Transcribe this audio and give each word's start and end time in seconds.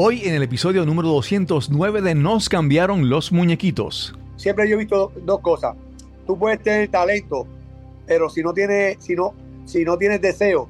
Hoy 0.00 0.22
en 0.22 0.34
el 0.36 0.44
episodio 0.44 0.86
número 0.86 1.08
209 1.08 2.02
de 2.02 2.14
Nos 2.14 2.48
cambiaron 2.48 3.08
los 3.08 3.32
muñequitos. 3.32 4.14
Siempre 4.36 4.68
yo 4.68 4.76
he 4.76 4.78
visto 4.78 5.10
dos 5.24 5.40
cosas. 5.40 5.74
Tú 6.24 6.38
puedes 6.38 6.62
tener 6.62 6.88
talento, 6.88 7.48
pero 8.06 8.30
si 8.30 8.40
no 8.40 8.54
tienes, 8.54 8.98
si 9.02 9.16
no, 9.16 9.34
si 9.64 9.84
no 9.84 9.98
tienes 9.98 10.20
deseo, 10.20 10.68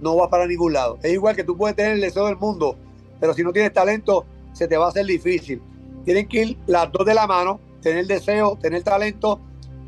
no 0.00 0.14
vas 0.14 0.28
para 0.28 0.46
ningún 0.46 0.72
lado. 0.72 1.00
Es 1.02 1.12
igual 1.12 1.34
que 1.34 1.42
tú 1.42 1.56
puedes 1.56 1.74
tener 1.74 1.94
el 1.94 2.00
deseo 2.00 2.26
del 2.26 2.36
mundo, 2.36 2.76
pero 3.18 3.34
si 3.34 3.42
no 3.42 3.52
tienes 3.52 3.72
talento, 3.72 4.24
se 4.52 4.68
te 4.68 4.76
va 4.76 4.86
a 4.86 4.90
hacer 4.90 5.04
difícil. 5.04 5.60
Tienen 6.04 6.28
que 6.28 6.44
ir 6.44 6.58
las 6.68 6.92
dos 6.92 7.04
de 7.04 7.14
la 7.14 7.26
mano, 7.26 7.58
tener 7.82 8.06
deseo, 8.06 8.56
tener 8.56 8.84
talento 8.84 9.40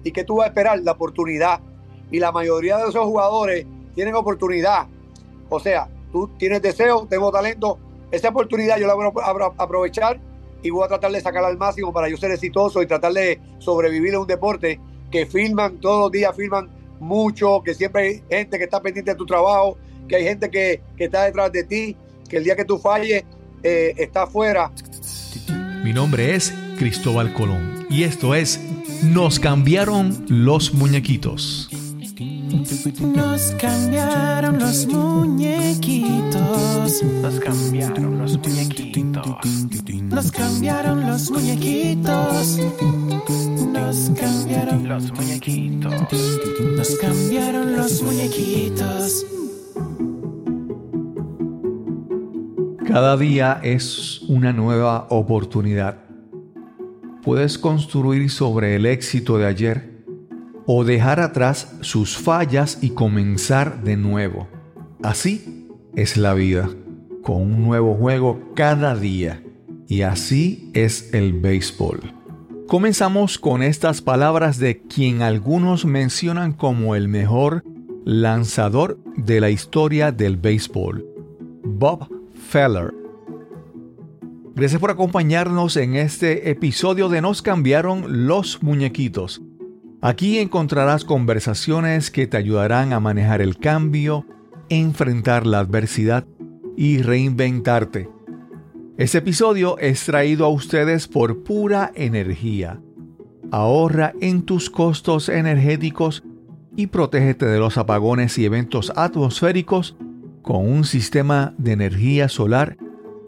y 0.02 0.10
que 0.10 0.24
tú 0.24 0.38
vas 0.38 0.46
a 0.46 0.48
esperar 0.48 0.80
la 0.80 0.90
oportunidad. 0.90 1.60
Y 2.10 2.18
la 2.18 2.32
mayoría 2.32 2.78
de 2.78 2.88
esos 2.88 3.04
jugadores 3.04 3.64
tienen 3.94 4.16
oportunidad. 4.16 4.88
O 5.50 5.60
sea, 5.60 5.88
tú 6.10 6.28
tienes 6.36 6.60
deseo, 6.62 7.06
tengo 7.08 7.30
talento, 7.30 7.78
esa 8.12 8.28
oportunidad 8.28 8.78
yo 8.78 8.86
la 8.86 8.94
voy 8.94 9.06
a 9.06 9.62
aprovechar 9.62 10.20
y 10.62 10.70
voy 10.70 10.84
a 10.84 10.88
tratar 10.88 11.10
de 11.10 11.20
sacarla 11.20 11.48
al 11.48 11.58
máximo 11.58 11.92
para 11.92 12.08
yo 12.08 12.16
ser 12.16 12.30
exitoso 12.30 12.82
y 12.82 12.86
tratar 12.86 13.12
de 13.12 13.40
sobrevivir 13.58 14.14
en 14.14 14.20
un 14.20 14.26
deporte 14.26 14.78
que 15.10 15.26
filman 15.26 15.78
todos 15.80 16.00
los 16.00 16.12
días, 16.12 16.34
filman 16.36 16.70
mucho, 17.00 17.62
que 17.64 17.74
siempre 17.74 18.02
hay 18.02 18.22
gente 18.30 18.58
que 18.58 18.64
está 18.64 18.80
pendiente 18.80 19.10
de 19.12 19.16
tu 19.16 19.26
trabajo, 19.26 19.76
que 20.08 20.16
hay 20.16 20.24
gente 20.24 20.50
que, 20.50 20.80
está 20.98 21.24
detrás 21.24 21.50
de 21.50 21.64
ti, 21.64 21.96
que 22.28 22.36
el 22.36 22.44
día 22.44 22.54
que 22.54 22.64
tú 22.64 22.78
falles 22.78 23.24
eh, 23.62 23.94
está 23.96 24.22
afuera. 24.22 24.70
Mi 25.82 25.92
nombre 25.92 26.34
es 26.34 26.54
Cristóbal 26.78 27.32
Colón 27.32 27.86
y 27.90 28.04
esto 28.04 28.34
es 28.34 28.60
Nos 29.02 29.40
cambiaron 29.40 30.24
los 30.28 30.74
muñequitos. 30.74 31.68
Nos 32.52 33.54
cambiaron 33.58 34.58
los 34.58 34.86
muñequitos. 34.86 37.02
Nos 37.22 37.40
cambiaron 37.40 38.18
los 38.18 38.36
muñequitos. 38.36 39.26
Nos 40.10 40.30
cambiaron 40.30 41.06
los 41.06 41.30
muñequitos. 41.30 42.58
Nos 43.72 44.10
cambiaron 44.10 44.86
los 44.86 45.10
muñequitos. 45.12 45.94
Nos 46.76 46.98
cambiaron 46.98 47.74
los 47.74 48.02
muñequitos. 48.02 49.26
Cada 52.86 53.16
día 53.16 53.60
es 53.62 54.20
una 54.28 54.52
nueva 54.52 55.06
oportunidad. 55.08 56.04
Puedes 57.22 57.56
construir 57.56 58.28
sobre 58.28 58.76
el 58.76 58.84
éxito 58.84 59.38
de 59.38 59.46
ayer 59.46 59.91
o 60.66 60.84
dejar 60.84 61.20
atrás 61.20 61.76
sus 61.80 62.16
fallas 62.16 62.78
y 62.82 62.90
comenzar 62.90 63.82
de 63.82 63.96
nuevo. 63.96 64.48
Así 65.02 65.68
es 65.96 66.16
la 66.16 66.34
vida, 66.34 66.70
con 67.22 67.42
un 67.42 67.64
nuevo 67.64 67.94
juego 67.94 68.52
cada 68.54 68.94
día. 68.94 69.42
Y 69.88 70.02
así 70.02 70.70
es 70.74 71.12
el 71.12 71.32
béisbol. 71.34 72.00
Comenzamos 72.66 73.38
con 73.38 73.62
estas 73.62 74.00
palabras 74.00 74.58
de 74.58 74.80
quien 74.80 75.20
algunos 75.20 75.84
mencionan 75.84 76.52
como 76.52 76.94
el 76.94 77.08
mejor 77.08 77.64
lanzador 78.04 78.98
de 79.16 79.40
la 79.40 79.50
historia 79.50 80.12
del 80.12 80.36
béisbol, 80.36 81.04
Bob 81.64 82.08
Feller. 82.48 82.94
Gracias 84.54 84.80
por 84.80 84.90
acompañarnos 84.90 85.76
en 85.76 85.96
este 85.96 86.50
episodio 86.50 87.08
de 87.08 87.20
Nos 87.20 87.42
cambiaron 87.42 88.26
los 88.26 88.62
muñequitos. 88.62 89.42
Aquí 90.04 90.40
encontrarás 90.40 91.04
conversaciones 91.04 92.10
que 92.10 92.26
te 92.26 92.36
ayudarán 92.36 92.92
a 92.92 92.98
manejar 92.98 93.40
el 93.40 93.56
cambio, 93.56 94.26
enfrentar 94.68 95.46
la 95.46 95.60
adversidad 95.60 96.26
y 96.76 97.00
reinventarte. 97.00 98.08
Este 98.96 99.18
episodio 99.18 99.78
es 99.78 100.04
traído 100.04 100.44
a 100.44 100.48
ustedes 100.48 101.06
por 101.06 101.44
pura 101.44 101.92
energía. 101.94 102.80
Ahorra 103.52 104.12
en 104.20 104.42
tus 104.42 104.70
costos 104.70 105.28
energéticos 105.28 106.24
y 106.74 106.88
protégete 106.88 107.46
de 107.46 107.60
los 107.60 107.78
apagones 107.78 108.38
y 108.38 108.44
eventos 108.44 108.92
atmosféricos 108.96 109.96
con 110.42 110.68
un 110.68 110.82
sistema 110.82 111.54
de 111.58 111.72
energía 111.72 112.28
solar 112.28 112.76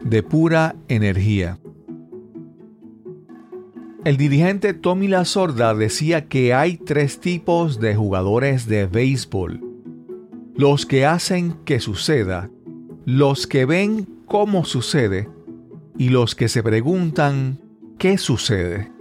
de 0.03 0.23
pura 0.23 0.75
energía. 0.89 1.57
El 4.05 4.17
dirigente 4.17 4.75
Tommy 4.75 5.07
La 5.07 5.25
Sorda 5.25 5.73
decía 5.73 6.27
que 6.27 6.53
hay 6.53 6.77
tres 6.77 7.19
tipos 7.19 7.79
de 7.79 7.95
jugadores 7.95 8.67
de 8.67 8.85
béisbol. 8.85 9.59
Los 10.55 10.85
que 10.85 11.07
hacen 11.07 11.55
que 11.65 11.79
suceda, 11.79 12.51
los 13.05 13.47
que 13.47 13.65
ven 13.65 14.07
cómo 14.27 14.63
sucede 14.63 15.27
y 15.97 16.09
los 16.09 16.35
que 16.35 16.49
se 16.49 16.61
preguntan 16.61 17.57
qué 17.97 18.19
sucede. 18.19 18.91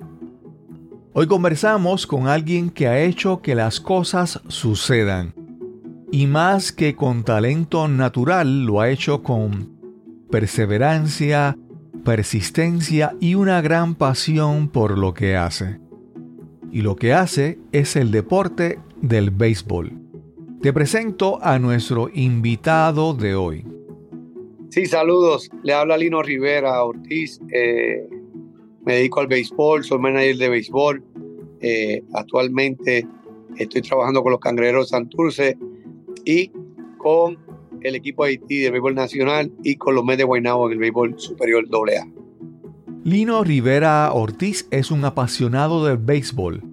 Hoy 1.12 1.26
conversamos 1.26 2.06
con 2.06 2.26
alguien 2.26 2.70
que 2.70 2.88
ha 2.88 2.98
hecho 2.98 3.42
que 3.42 3.54
las 3.54 3.80
cosas 3.80 4.40
sucedan 4.48 5.34
y 6.10 6.26
más 6.26 6.72
que 6.72 6.96
con 6.96 7.24
talento 7.24 7.88
natural 7.88 8.64
lo 8.64 8.80
ha 8.80 8.88
hecho 8.88 9.22
con 9.22 9.68
perseverancia, 10.30 11.58
persistencia 12.04 13.16
y 13.20 13.34
una 13.34 13.60
gran 13.60 13.94
pasión 13.94 14.68
por 14.68 14.98
lo 14.98 15.14
que 15.14 15.36
hace. 15.36 15.78
Y 16.70 16.82
lo 16.82 16.96
que 16.96 17.12
hace 17.12 17.58
es 17.72 17.96
el 17.96 18.10
deporte 18.10 18.78
del 19.00 19.30
béisbol. 19.30 19.92
Te 20.60 20.72
presento 20.72 21.38
a 21.42 21.58
nuestro 21.58 22.08
invitado 22.12 23.14
de 23.14 23.34
hoy. 23.34 23.66
Sí, 24.70 24.86
saludos. 24.86 25.50
Le 25.62 25.72
habla 25.72 25.96
Lino 25.96 26.22
Rivera 26.22 26.82
Ortiz. 26.84 27.40
Eh, 27.52 28.08
me 28.84 28.96
dedico 28.96 29.20
al 29.20 29.26
béisbol, 29.26 29.84
soy 29.84 29.98
manager 29.98 30.36
de 30.36 30.48
béisbol. 30.48 31.04
Eh, 31.60 32.02
actualmente 32.12 33.06
estoy 33.56 33.82
trabajando 33.82 34.22
con 34.22 34.32
los 34.32 34.40
Cangrejeros 34.40 34.88
Santurce 34.88 35.56
y 36.24 36.50
con 36.98 37.38
el 37.84 37.94
equipo 37.94 38.24
de 38.24 38.30
Haití 38.30 38.60
del 38.60 38.72
béisbol 38.72 38.94
nacional 38.94 39.52
y 39.62 39.76
con 39.76 39.94
los 39.94 40.04
Mets 40.04 40.18
de 40.18 40.24
Guaynabo 40.24 40.66
en 40.66 40.72
el 40.72 40.78
béisbol 40.78 41.14
superior 41.18 41.64
AA. 41.70 42.08
Lino 43.04 43.44
Rivera 43.44 44.10
Ortiz 44.12 44.66
es 44.70 44.90
un 44.90 45.04
apasionado 45.04 45.84
del 45.84 45.98
béisbol, 45.98 46.64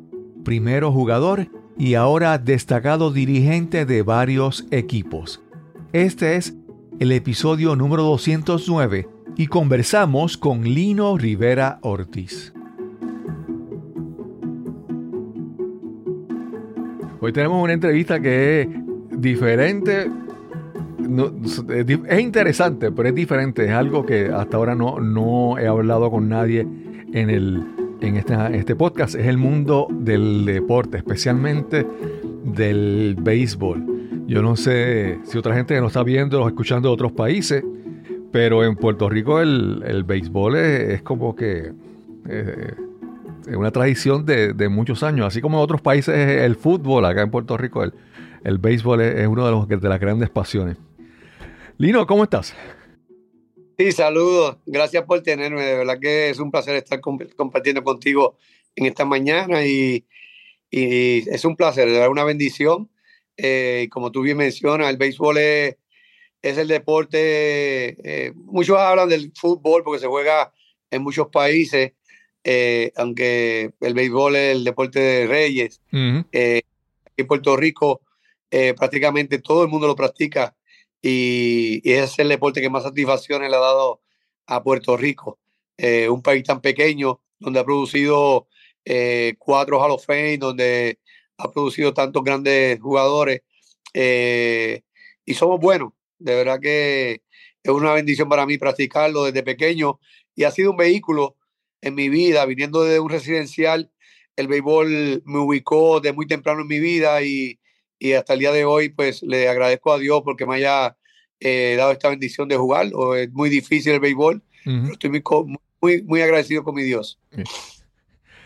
primero 0.45 0.91
jugador 0.91 1.49
y 1.77 1.95
ahora 1.95 2.37
destacado 2.37 3.11
dirigente 3.11 3.85
de 3.85 4.01
varios 4.01 4.65
equipos. 4.71 5.43
Este 5.91 6.37
es 6.37 6.55
el 6.99 7.11
episodio 7.11 7.75
número 7.75 8.03
209 8.03 9.09
y 9.35 9.47
conversamos 9.47 10.37
con 10.37 10.63
Lino 10.63 11.17
Rivera 11.17 11.79
Ortiz. 11.81 12.53
Hoy 17.19 17.33
tenemos 17.33 17.61
una 17.61 17.73
entrevista 17.73 18.21
que 18.21 18.61
es 18.61 18.67
diferente. 19.19 20.09
Es 21.69 22.19
interesante, 22.19 22.91
pero 22.91 23.09
es 23.09 23.15
diferente. 23.15 23.65
Es 23.65 23.71
algo 23.71 24.05
que 24.05 24.27
hasta 24.27 24.57
ahora 24.57 24.75
no, 24.75 24.99
no 24.99 25.57
he 25.57 25.67
hablado 25.67 26.09
con 26.11 26.29
nadie 26.29 26.67
en, 27.13 27.29
el, 27.29 27.63
en 28.01 28.17
este 28.17 28.75
podcast. 28.75 29.15
Es 29.15 29.27
el 29.27 29.37
mundo 29.37 29.87
del 29.89 30.45
deporte, 30.45 30.97
especialmente 30.97 31.85
del 32.43 33.15
béisbol. 33.19 34.25
Yo 34.27 34.41
no 34.41 34.55
sé 34.55 35.19
si 35.23 35.37
otra 35.37 35.55
gente 35.55 35.79
nos 35.79 35.87
está 35.91 36.03
viendo 36.03 36.43
o 36.43 36.47
escuchando 36.47 36.89
de 36.89 36.93
otros 36.93 37.11
países, 37.11 37.63
pero 38.31 38.63
en 38.63 38.75
Puerto 38.75 39.09
Rico 39.09 39.41
el, 39.41 40.03
béisbol 40.05 40.55
es, 40.55 41.01
como 41.01 41.35
que 41.35 41.73
eh, 42.29 42.73
es 43.47 43.55
una 43.55 43.71
tradición 43.71 44.25
de, 44.25 44.53
de, 44.53 44.69
muchos 44.69 45.03
años. 45.03 45.25
Así 45.25 45.41
como 45.41 45.57
en 45.57 45.63
otros 45.63 45.81
países 45.81 46.15
el 46.15 46.55
fútbol, 46.55 47.05
acá 47.05 47.23
en 47.23 47.29
Puerto 47.29 47.57
Rico 47.57 47.83
el, 47.83 47.93
el 48.43 48.57
béisbol 48.57 49.01
es, 49.01 49.27
uno 49.27 49.45
de, 49.45 49.51
los, 49.51 49.67
de 49.67 49.89
las 49.89 49.99
grandes 49.99 50.29
pasiones. 50.29 50.77
Lino, 51.81 52.05
¿cómo 52.05 52.25
estás? 52.25 52.53
Sí, 53.75 53.91
saludos. 53.91 54.57
Gracias 54.67 55.03
por 55.03 55.23
tenerme. 55.23 55.63
De 55.63 55.77
verdad 55.77 55.99
que 55.99 56.29
es 56.29 56.37
un 56.37 56.51
placer 56.51 56.75
estar 56.75 57.01
compartiendo 57.01 57.83
contigo 57.83 58.37
en 58.75 58.85
esta 58.85 59.03
mañana 59.03 59.65
y, 59.65 60.05
es 60.69 61.43
un 61.43 61.55
placer, 61.55 61.89
de 61.89 62.07
una 62.07 62.23
bendición. 62.23 62.87
Eh, 63.35 63.87
como 63.89 64.11
tú 64.11 64.21
bien 64.21 64.37
mencionas, 64.37 64.91
el 64.91 64.97
béisbol 64.97 65.39
es, 65.39 65.77
el 66.43 66.67
deporte. 66.67 67.95
Eh, 68.03 68.31
muchos 68.35 68.77
hablan 68.77 69.09
del 69.09 69.31
fútbol 69.33 69.81
porque 69.83 70.01
se 70.01 70.07
juega 70.07 70.53
en 70.91 71.01
muchos 71.01 71.29
países, 71.29 71.93
eh, 72.43 72.91
aunque 72.95 73.71
el 73.81 73.93
béisbol 73.95 74.35
es 74.35 74.55
el 74.55 74.63
deporte 74.65 74.99
de 74.99 75.25
reyes. 75.25 75.81
aquí 75.91 76.63
en 77.17 77.27
Puerto 77.27 77.57
Rico 77.57 78.01
prácticamente 78.77 79.39
todo 79.39 79.63
el 79.63 79.69
mundo 79.69 79.87
lo 79.87 79.95
practica 79.95 80.55
y, 81.01 81.81
es 81.83 82.19
el 82.19 82.29
deporte 82.29 82.61
que 82.61 82.69
más 82.69 82.83
satisfacciones 82.83 83.49
le 83.49 83.55
ha 83.55 83.59
dado 83.59 84.01
a 84.47 84.63
Puerto 84.63 84.97
Rico, 84.97 85.39
eh, 85.77 86.09
un 86.09 86.21
país 86.21 86.43
tan 86.43 86.61
pequeño 86.61 87.21
donde 87.39 87.59
ha 87.59 87.65
producido 87.65 88.47
eh, 88.85 89.35
cuatro 89.39 89.79
Hall 89.81 89.91
of 89.91 90.05
Fame, 90.05 90.37
donde 90.37 90.99
ha 91.37 91.51
producido 91.51 91.93
tantos 91.93 92.23
grandes 92.23 92.79
jugadores 92.79 93.41
y 93.93 95.33
somos 95.33 95.59
buenos, 95.59 95.93
de 96.19 96.35
verdad 96.35 96.59
que 96.59 97.23
es 97.63 97.71
una 97.71 97.93
bendición 97.93 98.29
para 98.29 98.45
mí 98.45 98.57
practicarlo 98.57 99.25
desde 99.25 99.43
pequeño 99.43 99.99
y 100.35 100.43
ha 100.43 100.51
sido 100.51 100.71
un 100.71 100.77
vehículo 100.77 101.35
en 101.81 101.95
mi 101.95 102.09
vida, 102.09 102.45
viniendo 102.45 102.83
de 102.83 102.99
un 102.99 103.09
residencial, 103.09 103.91
el 104.35 104.47
béisbol 104.47 105.23
me 105.25 105.39
ubicó 105.39 105.99
de 105.99 106.13
muy 106.13 106.27
temprano 106.27 106.61
en 106.61 106.67
mi 106.67 106.79
vida 106.79 107.21
y, 107.21 107.59
y 108.01 108.13
hasta 108.13 108.33
el 108.33 108.39
día 108.39 108.51
de 108.51 108.65
hoy 108.65 108.89
pues 108.89 109.21
le 109.21 109.47
agradezco 109.47 109.93
a 109.93 109.99
Dios 109.99 110.23
porque 110.25 110.47
me 110.47 110.55
haya 110.55 110.97
eh, 111.39 111.75
dado 111.77 111.91
esta 111.91 112.09
bendición 112.09 112.47
de 112.47 112.57
jugar. 112.57 112.87
O 112.95 113.13
es 113.13 113.31
muy 113.31 113.47
difícil 113.47 113.93
el 113.93 113.99
béisbol, 113.99 114.41
pero 114.65 114.91
estoy 114.91 115.11
muy, 115.11 115.23
muy, 115.79 116.01
muy 116.01 116.21
agradecido 116.21 116.63
con 116.63 116.73
mi 116.73 116.81
Dios. 116.81 117.19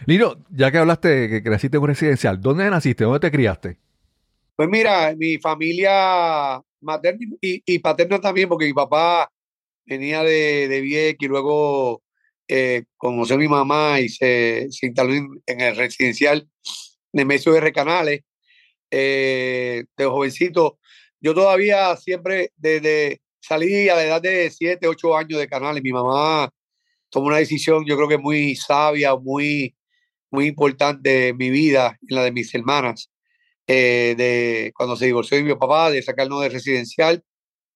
Lino, 0.05 0.43
ya 0.49 0.71
que 0.71 0.77
hablaste 0.77 1.07
de 1.07 1.29
que 1.29 1.41
creciste 1.41 1.77
en 1.77 1.83
un 1.83 1.87
residencial, 1.87 2.41
¿dónde 2.41 2.69
naciste? 2.69 3.05
¿Dónde 3.05 3.21
te 3.21 3.31
criaste? 3.31 3.77
Pues 4.57 4.67
mira, 4.67 5.15
mi 5.15 5.37
familia 5.37 6.61
materna 6.81 7.25
y, 7.39 7.63
y 7.65 7.79
paterna 7.79 8.19
también, 8.19 8.49
porque 8.49 8.65
mi 8.65 8.73
papá 8.73 9.31
venía 9.85 10.21
de, 10.21 10.67
de 10.67 10.81
Vieques 10.81 11.25
y 11.25 11.29
luego 11.29 12.03
eh, 12.49 12.83
conoció 12.97 13.37
a 13.37 13.39
mi 13.39 13.47
mamá 13.47 14.01
y 14.01 14.09
se, 14.09 14.67
se 14.69 14.87
instaló 14.87 15.13
en, 15.13 15.41
en 15.45 15.61
el 15.61 15.77
residencial 15.77 16.45
Nemesio 17.13 17.55
R. 17.55 17.71
Canales. 17.71 18.21
Eh, 18.97 19.83
de 19.97 20.05
jovencito, 20.05 20.79
yo 21.19 21.33
todavía 21.33 21.97
siempre 21.97 22.53
desde 22.55 23.19
salí 23.41 23.89
a 23.89 23.95
la 23.95 24.05
edad 24.05 24.21
de 24.21 24.49
7, 24.49 24.87
8 24.87 25.17
años 25.17 25.37
de 25.37 25.49
Canales. 25.49 25.83
Mi 25.83 25.91
mamá 25.91 26.49
tomó 27.09 27.27
una 27.27 27.39
decisión, 27.39 27.83
yo 27.85 27.97
creo 27.97 28.07
que 28.07 28.17
muy 28.17 28.55
sabia, 28.55 29.17
muy, 29.17 29.75
muy 30.31 30.45
importante 30.47 31.29
en 31.29 31.37
mi 31.37 31.49
vida, 31.49 31.97
en 32.07 32.15
la 32.15 32.23
de 32.23 32.31
mis 32.31 32.55
hermanas 32.55 33.11
eh, 33.67 34.15
de 34.17 34.71
cuando 34.73 34.95
se 34.95 35.07
divorció 35.07 35.35
de 35.35 35.43
mi 35.43 35.55
papá, 35.55 35.91
de 35.91 36.01
sacarnos 36.01 36.41
de 36.41 36.49
residencial. 36.49 37.21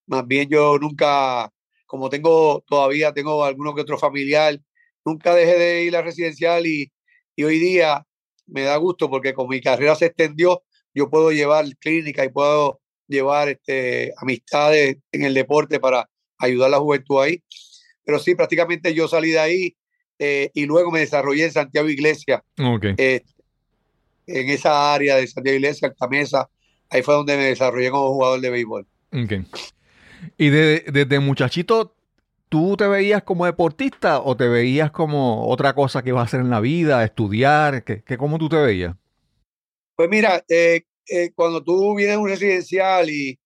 Más 0.08 0.26
bien 0.26 0.48
yo 0.50 0.78
nunca, 0.80 1.52
como 1.86 2.10
tengo 2.10 2.64
todavía, 2.66 3.12
tengo 3.14 3.44
alguno 3.44 3.76
que 3.76 3.82
otro 3.82 3.98
familiar, 3.98 4.58
nunca 5.04 5.36
dejé 5.36 5.58
de 5.58 5.84
ir 5.84 5.98
a 5.98 6.02
residencial 6.02 6.66
y, 6.66 6.94
y 7.36 7.44
hoy 7.44 7.60
día 7.60 8.06
me 8.48 8.64
da 8.64 8.78
gusto 8.78 9.10
porque 9.10 9.34
con 9.34 9.50
mi 9.50 9.60
carrera 9.60 9.96
se 9.96 10.06
extendió, 10.08 10.64
yo 10.94 11.10
puedo 11.10 11.32
llevar 11.32 11.66
clínica 11.80 12.26
y 12.26 12.30
puedo 12.30 12.80
llevar 13.08 13.50
este, 13.50 14.14
amistades 14.18 14.98
en 15.12 15.24
el 15.24 15.34
deporte 15.34 15.80
para 15.80 16.10
ayudar 16.38 16.68
a 16.68 16.72
la 16.72 16.80
juventud 16.80 17.22
ahí. 17.22 17.44
Pero 18.04 18.20
sí, 18.20 18.36
prácticamente 18.36 18.94
yo 18.94 19.08
salí 19.08 19.32
de 19.32 19.40
ahí 19.40 19.76
eh, 20.20 20.50
y 20.54 20.66
luego 20.66 20.92
me 20.92 21.00
desarrollé 21.00 21.46
en 21.46 21.52
Santiago 21.52 21.90
Iglesia 21.90 22.44
Ok. 22.60 22.86
eh, 22.98 23.22
en 24.28 24.50
esa 24.50 24.94
área 24.94 25.16
de 25.16 25.28
Santiago 25.28 25.56
Iglesia, 25.58 25.88
Altamesa, 25.88 26.50
ahí 26.90 27.02
fue 27.02 27.14
donde 27.16 27.36
me 27.38 27.46
desarrollé 27.46 27.90
como 27.90 28.14
jugador 28.14 28.42
de 28.42 28.50
béisbol. 28.50 28.88
ok. 29.12 29.34
¿Y 30.38 30.50
de- 30.50 30.84
desde 30.92 31.20
muchachito, 31.20 31.96
tú 32.50 32.76
te 32.78 32.88
veías 32.88 33.24
como 33.24 33.46
deportista 33.46 34.20
o 34.22 34.36
te 34.36 34.48
veías 34.48 34.92
como 34.92 35.48
otra 35.48 35.74
cosa 35.74 36.04
que 36.04 36.10
ibas 36.10 36.22
a 36.22 36.26
hacer 36.26 36.42
en 36.42 36.50
la 36.50 36.60
vida, 36.60 37.04
estudiar? 37.04 37.84
¿Qué, 37.84 38.04
qué- 38.04 38.18
cómo 38.18 38.38
tú 38.38 38.50
te 38.50 38.58
veías? 38.58 38.96
Pues 40.00 40.10
mira, 40.10 40.42
eh, 40.48 40.84
eh, 41.10 41.32
cuando 41.36 41.62
tú 41.62 41.94
vienes 41.94 42.16
a 42.16 42.20
un 42.20 42.30
residencial 42.30 43.10
y, 43.10 43.38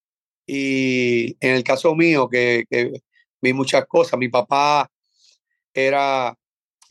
y 0.46 1.36
en 1.40 1.56
el 1.56 1.64
caso 1.64 1.96
mío, 1.96 2.30
que, 2.30 2.66
que 2.70 2.92
vi 3.42 3.54
muchas 3.54 3.88
cosas, 3.88 4.20
mi 4.20 4.30
papá 4.30 4.88
era, 5.74 6.38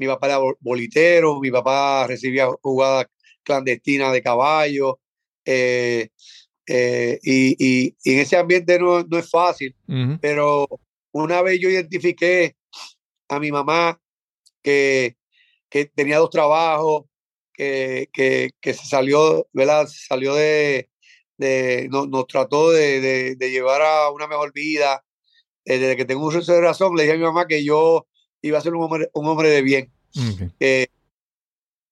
mi 0.00 0.09
papá 0.09 0.26
era 0.26 0.38
bol- 0.41 0.56
bolitero, 0.59 1.38
mi 1.38 1.53
papá 1.53 2.09
recibía 2.09 2.49
jugadas 2.61 3.06
clandestinas 3.44 4.12
de 4.12 4.20
caballo, 4.20 4.99
eh, 5.44 6.09
eh, 6.67 7.20
y, 7.23 7.50
y- 7.64 7.97
y 8.03 8.14
en 8.14 8.19
ese 8.19 8.37
ambiente 8.37 8.81
no, 8.81 9.05
no 9.05 9.17
es 9.17 9.31
fácil. 9.31 9.76
Pero 10.20 10.67
una 11.12 11.41
vez 11.41 11.61
yo 11.61 11.70
identifiqué 11.70 12.56
a 13.29 13.38
mi 13.38 13.53
mamá 13.53 14.00
que, 14.61 15.14
que 15.70 15.85
tenía 15.85 16.19
dos 16.19 16.31
trabajos, 16.31 17.05
que, 17.52 18.08
que, 18.12 18.50
que 18.60 18.75
se 18.75 18.87
salió, 18.87 19.46
¿verdad? 19.52 19.87
Se 19.87 20.06
Salió 20.06 20.34
de, 20.34 20.88
de 21.38 21.88
no- 21.90 22.06
nos 22.06 22.26
trató 22.26 22.70
de, 22.70 23.00
de- 23.00 23.37
de 23.37 23.50
llevar 23.50 23.82
a 23.82 24.10
una 24.10 24.26
mejor 24.26 24.52
vida. 24.52 25.04
Eh, 25.64 25.78
desde 25.78 25.96
que 25.96 26.04
tengo 26.04 26.26
un 26.26 26.34
uso 26.37 26.52
de 26.52 26.60
razón, 26.60 26.96
le 26.96 27.02
dije 27.04 27.14
a 27.14 27.19
mi 27.19 27.22
mamá 27.25 27.46
que 27.46 27.62
yo 27.64 28.06
iba 28.43 28.58
a 28.58 28.60
ser 28.60 28.75
un 28.75 28.82
hombre, 28.84 29.08
un 29.14 29.26
hombre 29.28 29.49
de 29.50 29.62
bien. 29.62 29.93
Ok. 30.16 30.50
Eh, 30.60 30.87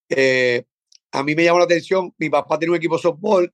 eh, 0.09 0.65
a 1.13 1.23
mí 1.23 1.35
me 1.35 1.45
llamó 1.45 1.59
la 1.59 1.65
atención, 1.65 2.13
mi 2.19 2.31
papá 2.31 2.59
tiene 2.59 2.71
un 2.73 2.77
equipo 2.79 2.97
de 2.97 3.03
softball, 3.03 3.53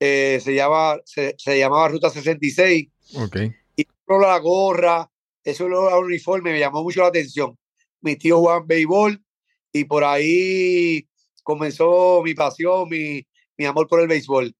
eh, 0.00 0.40
se, 0.42 0.54
llama, 0.54 0.98
se, 1.04 1.34
se 1.38 1.58
llamaba 1.58 1.88
Ruta 1.88 2.10
66, 2.10 2.88
Ok. 3.16 3.36
y 3.76 3.86
la 4.08 4.38
gorra, 4.38 5.10
eso 5.42 5.68
lo 5.68 5.88
el 5.88 6.04
uniforme 6.04 6.52
me 6.52 6.58
llamó 6.58 6.82
mucho 6.82 7.00
la 7.00 7.06
atención. 7.08 7.56
Mi 8.00 8.16
tío 8.16 8.38
jugaba 8.38 8.62
béisbol 8.66 9.22
y 9.72 9.84
por 9.84 10.04
ahí 10.04 11.06
comenzó 11.42 12.22
mi 12.22 12.34
pasión, 12.34 12.88
mi, 12.88 13.26
mi 13.56 13.64
amor 13.64 13.86
por 13.88 14.00
el 14.00 14.08
béisbol. 14.08 14.54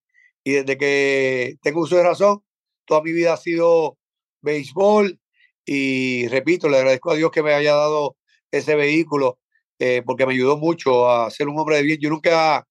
Y 0.44 0.52
desde 0.52 0.76
que 0.76 1.56
tengo 1.62 1.81
uso 1.81 1.96
de 1.96 2.02
razón, 2.02 2.43
toda 2.84 3.02
mi 3.02 3.12
vida 3.12 3.34
ha 3.34 3.37
sido 3.37 3.99
béisbol 4.40 5.19
y 5.64 6.26
repito, 6.29 6.69
le 6.69 6.79
agradezco 6.79 7.12
a 7.12 7.17
Dios 7.17 7.31
que 7.31 7.43
me 7.43 7.55
haya 7.55 7.75
dado 7.75 8.17
ese 8.50 8.75
vehículo 8.75 9.38
eh, 9.79 10.02
porque 10.05 10.26
me 10.26 10.32
ayudó 10.32 10.56
mucho 10.56 11.11
a 11.11 11.31
ser 11.31 11.49
un 11.49 11.58
hombre 11.58 11.76
de 11.76 11.82
bien. 11.82 11.99
Yo 12.00 12.11
nunca 12.11 12.67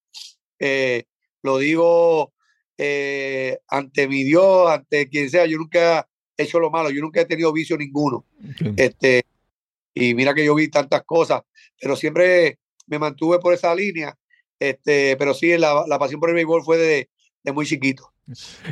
eh, 0.58 1.04
lo 1.42 1.58
digo 1.58 2.32
eh, 2.78 3.58
ante 3.68 4.08
mi 4.08 4.24
Dios, 4.24 4.70
ante 4.70 5.08
quien 5.08 5.28
sea, 5.30 5.46
yo 5.46 5.58
nunca 5.58 6.08
he 6.36 6.44
hecho 6.44 6.58
lo 6.58 6.70
malo, 6.70 6.90
yo 6.90 7.00
nunca 7.00 7.20
he 7.20 7.26
tenido 7.26 7.52
vicio 7.52 7.76
ninguno. 7.76 8.26
ok. 8.44 8.74
Este, 8.76 9.24
y 9.94 10.14
mira 10.14 10.34
que 10.34 10.44
yo 10.44 10.54
vi 10.54 10.68
tantas 10.68 11.02
cosas, 11.04 11.42
pero 11.80 11.96
siempre 11.96 12.58
me 12.92 12.98
mantuve 12.98 13.38
por 13.38 13.54
esa 13.54 13.74
línea. 13.74 14.14
Este, 14.60 15.16
pero 15.16 15.32
sí, 15.34 15.56
la, 15.56 15.84
la 15.88 15.98
pasión 15.98 16.20
por 16.20 16.28
el 16.28 16.36
béisbol 16.36 16.62
fue 16.62 16.76
de, 16.76 17.08
de 17.42 17.52
muy 17.52 17.66
chiquito. 17.66 18.12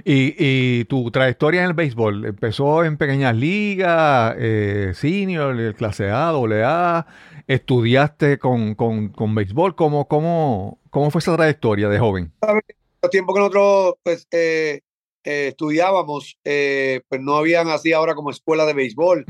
¿Y, 0.05 0.35
y 0.39 0.85
tu 0.85 1.11
trayectoria 1.11 1.63
en 1.63 1.69
el 1.69 1.75
béisbol 1.75 2.27
empezó 2.27 2.85
en 2.85 2.97
pequeñas 2.97 3.35
ligas, 3.35 4.37
eh, 4.39 4.93
senior, 4.95 5.75
clase 5.75 6.11
A, 6.11 6.27
doble 6.27 6.63
A? 6.65 7.07
¿Estudiaste 7.49 8.39
con, 8.39 8.75
con, 8.77 9.09
con 9.09 9.35
béisbol? 9.35 9.75
¿Cómo, 9.75 10.07
cómo, 10.07 10.79
¿Cómo 10.91 11.11
fue 11.11 11.19
esa 11.19 11.35
trayectoria 11.35 11.89
de 11.89 11.99
joven? 11.99 12.33
Los 13.03 13.11
tiempos 13.11 13.35
que 13.35 13.41
nosotros 13.41 13.95
pues, 14.05 14.29
eh, 14.31 14.83
eh, 15.25 15.49
estudiábamos, 15.49 16.39
eh, 16.45 17.01
pues 17.09 17.21
no 17.21 17.37
habían 17.37 17.69
así 17.69 17.93
ahora 17.93 18.15
como 18.15 18.31
escuela 18.31 18.67
de 18.67 18.75
béisbol. 18.75 19.25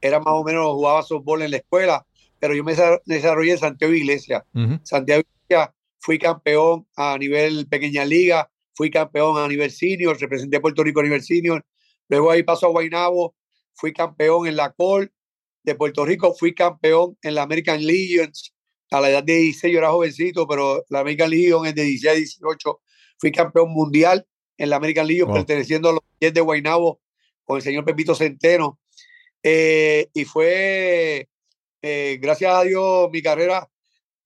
Era 0.00 0.20
más 0.20 0.34
o 0.34 0.44
menos, 0.44 0.72
jugaba 0.72 1.02
softball 1.02 1.42
en 1.42 1.50
la 1.50 1.58
escuela, 1.58 2.06
pero 2.46 2.54
yo 2.56 2.62
me 2.64 2.74
desa- 2.74 3.00
desarrollé 3.04 3.52
en 3.52 3.58
Santiago 3.58 3.92
Iglesia. 3.92 4.44
Santiago 4.84 5.22
Iglesia, 5.22 5.74
fui 5.98 6.18
campeón 6.18 6.86
a 6.96 7.18
nivel 7.18 7.66
pequeña 7.68 8.04
liga, 8.04 8.48
fui 8.74 8.88
campeón 8.90 9.36
a 9.38 9.48
nivel 9.48 9.70
senior, 9.72 10.16
representé 10.20 10.58
a 10.58 10.60
Puerto 10.60 10.84
Rico 10.84 11.00
a 11.00 11.02
nivel 11.02 11.22
senior. 11.22 11.64
Luego 12.08 12.30
ahí 12.30 12.44
paso 12.44 12.66
a 12.66 12.70
Guaynabo, 12.70 13.34
fui 13.74 13.92
campeón 13.92 14.46
en 14.46 14.54
la 14.56 14.70
Col 14.72 15.10
de 15.64 15.74
Puerto 15.74 16.04
Rico, 16.04 16.32
fui 16.38 16.54
campeón 16.54 17.18
en 17.22 17.34
la 17.34 17.42
American 17.42 17.84
Legions. 17.84 18.54
A 18.92 19.00
la 19.00 19.10
edad 19.10 19.24
de 19.24 19.34
16 19.34 19.72
yo 19.72 19.80
era 19.80 19.90
jovencito, 19.90 20.46
pero 20.46 20.84
la 20.90 21.00
American 21.00 21.28
Legion 21.30 21.66
es 21.66 21.74
de 21.74 21.82
16 21.82 22.12
a 22.12 22.14
18. 22.16 22.80
Fui 23.18 23.32
campeón 23.32 23.70
mundial 23.70 24.24
en 24.58 24.70
la 24.70 24.76
American 24.76 25.08
Legion, 25.08 25.26
Wow. 25.28 25.36
perteneciendo 25.38 25.88
a 25.88 25.92
los 25.94 26.02
10 26.20 26.32
de 26.34 26.40
Guaynabo 26.40 27.00
con 27.44 27.56
el 27.56 27.62
señor 27.62 27.84
Pepito 27.84 28.14
Centeno. 28.14 28.78
Eh, 29.42 30.08
y 30.14 30.24
fue, 30.24 31.28
eh, 31.86 32.18
gracias 32.20 32.52
a 32.52 32.62
Dios, 32.62 33.08
mi 33.12 33.22
carrera 33.22 33.68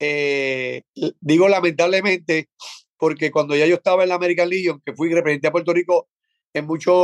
eh, 0.02 0.82
digo 1.20 1.46
lamentablemente, 1.46 2.48
porque 2.96 3.30
cuando 3.30 3.54
ya 3.54 3.66
yo 3.66 3.74
estaba 3.74 4.02
en 4.02 4.08
la 4.08 4.14
American 4.14 4.48
Legion, 4.48 4.82
que 4.84 4.94
fui 4.94 5.10
y 5.10 5.14
representé 5.14 5.48
a 5.48 5.52
Puerto 5.52 5.74
Rico 5.74 6.08
en 6.54 6.66
muchas 6.66 6.94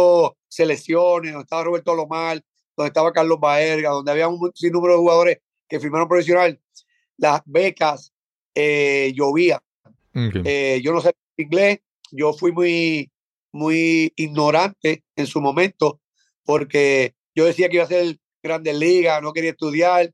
selecciones, 0.48 1.32
donde 1.32 1.44
estaba 1.44 1.64
Roberto 1.64 1.94
Lomar, 1.94 2.42
donde 2.74 2.88
estaba 2.88 3.12
Carlos 3.12 3.38
Baerga, 3.38 3.90
donde 3.90 4.10
había 4.10 4.28
un 4.28 4.50
sinnúmero 4.54 4.94
de 4.94 4.98
jugadores 4.98 5.38
que 5.68 5.78
firmaron 5.78 6.08
profesional, 6.08 6.58
las 7.18 7.42
becas 7.44 8.12
eh. 8.54 9.12
Eh, 10.14 10.80
yo 10.82 10.92
no 10.92 11.02
sé 11.02 11.14
inglés, 11.36 11.80
yo 12.10 12.32
fui 12.32 12.52
muy, 12.52 13.10
muy 13.52 14.12
ignorante 14.16 15.04
en 15.14 15.26
su 15.26 15.42
momento, 15.42 16.00
porque 16.44 17.14
yo 17.34 17.44
decía 17.44 17.68
que 17.68 17.76
iba 17.76 17.84
a 17.84 17.88
ser 17.88 18.18
Grandes 18.42 18.74
Ligas, 18.74 19.20
no 19.22 19.34
quería 19.34 19.50
estudiar, 19.50 20.10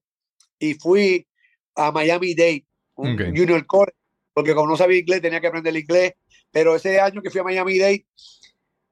y 0.62 0.74
fui 0.74 1.26
a 1.74 1.90
Miami 1.90 2.34
Dade, 2.34 2.64
un 2.94 3.16
junior 3.16 3.66
college, 3.66 3.96
porque 4.32 4.54
como 4.54 4.68
no 4.68 4.76
sabía 4.76 5.00
inglés 5.00 5.20
tenía 5.20 5.40
que 5.40 5.48
aprender 5.48 5.74
el 5.74 5.82
inglés, 5.82 6.12
pero 6.52 6.76
ese 6.76 7.00
año 7.00 7.20
que 7.20 7.30
fui 7.30 7.40
a 7.40 7.44
Miami 7.44 7.78
Dade, 7.78 8.06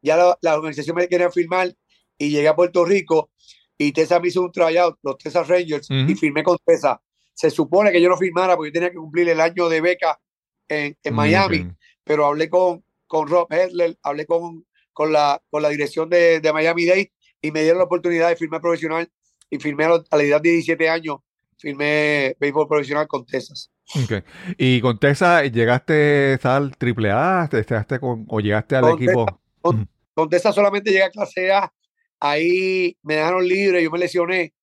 ya 0.02 0.16
la, 0.16 0.36
la 0.40 0.56
organización 0.56 0.96
me 0.96 1.06
quería 1.06 1.30
firmar 1.30 1.72
y 2.18 2.30
llegué 2.30 2.48
a 2.48 2.56
Puerto 2.56 2.84
Rico 2.84 3.30
y 3.78 3.92
Tessa 3.92 4.18
me 4.18 4.28
hizo 4.28 4.42
un 4.42 4.50
tryout, 4.50 4.98
los 5.02 5.16
Texas 5.16 5.46
Rangers, 5.46 5.88
y 5.90 6.14
firmé 6.16 6.42
con 6.42 6.58
Tessa. 6.64 7.00
Se 7.32 7.50
supone 7.50 7.92
que 7.92 8.00
yo 8.00 8.08
no 8.08 8.16
firmara 8.16 8.56
porque 8.56 8.70
yo 8.70 8.74
tenía 8.74 8.90
que 8.90 8.96
cumplir 8.96 9.28
el 9.28 9.40
año 9.40 9.68
de 9.68 9.80
beca 9.80 10.20
en, 10.68 10.98
en 11.02 11.14
Mm, 11.14 11.16
Miami, 11.16 11.66
pero 12.02 12.26
hablé 12.26 12.50
con, 12.50 12.84
con 13.06 13.28
Rob 13.28 13.46
Hedler, 13.50 13.96
hablé 14.02 14.26
con, 14.26 14.66
con, 14.92 15.12
la, 15.12 15.40
con 15.48 15.62
la 15.62 15.68
dirección 15.68 16.10
de, 16.10 16.40
de 16.40 16.52
Miami 16.52 16.84
Dade 16.84 17.12
y 17.40 17.52
me 17.52 17.62
dieron 17.62 17.78
la 17.78 17.84
oportunidad 17.84 18.28
de 18.28 18.36
firmar 18.36 18.60
profesional 18.60 19.08
y 19.48 19.58
firmé 19.58 19.84
a 19.84 20.16
la 20.16 20.22
edad 20.22 20.40
de 20.40 20.50
17 20.50 20.88
años, 20.88 21.20
firmé 21.60 22.36
béisbol 22.40 22.66
profesional 22.66 23.06
con 23.06 23.24
Texas. 23.26 23.70
Ok. 24.02 24.24
Y 24.56 24.80
con 24.80 24.98
Texas, 24.98 25.50
¿llegaste 25.52 26.38
al 26.42 26.76
triple 26.76 27.10
A? 27.10 27.48
¿Estás 27.52 27.86
con, 27.98 28.24
¿O 28.28 28.40
llegaste 28.40 28.76
al 28.76 28.82
Con 28.82 28.92
equipo? 28.94 29.26
Con, 29.60 29.88
con 30.14 30.28
Texas 30.28 30.54
solamente 30.54 30.90
llegué 30.90 31.04
a 31.04 31.10
clase 31.10 31.52
A, 31.52 31.72
ahí 32.18 32.96
me 33.02 33.16
dejaron 33.16 33.46
libre, 33.46 33.82
yo 33.82 33.90
me 33.90 33.98
lesioné 33.98 34.54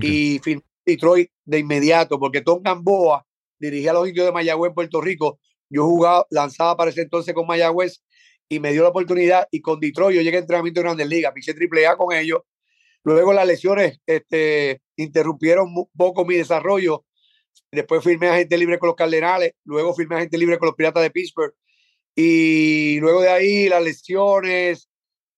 y 0.00 0.40
firmé 0.40 0.64
Detroit 0.84 1.30
de 1.44 1.58
inmediato, 1.58 2.18
porque 2.18 2.40
Tom 2.40 2.62
Gamboa 2.62 3.26
dirigía 3.58 3.92
a 3.92 3.94
los 3.94 4.08
indios 4.08 4.26
de 4.26 4.32
Mayagüez 4.32 4.70
en 4.70 4.74
Puerto 4.74 5.00
Rico. 5.00 5.38
Yo 5.70 5.84
jugaba, 5.84 6.26
lanzaba 6.30 6.76
para 6.76 6.90
ese 6.90 7.02
entonces 7.02 7.34
con 7.34 7.46
Mayagüez 7.46 8.02
y 8.48 8.60
me 8.60 8.72
dio 8.72 8.82
la 8.82 8.90
oportunidad. 8.90 9.48
Y 9.50 9.60
con 9.60 9.80
Detroit 9.80 10.16
yo 10.16 10.22
llegué 10.22 10.36
a 10.36 10.40
entrenamiento 10.40 10.80
de 10.80 10.84
Grandes 10.84 11.08
Ligas, 11.08 11.32
piché 11.32 11.54
triple 11.54 11.86
A 11.86 11.96
con 11.96 12.14
ellos. 12.14 12.40
Luego 13.04 13.32
las 13.32 13.46
lesiones 13.46 14.00
este, 14.06 14.80
interrumpieron 14.96 15.68
un 15.68 15.88
poco 15.96 16.24
mi 16.24 16.36
desarrollo. 16.36 17.04
Después 17.70 18.02
firmé 18.02 18.28
agente 18.28 18.56
libre 18.56 18.78
con 18.78 18.88
los 18.88 18.96
Cardenales, 18.96 19.52
luego 19.64 19.94
firmé 19.94 20.16
agente 20.16 20.38
libre 20.38 20.58
con 20.58 20.66
los 20.66 20.74
Piratas 20.74 21.02
de 21.02 21.10
Pittsburgh. 21.10 21.54
Y 22.16 22.98
luego 23.00 23.20
de 23.20 23.28
ahí 23.28 23.68
las 23.68 23.82
lesiones 23.82 24.88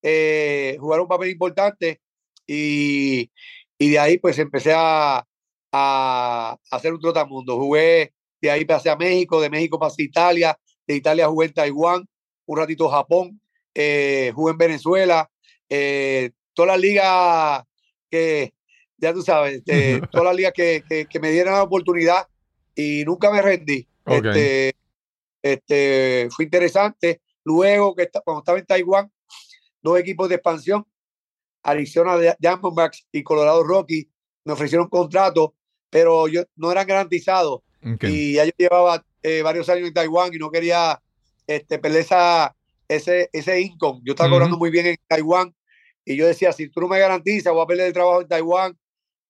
eh, 0.02 0.76
jugaron 0.78 1.04
un 1.04 1.08
papel 1.08 1.30
importante 1.30 2.00
y, 2.46 3.30
y 3.78 3.90
de 3.90 3.98
ahí 3.98 4.18
pues 4.18 4.38
empecé 4.38 4.72
a, 4.74 5.18
a, 5.18 5.26
a 5.72 6.58
hacer 6.70 6.92
un 6.92 7.00
trotamundo. 7.00 7.58
Jugué, 7.58 8.12
de 8.40 8.50
ahí 8.50 8.64
pasé 8.64 8.90
a 8.90 8.96
México, 8.96 9.40
de 9.40 9.50
México 9.50 9.78
pasé 9.78 10.02
a 10.02 10.04
Italia, 10.04 10.58
de 10.86 10.94
Italia 10.94 11.28
jugué 11.28 11.46
en 11.46 11.54
Taiwán, 11.54 12.06
un 12.44 12.58
ratito 12.58 12.88
Japón, 12.88 13.40
eh, 13.74 14.30
jugué 14.34 14.52
en 14.52 14.58
Venezuela, 14.58 15.30
eh, 15.68 16.30
todas 16.56 16.72
las 16.72 16.80
ligas 16.80 17.62
que, 18.10 18.54
ya 18.96 19.12
tú 19.12 19.22
sabes, 19.22 19.62
eh, 19.66 20.00
todas 20.10 20.26
las 20.26 20.34
ligas 20.34 20.52
que, 20.52 20.82
que, 20.88 21.06
que 21.06 21.20
me 21.20 21.30
dieron 21.30 21.54
la 21.54 21.62
oportunidad 21.62 22.26
y 22.74 23.04
nunca 23.04 23.30
me 23.30 23.42
rendí. 23.42 23.86
Este, 24.04 24.74
este, 25.42 26.28
fue 26.30 26.46
interesante. 26.46 27.20
Luego, 27.44 27.94
que 27.94 28.08
cuando 28.24 28.40
estaba 28.40 28.58
en 28.58 28.66
Taiwán, 28.66 29.12
dos 29.82 29.98
equipos 29.98 30.28
de 30.28 30.36
expansión, 30.36 30.84
Arizona 31.62 32.16
Diamondbacks 32.38 33.06
y 33.12 33.22
Colorado 33.22 33.62
Rocky, 33.62 34.08
me 34.44 34.52
ofrecieron 34.52 34.88
contrato, 34.88 35.54
pero 35.90 36.26
yo 36.28 36.44
no 36.56 36.72
eran 36.72 36.86
garantizados. 36.86 37.60
Y 38.02 38.34
ya 38.34 38.44
yo 38.44 38.50
llevaba 38.56 39.04
eh, 39.22 39.42
varios 39.42 39.68
años 39.68 39.86
en 39.86 39.94
Taiwán 39.94 40.34
y 40.34 40.38
no 40.38 40.50
quería 40.50 41.00
este, 41.46 41.78
perder 41.78 42.00
esa, 42.00 42.56
ese, 42.88 43.30
ese 43.32 43.60
income. 43.60 44.00
Yo 44.04 44.12
estaba 44.12 44.30
cobrando 44.30 44.56
muy 44.56 44.70
bien 44.70 44.86
en 44.86 44.96
Taiwán 45.06 45.54
y 46.06 46.16
yo 46.16 46.26
decía, 46.26 46.52
si 46.52 46.68
tú 46.70 46.80
no 46.80 46.88
me 46.88 46.98
garantizas, 46.98 47.52
voy 47.52 47.62
a 47.62 47.66
perder 47.66 47.88
el 47.88 47.92
trabajo 47.92 48.22
en 48.22 48.28
Taiwán. 48.28 48.78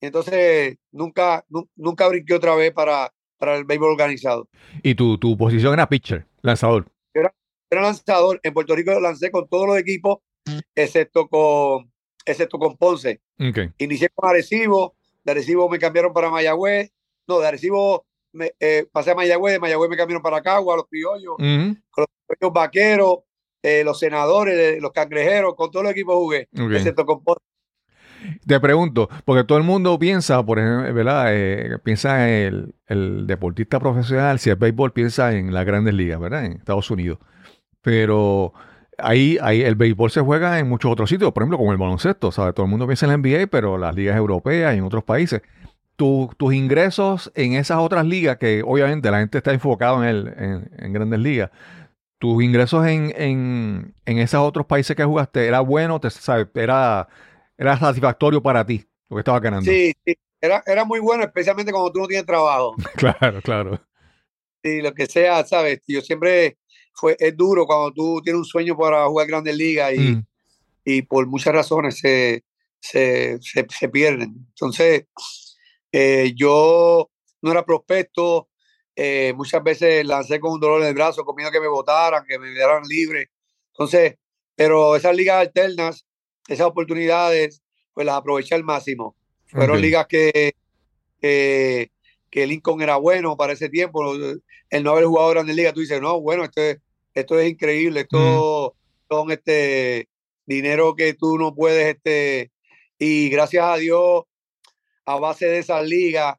Entonces, 0.01 0.77
nunca, 0.93 1.45
nu- 1.49 1.69
nunca 1.75 2.07
brinqué 2.07 2.35
otra 2.35 2.55
vez 2.55 2.73
para, 2.73 3.13
para 3.39 3.57
el 3.57 3.65
béisbol 3.65 3.91
organizado. 3.93 4.49
Y 4.83 4.95
tu, 4.95 5.19
tu 5.19 5.37
posición 5.37 5.73
era 5.73 5.89
pitcher, 5.89 6.27
lanzador. 6.43 6.87
Era 7.15 7.83
lanzador. 7.83 8.39
En 8.43 8.53
Puerto 8.55 8.77
Rico 8.77 9.01
lancé 9.01 9.31
con 9.31 9.49
todos 9.49 9.67
los 9.67 9.79
equipos, 9.79 10.19
excepto 10.75 11.27
con, 11.29 11.91
excepto 12.25 12.59
con 12.59 12.77
Ponce. 12.77 13.21
Inicié 13.79 14.11
con 14.15 14.29
Arecibo, 14.31 14.95
de 15.25 15.33
Arecibo 15.33 15.69
me 15.69 15.79
cambiaron 15.79 16.13
para 16.13 16.31
Mayagüez, 16.31 16.93
no, 17.27 17.41
de 17.41 17.49
Arecibo 17.49 18.07
me, 18.33 18.53
eh, 18.61 18.87
pasé 18.93 19.11
a 19.11 19.15
Mayagüez, 19.15 19.55
de 19.55 19.59
Mayagüez 19.59 19.91
me 19.91 19.97
cambiaron 19.97 20.23
para 20.23 20.43
Cagua, 20.43 20.77
los 20.77 20.87
criollos, 20.87 21.35
Ujú. 21.39 21.77
los 22.41 22.53
vaqueros, 22.53 23.21
eh, 23.67 23.83
los 23.85 23.99
senadores, 23.99 24.81
los 24.81 24.93
cangrejeros, 24.93 25.55
con 25.57 25.71
todos 25.71 25.85
los 25.85 25.93
equipos 25.93 26.15
jugué, 26.17 26.49
excepto 26.77 27.05
con. 27.05 27.21
Te 28.47 28.59
pregunto, 28.61 29.09
porque 29.25 29.45
todo 29.45 29.59
el 29.59 29.65
mundo 29.65 29.99
piensa, 29.99 30.45
por 30.45 30.59
ejemplo, 30.59 30.93
¿verdad? 30.95 31.27
Eh, 31.31 31.79
piensa 31.85 32.29
el, 32.29 32.75
el 32.87 33.27
deportista 33.27 33.79
profesional, 33.79 34.39
si 34.39 34.51
es 34.51 34.59
béisbol, 34.59 34.93
piensa 34.93 35.33
en 35.35 35.53
las 35.53 35.65
grandes 35.65 35.95
ligas, 35.95 36.19
¿verdad? 36.19 36.45
En 36.45 36.53
Estados 36.53 36.91
Unidos. 36.91 37.19
Pero 37.83 38.53
ahí, 38.99 39.39
ahí 39.43 39.63
el 39.63 39.77
béisbol 39.77 40.11
se 40.11 40.21
juega 40.23 40.59
en 40.59 40.69
muchos 40.69 40.91
otros 40.91 41.09
sitios, 41.11 41.33
por 41.33 41.43
ejemplo, 41.43 41.59
como 41.59 41.73
el 41.73 41.79
baloncesto, 41.79 42.33
¿sabes? 42.33 42.55
Todo 42.55 42.67
el 42.67 42.71
mundo 42.71 42.87
piensa 42.87 43.07
en 43.07 43.11
la 43.13 43.19
NBA, 43.19 43.47
pero 43.49 43.79
las 43.79 43.95
ligas 43.95 44.17
europeas 44.17 44.75
y 44.75 44.79
en 44.79 44.85
otros 44.85 45.05
países. 45.05 45.43
Tu- 45.97 46.31
tus 46.37 46.53
ingresos 46.53 47.31
en 47.35 47.53
esas 47.55 47.79
otras 47.79 48.05
ligas, 48.05 48.39
que 48.39 48.63
obviamente 48.65 49.11
la 49.11 49.21
gente 49.21 49.39
está 49.39 49.53
enfocado 49.53 50.03
en, 50.03 50.09
el, 50.09 50.29
en, 50.37 50.71
en 50.79 50.93
grandes 50.93 51.21
ligas, 51.21 51.51
tus 52.19 52.43
ingresos 52.43 52.87
en, 52.87 53.13
en, 53.17 53.95
en 54.05 54.19
esos 54.19 54.41
otros 54.41 54.67
países 54.67 54.97
que 54.97 55.05
jugaste, 55.05 55.47
¿era 55.47 55.61
bueno? 55.61 56.01
Te, 56.01 56.11
¿sabes? 56.11 56.49
Era, 56.55 57.09
era 57.59 57.79
satisfactorio 57.79 58.43
para 58.43 58.65
ti 58.65 58.87
lo 59.09 59.17
que 59.17 59.21
estabas 59.21 59.43
ganando. 59.43 59.71
Sí, 59.71 59.93
sí, 60.05 60.17
era, 60.41 60.63
era 60.67 60.85
muy 60.85 61.01
bueno, 61.01 61.25
especialmente 61.25 61.73
cuando 61.73 61.93
tú 61.93 62.01
no 62.01 62.07
tienes 62.07 62.27
trabajo. 62.27 62.75
Claro, 62.97 63.41
claro. 63.43 63.81
y 64.63 64.81
lo 64.81 64.93
que 64.95 65.07
sea, 65.07 65.45
¿sabes? 65.45 65.81
Yo 65.87 66.01
siempre 66.01 66.59
fue, 66.95 67.17
es 67.19 67.37
duro 67.37 67.67
cuando 67.67 67.93
tú 67.93 68.21
tienes 68.23 68.39
un 68.39 68.45
sueño 68.45 68.77
para 68.77 69.07
jugar 69.07 69.27
grandes 69.27 69.57
ligas 69.57 69.93
y, 69.95 69.99
Mm, 69.99 70.27
y 70.85 71.03
por 71.03 71.27
muchas 71.27 71.53
razones 71.53 71.99
se, 71.99 72.45
se, 72.81 73.39
se, 73.43 73.67
se 73.69 73.89
pierden. 73.89 74.47
Entonces, 74.51 75.07
eh, 75.93 76.33
yo 76.37 77.11
no 77.43 77.51
era 77.51 77.65
prospecto, 77.65 78.49
eh, 78.97 79.33
muchas 79.37 79.63
veces 79.63 80.05
lancé 80.07 80.41
con 80.41 80.53
un 80.53 80.61
dolor 80.61 80.81
en 80.83 80.89
el 80.89 80.95
brazo, 80.95 81.25
con 81.25 81.37
miedo 81.37 81.51
a 81.51 81.53
que 81.53 81.61
me 81.61 81.69
votaran, 81.69 82.25
que 82.27 82.39
me 82.39 82.51
dieran 82.51 82.83
libre. 82.89 83.31
Entonces, 83.73 84.17
pero 84.55 84.97
esas 84.97 85.15
ligas 85.15 85.37
alternas, 85.37 86.07
esas 86.49 86.67
oportunidades, 86.67 87.63
pues 87.93 88.07
las 88.07 88.17
aproveché 88.17 88.55
al 88.55 88.65
máximo. 88.65 89.15
Fueron 89.47 89.77
Ok. 89.77 89.83
ligas 89.83 90.07
que, 90.07 90.55
que, 91.21 91.91
que 92.31 92.47
Lincoln 92.47 92.81
era 92.83 92.97
bueno 92.97 93.37
para 93.37 93.53
ese 93.53 93.69
tiempo. 93.69 94.15
El 94.71 94.83
no 94.83 94.91
haber 94.93 95.05
jugado 95.05 95.31
Grandes 95.31 95.57
Ligas, 95.57 95.75
tú 95.75 95.81
dices, 95.81 96.01
no, 96.01 96.21
bueno, 96.21 96.45
esto 96.45 96.61
es, 96.61 96.79
esto 97.15 97.39
es 97.39 97.51
increíble, 97.51 98.01
esto 98.01 98.75
son 99.09 99.31
este 99.31 100.09
dinero 100.45 100.95
que 100.97 101.15
tú 101.15 101.39
no 101.39 101.55
puedes, 101.55 101.95
este, 101.95 102.51
y 102.99 103.29
gracias 103.29 103.65
a 103.65 103.77
Dios, 103.77 104.25
a 105.05 105.19
base 105.19 105.47
de 105.47 105.59
esas 105.59 105.87
ligas, 105.87 106.35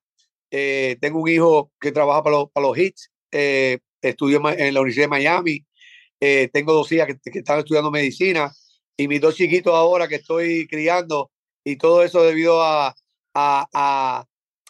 eh, 0.51 0.97
tengo 1.01 1.19
un 1.21 1.29
hijo 1.29 1.71
que 1.79 1.91
trabaja 1.91 2.23
para 2.23 2.37
los, 2.37 2.51
para 2.51 2.67
los 2.67 2.77
hits, 2.77 3.11
eh, 3.31 3.79
estudio 4.01 4.37
en 4.49 4.73
la 4.73 4.79
Universidad 4.81 5.05
de 5.05 5.09
Miami, 5.09 5.65
eh, 6.19 6.49
tengo 6.51 6.73
dos 6.73 6.91
hijas 6.91 7.07
que, 7.07 7.31
que 7.31 7.39
están 7.39 7.59
estudiando 7.59 7.91
medicina 7.91 8.51
y 8.95 9.07
mis 9.07 9.21
dos 9.21 9.35
chiquitos 9.35 9.73
ahora 9.73 10.07
que 10.07 10.15
estoy 10.15 10.67
criando 10.67 11.29
y 11.63 11.75
todo 11.75 12.03
eso 12.03 12.23
debido 12.23 12.61
a, 12.63 12.87
a- 13.33 13.67
a- 13.73 14.25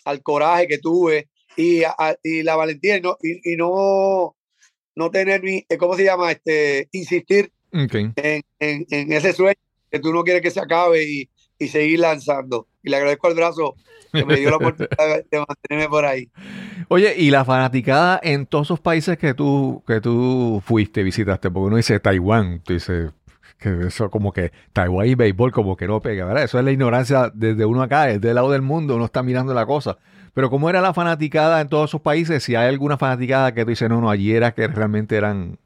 al 0.05 0.23
coraje 0.23 0.67
que 0.67 0.77
tuve 0.79 1.29
y, 1.55 1.83
a- 1.83 2.17
y 2.23 2.43
la 2.43 2.55
valentía 2.55 2.97
y 2.97 3.01
no, 3.01 3.17
y, 3.21 3.53
y 3.53 3.55
no, 3.55 4.35
no 4.95 5.11
tener 5.11 5.43
ni, 5.43 5.65
eh, 5.69 5.77
¿cómo 5.77 5.95
se 5.95 6.03
llama? 6.03 6.31
Este, 6.31 6.89
insistir 6.91 7.51
en, 8.15 8.43
en- 8.59 8.85
en 8.89 9.11
ese 9.13 9.33
sueño 9.33 9.59
que 9.91 9.99
tú 9.99 10.11
no 10.11 10.23
quieres 10.23 10.41
que 10.41 10.51
se 10.51 10.59
acabe 10.59 11.03
y, 11.03 11.29
y 11.59 11.67
seguir 11.67 11.99
lanzando. 11.99 12.67
Y 12.87 12.89
le 12.89 12.95
agradezco 12.95 13.27
al 13.27 13.35
brazo 13.35 13.75
que 14.13 14.23
me 14.23 14.37
dio 14.37 14.49
la 14.49 14.55
oportunidad 14.61 15.25
de 15.29 15.45
mantenerme 15.45 15.89
por 15.89 16.05
ahí. 16.05 16.29
Oye, 16.87 17.13
y 17.17 17.31
la 17.31 17.43
fanaticada 17.43 18.17
en 18.23 18.45
todos 18.45 18.67
esos 18.67 18.79
países 18.79 19.17
que 19.17 19.33
tú, 19.33 19.83
que 19.85 19.99
tú 19.99 20.63
fuiste, 20.65 21.03
visitaste, 21.03 21.51
porque 21.51 21.67
uno 21.67 21.75
dice 21.75 21.99
Taiwán, 21.99 22.61
tú 22.61 22.71
dices 22.71 23.11
que 23.57 23.87
eso 23.87 24.09
como 24.09 24.31
que 24.31 24.53
Taiwán 24.71 25.07
y 25.07 25.15
béisbol 25.15 25.51
como 25.51 25.75
que 25.75 25.85
no 25.85 26.01
pega, 26.01 26.23
¿verdad? 26.23 26.43
Eso 26.43 26.59
es 26.59 26.63
la 26.63 26.71
ignorancia 26.71 27.29
desde 27.33 27.65
uno 27.65 27.81
acá, 27.81 28.05
desde 28.05 28.29
el 28.29 28.35
lado 28.35 28.51
del 28.51 28.61
mundo, 28.61 28.95
uno 28.95 29.03
está 29.03 29.21
mirando 29.21 29.53
la 29.53 29.65
cosa. 29.65 29.97
Pero 30.33 30.49
¿cómo 30.49 30.69
era 30.69 30.79
la 30.79 30.93
fanaticada 30.93 31.59
en 31.59 31.67
todos 31.67 31.89
esos 31.89 31.99
países? 31.99 32.41
Si 32.41 32.55
hay 32.55 32.69
alguna 32.69 32.97
fanaticada 32.97 33.53
que 33.53 33.65
tú 33.65 33.71
dices, 33.71 33.89
no, 33.89 33.99
no, 33.99 34.09
allí 34.09 34.31
era 34.31 34.53
que 34.53 34.65
realmente 34.69 35.17
eran 35.17 35.59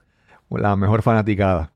la 0.50 0.76
mejor 0.76 1.04
fanaticada. 1.04 1.72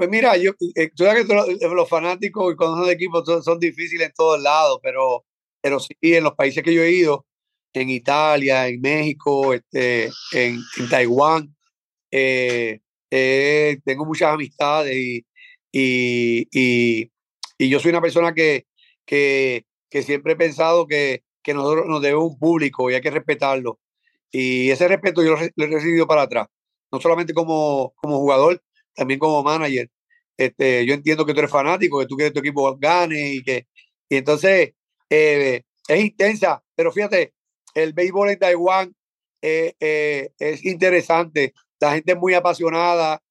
Pues 0.00 0.08
mira, 0.08 0.34
yo, 0.38 0.52
eh, 0.76 0.90
sabes 0.94 1.26
que 1.26 1.66
los, 1.68 1.86
fanáticos 1.86 2.54
y 2.54 2.56
cuando 2.56 2.78
son 2.78 2.86
de 2.86 3.08
son, 3.26 3.42
son 3.42 3.58
difíciles 3.60 4.08
en 4.08 4.14
todos 4.14 4.40
lados, 4.40 4.80
pero, 4.82 5.26
pero 5.60 5.78
sí 5.78 5.94
en 6.00 6.24
los 6.24 6.32
países 6.32 6.64
que 6.64 6.72
yo 6.72 6.82
he 6.82 6.90
ido, 6.90 7.26
en 7.74 7.90
Italia, 7.90 8.66
en 8.66 8.80
México, 8.80 9.52
este, 9.52 10.10
en, 10.32 10.58
Taiwán, 10.88 11.54
eh, 12.10 12.80
eh, 13.10 13.78
tengo 13.84 14.06
muchas 14.06 14.32
amistades 14.32 14.96
y, 14.96 15.26
y, 15.70 16.48
y, 17.58 17.68
yo 17.68 17.78
soy 17.78 17.90
una 17.90 18.00
persona 18.00 18.32
que, 18.32 18.64
que, 19.04 19.66
que 19.90 20.02
siempre 20.02 20.32
he 20.32 20.36
pensado 20.36 20.86
que, 20.86 21.24
que 21.42 21.52
nosotros 21.52 21.84
nos 21.88 22.00
debe 22.00 22.16
un 22.16 22.38
público 22.38 22.90
y 22.90 22.94
hay 22.94 23.02
que 23.02 23.10
respetarlo. 23.10 23.78
Y 24.32 24.70
ese 24.70 24.88
respeto 24.88 25.22
yo 25.22 25.36
lo 25.56 25.64
he 25.64 25.68
recibido 25.68 26.06
para 26.06 26.22
atrás, 26.22 26.46
no 26.90 27.02
solamente 27.02 27.34
como, 27.34 27.92
como 27.96 28.16
jugador, 28.18 28.62
también 29.00 29.18
como 29.18 29.42
manager. 29.42 29.88
Este, 30.36 30.84
yo 30.84 30.92
entiendo 30.92 31.24
que 31.24 31.32
tú 31.32 31.38
eres 31.38 31.50
fanático, 31.50 31.98
que 32.00 32.06
tú 32.06 32.16
quieres 32.16 32.32
que 32.32 32.40
tu 32.40 32.46
equipo 32.46 32.76
gane 32.76 33.36
y 33.36 33.42
que 33.42 33.66
y 34.10 34.16
entonces 34.16 34.74
eh, 35.08 35.62
es 35.88 36.00
intensa, 36.04 36.62
pero 36.74 36.92
fíjate, 36.92 37.32
el 37.74 37.94
béisbol 37.94 38.28
en 38.28 38.38
Taiwán 38.38 38.94
eh, 39.40 39.72
eh, 39.80 40.32
es 40.38 40.66
interesante, 40.66 41.54
la 41.80 41.94
gente 41.94 42.12
es 42.12 42.18
muy 42.18 42.34
apasionada 42.34 43.22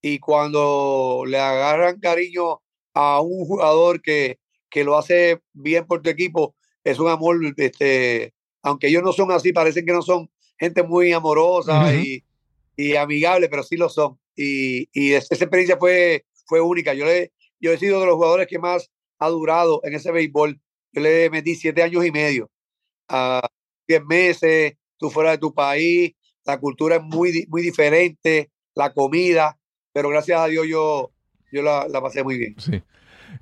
y 0.00 0.18
cuando 0.18 1.24
le 1.26 1.38
agarran 1.38 2.00
cariño 2.00 2.62
a 2.94 3.20
un 3.20 3.44
jugador 3.44 4.00
que, 4.00 4.38
que 4.70 4.82
lo 4.82 4.96
hace 4.96 5.42
bien 5.52 5.86
por 5.86 6.00
tu 6.00 6.08
equipo, 6.08 6.54
es 6.84 6.98
un 6.98 7.08
amor, 7.08 7.36
este, 7.54 8.32
aunque 8.62 8.86
ellos 8.86 9.02
no 9.02 9.12
son 9.12 9.30
así, 9.30 9.52
parecen 9.52 9.84
que 9.84 9.92
no 9.92 10.00
son 10.00 10.30
gente 10.58 10.82
muy 10.82 11.12
amorosa 11.12 11.94
y, 11.94 12.24
y 12.76 12.96
amigable, 12.96 13.50
pero 13.50 13.62
sí 13.62 13.76
lo 13.76 13.90
son. 13.90 14.18
Y, 14.40 14.88
y 14.92 15.12
es- 15.14 15.26
esa 15.30 15.44
experiencia 15.44 15.76
fue, 15.76 16.24
fue 16.46 16.60
única. 16.60 16.94
Yo, 16.94 17.04
le, 17.04 17.32
yo 17.60 17.72
he 17.72 17.78
sido 17.78 18.00
de 18.00 18.06
los 18.06 18.14
jugadores 18.14 18.46
que 18.46 18.58
más 18.60 18.88
ha 19.18 19.28
durado 19.28 19.80
en 19.84 19.94
ese 19.94 20.12
béisbol. 20.12 20.60
Yo 20.92 21.02
le 21.02 21.28
metí 21.30 21.56
siete 21.56 21.82
años 21.82 22.06
y 22.06 22.12
medio. 22.12 22.48
A 23.08 23.46
10 23.88 24.04
meses, 24.04 24.74
tú 24.96 25.10
fuera 25.10 25.32
de 25.32 25.38
tu 25.38 25.52
país, 25.54 26.12
la 26.44 26.58
cultura 26.60 26.96
es 26.96 27.02
muy, 27.02 27.46
muy 27.48 27.62
diferente, 27.62 28.50
la 28.74 28.92
comida, 28.92 29.58
pero 29.92 30.08
gracias 30.10 30.40
a 30.40 30.46
Dios 30.46 30.66
yo, 30.68 31.10
yo 31.50 31.62
la, 31.62 31.88
la 31.88 32.00
pasé 32.00 32.22
muy 32.22 32.38
bien. 32.38 32.54
Sí. 32.58 32.82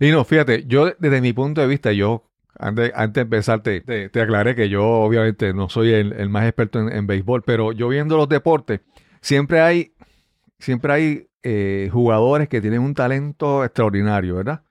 Y 0.00 0.10
no, 0.10 0.24
fíjate, 0.24 0.64
yo 0.66 0.92
desde 0.98 1.20
mi 1.20 1.32
punto 1.32 1.60
de 1.60 1.66
vista, 1.66 1.92
yo 1.92 2.24
antes, 2.58 2.90
antes 2.94 3.14
de 3.14 3.20
empezar 3.22 3.62
te, 3.62 3.80
te- 3.82 4.20
aclaré 4.20 4.54
que 4.54 4.68
yo 4.68 4.82
obviamente 4.84 5.52
no 5.52 5.68
soy 5.68 5.92
el, 5.92 6.28
más 6.30 6.44
experto 6.46 6.80
en 6.88 7.06
béisbol, 7.06 7.42
pero 7.42 7.72
yo 7.72 7.88
viendo 7.88 8.16
los 8.16 8.28
deportes, 8.28 8.80
siempre 9.20 9.60
hay, 9.60 9.92
siempre 10.58 10.92
hay 10.92 11.28
eh, 11.42 11.90
jugadores 11.92 12.48
que 12.48 12.60
tienen 12.60 12.80
un 12.80 12.94
talento 12.94 13.64
extraordinario, 13.64 14.36
¿verdad? 14.36 14.62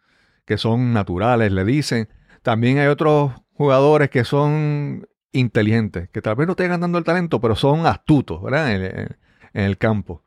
Que 0.45 0.57
son 0.57 0.93
naturales, 0.93 1.51
le 1.51 1.63
dicen. 1.65 2.09
También 2.41 2.77
hay 2.77 2.87
otros 2.87 3.31
jugadores 3.53 4.09
que 4.09 4.23
son 4.23 5.07
inteligentes, 5.31 6.09
que 6.09 6.21
tal 6.21 6.35
vez 6.35 6.47
no 6.47 6.55
tengan 6.55 6.81
dando 6.81 6.97
el 6.97 7.03
talento, 7.03 7.41
pero 7.41 7.55
son 7.55 7.85
astutos, 7.85 8.41
¿verdad? 8.41 8.73
En 8.73 9.17
el 9.53 9.77
campo. 9.77 10.23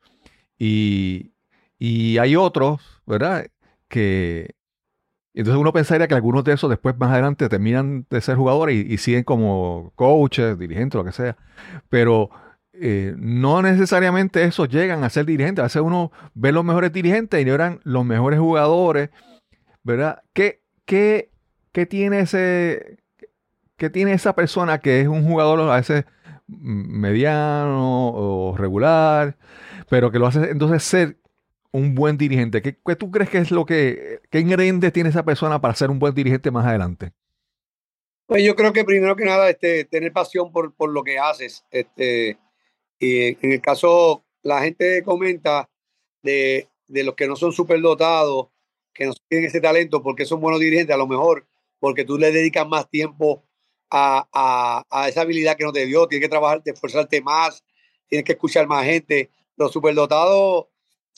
Y, 0.58 1.32
y 1.78 2.18
hay 2.18 2.36
otros, 2.36 3.02
¿verdad? 3.06 3.46
Que 3.88 4.56
entonces 5.34 5.60
uno 5.60 5.72
pensaría 5.72 6.08
que 6.08 6.14
algunos 6.14 6.42
de 6.42 6.54
esos 6.54 6.68
después 6.68 6.98
más 6.98 7.12
adelante 7.12 7.48
terminan 7.48 8.06
de 8.10 8.20
ser 8.20 8.36
jugadores 8.36 8.74
y, 8.74 8.92
y 8.92 8.98
siguen 8.98 9.22
como 9.22 9.92
coaches, 9.94 10.58
dirigentes, 10.58 10.98
lo 10.98 11.04
que 11.04 11.12
sea. 11.12 11.36
Pero 11.88 12.30
eh, 12.80 13.14
no 13.16 13.62
necesariamente 13.62 14.44
esos 14.44 14.68
llegan 14.68 15.04
a 15.04 15.10
ser 15.10 15.26
dirigentes. 15.26 15.60
A 15.60 15.64
veces 15.64 15.82
uno 15.82 16.12
ve 16.34 16.52
los 16.52 16.64
mejores 16.64 16.92
dirigentes 16.92 17.44
y 17.44 17.48
eran 17.48 17.80
los 17.84 18.04
mejores 18.04 18.38
jugadores, 18.38 19.10
¿verdad? 19.82 20.22
¿Qué, 20.32 20.62
qué, 20.84 21.30
qué 21.72 21.86
tiene 21.86 22.20
ese, 22.20 22.98
qué 23.76 23.90
tiene 23.90 24.12
esa 24.12 24.34
persona 24.34 24.78
que 24.78 25.00
es 25.00 25.08
un 25.08 25.24
jugador 25.24 25.60
a 25.70 25.76
veces 25.76 26.04
mediano 26.46 28.10
o 28.10 28.56
regular, 28.56 29.36
pero 29.88 30.10
que 30.10 30.18
lo 30.18 30.26
hace 30.26 30.50
entonces 30.50 30.82
ser 30.82 31.18
un 31.72 31.94
buen 31.94 32.16
dirigente? 32.16 32.62
¿Qué, 32.62 32.78
qué 32.84 32.96
tú 32.96 33.10
crees 33.10 33.30
que 33.30 33.38
es 33.38 33.50
lo 33.50 33.66
que, 33.66 34.20
qué 34.30 34.40
ingredientes 34.40 34.92
tiene 34.92 35.10
esa 35.10 35.24
persona 35.24 35.60
para 35.60 35.74
ser 35.74 35.90
un 35.90 35.98
buen 35.98 36.14
dirigente 36.14 36.50
más 36.50 36.66
adelante? 36.66 37.12
Pues 38.26 38.44
yo 38.44 38.54
creo 38.54 38.74
que 38.74 38.84
primero 38.84 39.16
que 39.16 39.24
nada, 39.24 39.48
este, 39.48 39.84
tener 39.84 40.12
pasión 40.12 40.52
por, 40.52 40.74
por 40.74 40.90
lo 40.90 41.02
que 41.02 41.18
haces. 41.18 41.64
Este, 41.70 42.36
y 42.98 43.26
en 43.44 43.52
el 43.52 43.60
caso, 43.60 44.24
la 44.42 44.62
gente 44.62 45.02
comenta 45.02 45.68
de, 46.22 46.68
de 46.86 47.04
los 47.04 47.14
que 47.14 47.28
no 47.28 47.36
son 47.36 47.52
superdotados, 47.52 48.48
que 48.92 49.06
no 49.06 49.12
tienen 49.28 49.48
ese 49.48 49.60
talento 49.60 50.02
porque 50.02 50.24
son 50.24 50.40
buenos 50.40 50.60
dirigentes, 50.60 50.94
a 50.94 50.98
lo 50.98 51.06
mejor 51.06 51.46
porque 51.78 52.04
tú 52.04 52.18
le 52.18 52.32
dedicas 52.32 52.66
más 52.66 52.90
tiempo 52.90 53.44
a, 53.90 54.28
a, 54.32 54.84
a 54.90 55.08
esa 55.08 55.22
habilidad 55.22 55.56
que 55.56 55.64
no 55.64 55.72
te 55.72 55.86
dio, 55.86 56.08
tienes 56.08 56.26
que 56.26 56.30
trabajar, 56.30 56.62
esforzarte 56.64 57.20
más, 57.20 57.64
tienes 58.08 58.24
que 58.24 58.32
escuchar 58.32 58.66
más 58.66 58.84
gente. 58.84 59.30
Los 59.56 59.72
superdotados 59.72 60.66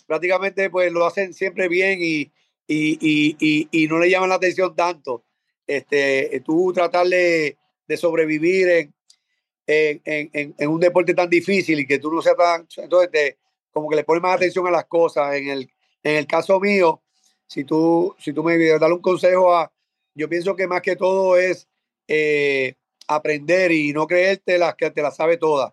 prácticamente 0.06 0.70
pues 0.70 0.92
lo 0.92 1.06
hacen 1.06 1.32
siempre 1.32 1.68
bien 1.68 2.00
y, 2.02 2.30
y, 2.66 2.98
y, 3.00 3.68
y, 3.70 3.86
no 3.86 3.98
le 3.98 4.10
llaman 4.10 4.28
la 4.28 4.34
atención 4.36 4.74
tanto. 4.74 5.24
Este, 5.66 6.42
tú 6.44 6.72
tratar 6.72 7.06
de, 7.06 7.56
de 7.86 7.96
sobrevivir 7.96 8.68
en, 8.68 8.94
en, 9.70 10.68
un 10.68 10.80
deporte 10.80 11.14
tan 11.14 11.28
difícil 11.28 11.80
y 11.80 11.86
que 11.86 11.98
tú 11.98 12.10
no 12.10 12.22
seas 12.22 12.36
tan, 12.36 12.66
entonces 12.76 13.10
te, 13.10 13.38
como 13.70 13.88
que 13.88 13.96
le 13.96 14.04
pones 14.04 14.22
más 14.22 14.36
atención 14.36 14.66
a 14.66 14.70
las 14.70 14.86
cosas. 14.86 15.34
En 15.34 15.48
el, 15.48 15.70
en 16.02 16.16
el 16.16 16.26
caso 16.26 16.58
mío, 16.60 17.02
si 17.46 17.64
tú, 17.64 18.14
si 18.18 18.32
tú 18.32 18.42
me 18.42 18.56
das 18.58 18.90
un 18.90 19.00
consejo 19.00 19.54
a, 19.54 19.72
yo 20.14 20.28
pienso 20.28 20.56
que 20.56 20.66
más 20.66 20.82
que 20.82 20.96
todo 20.96 21.36
es 21.36 21.68
eh, 22.08 22.74
aprender 23.06 23.72
y 23.72 23.92
no 23.92 24.06
creerte 24.06 24.58
las 24.58 24.74
que 24.74 24.90
te 24.90 25.02
las 25.02 25.16
sabe 25.16 25.36
todas. 25.36 25.72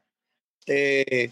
Eh, 0.66 1.32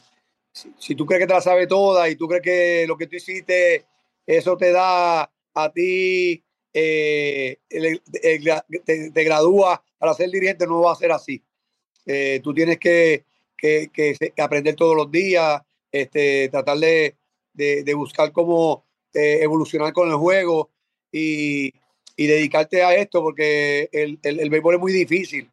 si, 0.51 0.95
tú 0.95 1.05
crees 1.05 1.21
que 1.21 1.27
te 1.27 1.33
la 1.33 1.41
sabe 1.41 1.67
toda 1.67 2.09
y 2.09 2.15
tú 2.15 2.27
crees 2.27 2.41
que 2.41 2.85
lo 2.87 2.97
que 2.97 3.07
tú 3.07 3.17
hiciste, 3.17 3.85
eso 4.25 4.57
te 4.57 4.71
da 4.71 5.31
a 5.53 5.71
ti, 5.73 6.43
eh, 6.73 7.57
te, 7.69 9.23
gradúa 9.23 9.83
para 9.97 10.13
ser 10.13 10.29
dirigente, 10.29 10.65
no 10.65 10.81
va 10.81 10.93
a 10.93 10.95
ser 10.95 11.11
así. 11.11 11.43
Eh, 12.05 12.39
tú 12.43 12.53
tienes 12.53 12.77
que, 12.77 13.25
que, 13.57 13.89
que, 13.91 14.33
aprender 14.37 14.75
todos 14.75 14.95
los 14.95 15.11
días, 15.11 15.61
este, 15.91 16.49
tratar 16.49 16.77
de, 16.77 17.15
de, 17.53 17.83
de 17.83 17.93
buscar 17.93 18.31
cómo 18.31 18.85
eh, 19.13 19.39
evolucionar 19.41 19.93
con 19.93 20.09
el 20.09 20.15
juego 20.15 20.69
y, 21.11 21.73
y, 22.17 22.27
dedicarte 22.27 22.83
a 22.83 22.93
esto 22.95 23.21
porque 23.21 23.89
el, 23.91 24.19
el, 24.23 24.39
el, 24.41 24.49
béisbol 24.49 24.75
es 24.75 24.81
muy 24.81 24.93
difícil. 24.93 25.49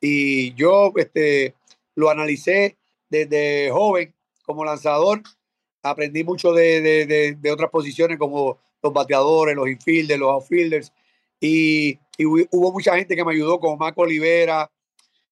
Y 0.00 0.52
yo 0.54 0.92
este, 0.96 1.54
lo 1.94 2.10
analicé 2.10 2.76
desde 3.08 3.70
joven 3.70 4.14
como 4.44 4.64
lanzador, 4.64 5.22
aprendí 5.82 6.24
mucho 6.24 6.52
de, 6.52 6.80
de, 6.80 7.34
de, 7.34 7.50
otras 7.50 7.70
posiciones 7.70 8.18
como 8.18 8.58
los 8.82 8.92
bateadores, 8.92 9.56
los 9.56 9.68
infielders, 9.68 10.20
los 10.20 10.30
outfielders. 10.30 10.92
Y, 11.40 11.98
y, 12.18 12.24
hubo 12.26 12.72
mucha 12.72 12.94
gente 12.96 13.16
que 13.16 13.24
me 13.24 13.32
ayudó, 13.32 13.58
como 13.58 13.76
Marco 13.76 14.02
Olivera, 14.02 14.70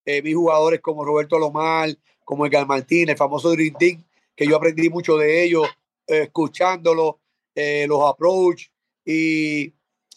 eh, 0.05 0.21
vi 0.21 0.33
jugadores 0.33 0.81
como 0.81 1.05
Roberto 1.05 1.39
Lomar, 1.39 1.91
como 2.25 2.47
Edgar 2.47 2.67
Martínez, 2.67 3.11
el 3.13 3.17
famoso 3.17 3.51
Dream 3.51 3.75
Team, 3.79 4.05
que 4.35 4.47
yo 4.47 4.57
aprendí 4.57 4.89
mucho 4.91 5.17
de 5.17 5.45
ellos, 5.45 5.69
eh, 6.07 6.23
escuchándolos, 6.25 7.17
eh, 7.55 7.87
los 7.89 8.03
approach, 8.09 8.67
y, 9.05 9.73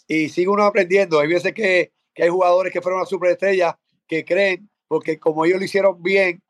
y 0.07 0.29
sigo 0.29 0.53
uno 0.53 0.63
aprendiendo. 0.63 1.19
Hay 1.19 1.27
veces 1.27 1.53
que, 1.53 1.91
que 2.13 2.23
hay 2.23 2.29
jugadores 2.29 2.73
que 2.73 2.81
fueron 2.81 3.01
a 3.01 3.05
superestrellas 3.05 3.75
que 4.07 4.25
creen, 4.25 4.69
porque 4.87 5.19
como 5.19 5.45
ellos 5.45 5.59
lo 5.59 5.65
hicieron 5.65 6.01
bien 6.01 6.41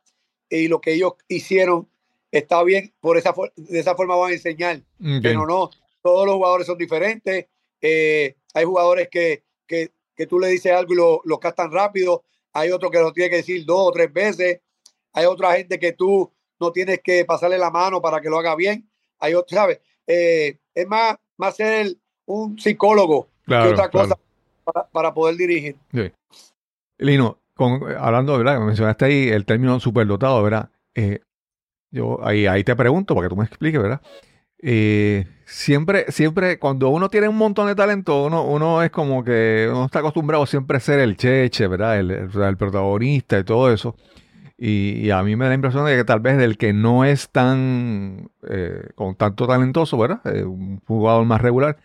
y 0.50 0.67
lo 0.67 0.80
que 0.80 0.93
ellos 0.93 1.13
hicieron 1.28 1.89
está 2.32 2.63
bien, 2.63 2.93
por 3.00 3.17
esa, 3.17 3.34
de 3.56 3.80
esa 3.80 3.95
forma 3.95 4.15
van 4.15 4.32
a 4.32 4.36
enseñar. 4.36 4.82
Okay. 5.00 5.21
Pero 5.21 5.45
no, 5.45 5.69
todos 6.02 6.26
los 6.26 6.36
jugadores 6.36 6.67
son 6.67 6.78
diferentes. 6.78 7.47
Eh, 7.82 8.36
hay 8.54 8.65
jugadores 8.65 9.10
que, 9.10 9.43
que, 9.65 9.91
que, 10.15 10.28
tú 10.28 10.39
le 10.39 10.47
dices 10.47 10.71
algo 10.71 10.93
y 10.93 10.97
lo, 10.97 11.21
lo 11.26 11.39
captan 11.39 11.71
rápido. 11.71 12.23
Hay 12.58 12.72
otros 12.72 12.91
que 12.91 13.00
lo 13.00 13.13
tiene 13.13 13.30
que 13.30 13.36
decir 13.38 13.63
dos 13.65 13.89
o 13.89 13.91
tres 13.91 14.12
veces. 14.12 14.62
Hay 15.13 15.26
otra 15.26 15.54
gente 15.54 15.78
que 15.78 15.93
tú 15.93 16.32
no 16.60 16.72
tienes 16.72 17.02
que 17.04 17.24
pasarle 17.24 17.60
la 17.60 17.70
mano 17.70 18.02
para 18.02 18.20
que 18.20 18.30
lo 18.30 18.39
haga 18.39 18.56
bien. 18.56 18.89
Hay 19.20 19.36
otros, 19.36 19.56
¿sabes? 19.56 19.80
Eh, 20.08 20.58
es 20.74 20.88
más, 20.88 21.17
más 21.38 21.56
ser 21.56 21.86
el, 21.86 22.02
un 22.26 22.58
psicólogo 22.58 23.30
claro, 23.46 23.65
que 23.65 23.74
otra 23.74 23.89
claro. 23.89 24.10
cosa 24.10 24.22
para, 24.63 24.88
para, 24.88 25.13
poder 25.13 25.36
dirigir. 25.36 25.76
Sí. 25.93 26.12
Lino, 26.98 27.38
con, 27.54 27.84
hablando, 27.96 28.36
¿verdad? 28.39 28.60
Mencionaste 28.60 29.06
ahí 29.06 29.30
el 29.30 29.46
término 29.46 29.80
superdotado, 29.80 30.41
¿verdad? 30.41 30.72
Eh, 30.96 31.20
yo 31.91 32.26
ahí, 32.26 32.48
ahí 32.48 32.63
te 32.63 32.76
pregunto 32.76 33.13
para 33.13 33.28
que 33.28 33.30
tú 33.30 33.38
me 33.38 33.46
expliques, 33.46 33.80
¿verdad? 33.80 34.02
Eh, 34.60 35.28
siempre, 35.46 36.12
siempre, 36.12 36.60
cuando 36.60 36.89
uno 36.89 37.10
tiene 37.10 37.28
un 37.28 37.38
montón 37.38 37.67
de 37.67 37.76
talento, 37.76 38.26
uno, 38.26 38.43
uno 38.43 38.82
es 38.82 38.91
como 38.91 39.24
que 39.24 39.67
uno 39.70 39.86
está 39.86 40.00
acostumbrado 40.00 40.46
siempre 40.46 40.78
a 40.78 40.80
ser 40.80 41.00
el 41.00 41.17
cheche, 41.17 41.67
¿verdad? 41.67 42.00
El, 42.00 42.58
protagonista 42.58 43.39
y 43.39 43.43
todo 43.43 43.72
eso. 43.72 43.96
Y, 44.58 45.06
y, 45.06 45.12
a 45.12 45.22
mí 45.22 45.36
me 45.36 45.46
da 45.46 45.50
la 45.50 45.56
impresión 45.56 45.86
de 45.86 45.96
que 45.96 46.04
tal 46.04 46.20
vez 46.20 46.38
del 46.38 46.58
que 46.58 46.74
no 46.74 47.06
es 47.06 47.30
tan, 47.30 48.32
eh, 48.50 48.89
con 48.96 49.15
tanto 49.15 49.48
talentoso, 49.48 49.98
¿verdad? 50.00 50.22
Eh, 50.26 50.43
un 50.43 50.80
jugador 50.88 51.26
más 51.26 51.41
regular, 51.41 51.78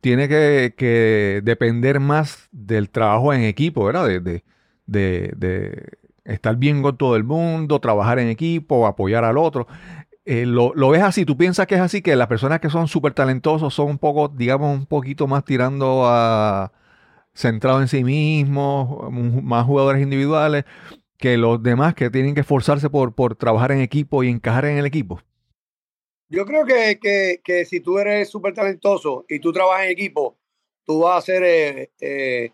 tiene 0.00 0.28
que, 0.28 0.74
que, 0.76 1.40
depender 1.44 2.00
más 2.00 2.48
del 2.52 2.90
trabajo 2.90 3.34
en 3.34 3.42
equipo, 3.42 3.84
¿verdad? 3.84 4.06
De, 4.06 4.20
de, 4.20 4.44
de, 4.86 5.32
de, 5.36 5.98
estar 6.24 6.56
bien 6.56 6.82
con 6.82 6.96
todo 6.96 7.16
el 7.16 7.24
mundo, 7.24 7.80
trabajar 7.80 8.18
en 8.18 8.28
equipo, 8.28 8.86
apoyar 8.86 9.24
al 9.24 9.36
otro. 9.38 9.66
Eh, 10.24 10.44
lo, 10.46 10.72
lo, 10.74 10.90
ves 10.90 11.02
así? 11.02 11.24
¿Tú 11.24 11.36
piensas 11.36 11.66
que 11.66 11.76
es 11.76 11.80
así? 11.80 12.02
Que 12.02 12.14
las 12.14 12.28
personas 12.28 12.60
que 12.60 12.70
son 12.70 12.88
súper 12.88 13.14
talentosos 13.14 13.72
son 13.72 13.88
un 13.88 13.98
poco, 13.98 14.28
digamos, 14.28 14.76
un 14.76 14.86
poquito 14.86 15.26
más 15.26 15.44
tirando 15.44 16.04
a 16.06 16.72
centrado 17.34 17.80
en 17.80 17.88
sí 17.88 18.04
mismos, 18.04 19.10
más 19.10 19.64
jugadores 19.64 20.02
individuales, 20.02 20.64
que 21.16 21.36
los 21.36 21.62
demás 21.62 21.94
que 21.94 22.10
tienen 22.10 22.34
que 22.34 22.40
esforzarse 22.40 22.90
por, 22.90 23.14
por 23.14 23.36
trabajar 23.36 23.72
en 23.72 23.80
equipo 23.80 24.22
y 24.22 24.28
encajar 24.28 24.64
en 24.64 24.78
el 24.78 24.86
equipo? 24.86 25.20
Yo 26.28 26.46
creo 26.46 26.64
que, 26.64 26.98
que, 27.00 27.40
que 27.42 27.64
si 27.64 27.80
tú 27.80 27.98
eres 27.98 28.28
súper 28.28 28.54
talentoso 28.54 29.24
y 29.28 29.40
tú 29.40 29.52
trabajas 29.52 29.86
en 29.86 29.92
equipo, 29.92 30.38
tú 30.84 31.00
vas 31.00 31.18
a 31.18 31.26
ser, 31.26 31.42
eh, 31.44 31.90
eh, 32.00 32.52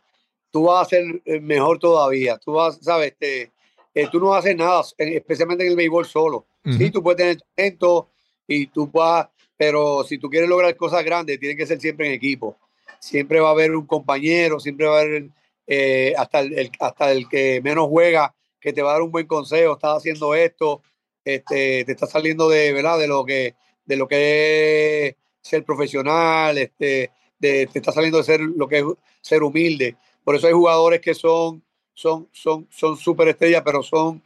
tú 0.51 0.65
vas 0.65 0.87
a 0.87 0.91
ser 0.91 1.23
mejor 1.43 1.79
todavía. 1.79 2.39
Tú 2.39 2.53
vas, 2.53 2.79
sabes, 2.81 3.13
este, 3.13 3.53
eh, 3.95 4.09
tú 4.11 4.19
no 4.19 4.35
hacer 4.35 4.57
nada, 4.57 4.83
especialmente 4.99 5.65
en 5.65 5.71
el 5.71 5.77
béisbol 5.77 6.07
solo. 6.07 6.47
Uh 6.67 6.71
-huh. 6.71 6.79
Sí, 6.79 6.91
tú 6.91 7.03
puedes 7.03 7.17
tener 7.19 7.39
talento 7.55 8.11
y 8.47 8.67
tú 8.67 8.89
vas, 8.93 9.29
pero 9.57 10.05
si 10.05 10.19
tú 10.19 10.29
quieres 10.29 10.49
lograr 10.49 10.77
cosas 10.77 11.05
grandes, 11.05 11.39
tiene 11.41 11.57
que 11.57 11.67
ser 11.67 11.81
siempre 11.81 12.09
en 12.09 12.13
equipo. 12.15 12.57
siempre 13.01 13.41
va 13.41 13.49
a 13.49 13.53
haber 13.53 13.75
un 13.77 13.87
compañero, 13.87 14.59
siempre 14.59 14.87
va 14.87 14.99
a 14.99 15.01
haber 15.03 15.29
eh, 15.67 16.15
hasta, 16.17 16.41
el, 16.41 16.59
el- 16.59 16.71
hasta 16.81 17.13
el 17.13 17.29
que 17.29 17.61
menos 17.63 17.87
juega 17.89 18.35
que 18.61 18.73
te 18.73 18.83
va 18.83 18.91
a 18.91 18.93
dar 18.95 19.03
un 19.03 19.11
buen 19.13 19.27
consejo, 19.27 19.75
estás 19.75 19.99
haciendo 19.99 20.35
esto, 20.35 20.83
este, 21.25 21.85
te 21.85 21.93
está 21.93 22.07
saliendo 22.07 22.49
de, 22.49 22.73
¿verdad? 22.73 22.99
de 22.99 23.07
lo 23.09 23.25
que 23.25 23.55
de 23.85 23.97
lo 23.97 24.09
que 24.09 25.07
es 25.09 25.15
ser 25.41 25.63
profesional, 25.65 26.59
este, 26.59 27.11
de, 27.39 27.67
te 27.73 27.79
está 27.79 27.93
saliendo 27.93 28.19
de 28.19 28.25
ser 28.25 28.41
lo 28.41 28.67
que 28.67 28.79
es 28.79 28.85
ser 29.21 29.43
humilde. 29.45 29.97
Por 30.25 30.35
eso 30.35 30.47
hay 30.49 30.53
jugadores 30.55 31.01
que 31.01 31.15
son 31.15 31.63
son 31.95 32.29
son 32.33 32.67
son 32.71 32.97
superestrellas, 32.97 33.63
pero 33.65 33.83
son 33.83 34.23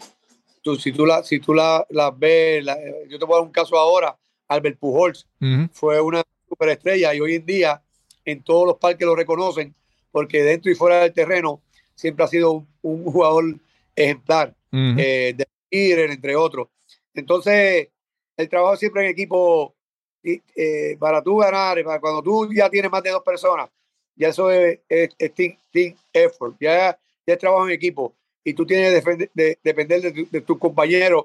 tú, 0.62 0.76
si 0.76 0.92
tú 0.92 1.06
la 1.06 1.22
si 1.22 1.38
tú 1.40 1.54
la, 1.54 1.86
las 1.90 2.18
ves, 2.18 2.64
la- 2.64 2.78
yo 3.08 3.18
te 3.18 3.24
voy 3.24 3.34
a 3.34 3.38
dar 3.38 3.46
un 3.46 3.52
caso 3.52 3.76
ahora, 3.78 4.16
Albert 4.48 4.78
Pujols 4.78 5.26
fue 5.72 6.00
una 6.00 6.22
superestrella 6.48 7.14
y 7.14 7.20
hoy 7.20 7.34
en 7.36 7.46
día 7.46 7.82
en 8.24 8.42
todos 8.42 8.66
los 8.66 8.76
parques 8.76 9.06
lo 9.06 9.14
reconocen 9.16 9.74
porque 10.10 10.42
dentro 10.42 10.70
y 10.70 10.74
fuera 10.74 11.00
del 11.02 11.12
terreno 11.12 11.62
siempre 11.94 12.24
ha 12.24 12.28
sido 12.28 12.52
un, 12.52 12.68
un 12.82 13.04
jugador 13.04 13.44
ejemplar, 13.94 14.54
eh, 14.98 15.34
de 15.36 15.46
líder, 15.70 16.10
entre 16.10 16.34
otros. 16.36 16.68
Entonces, 17.14 17.88
el 18.36 18.48
trabajo 18.48 18.76
siempre 18.76 19.04
en 19.04 19.10
equipo, 19.10 19.74
eh, 20.22 20.96
para 20.98 21.22
tú 21.22 21.36
ganar, 21.38 21.82
para 21.84 22.00
cuando 22.00 22.22
tú 22.22 22.48
ya 22.52 22.68
tienes 22.70 22.90
más 22.90 23.02
de 23.02 23.10
dos 23.10 23.22
personas, 23.22 23.68
ya 24.16 24.28
eso 24.28 24.50
es, 24.50 24.80
es- 24.88 25.14
es 25.18 25.34
team, 25.34 25.56
team 25.70 25.94
effort, 26.12 26.56
ya, 26.60 26.98
ya 27.26 27.34
es 27.34 27.38
trabajo 27.38 27.66
en 27.66 27.72
equipo 27.72 28.14
y 28.44 28.54
tú 28.54 28.66
tienes 28.66 29.04
que 29.04 29.30
de- 29.34 29.58
depender 29.62 30.00
de, 30.00 30.12
tu- 30.24 30.40
tus 30.42 30.58
compañeros 30.58 31.24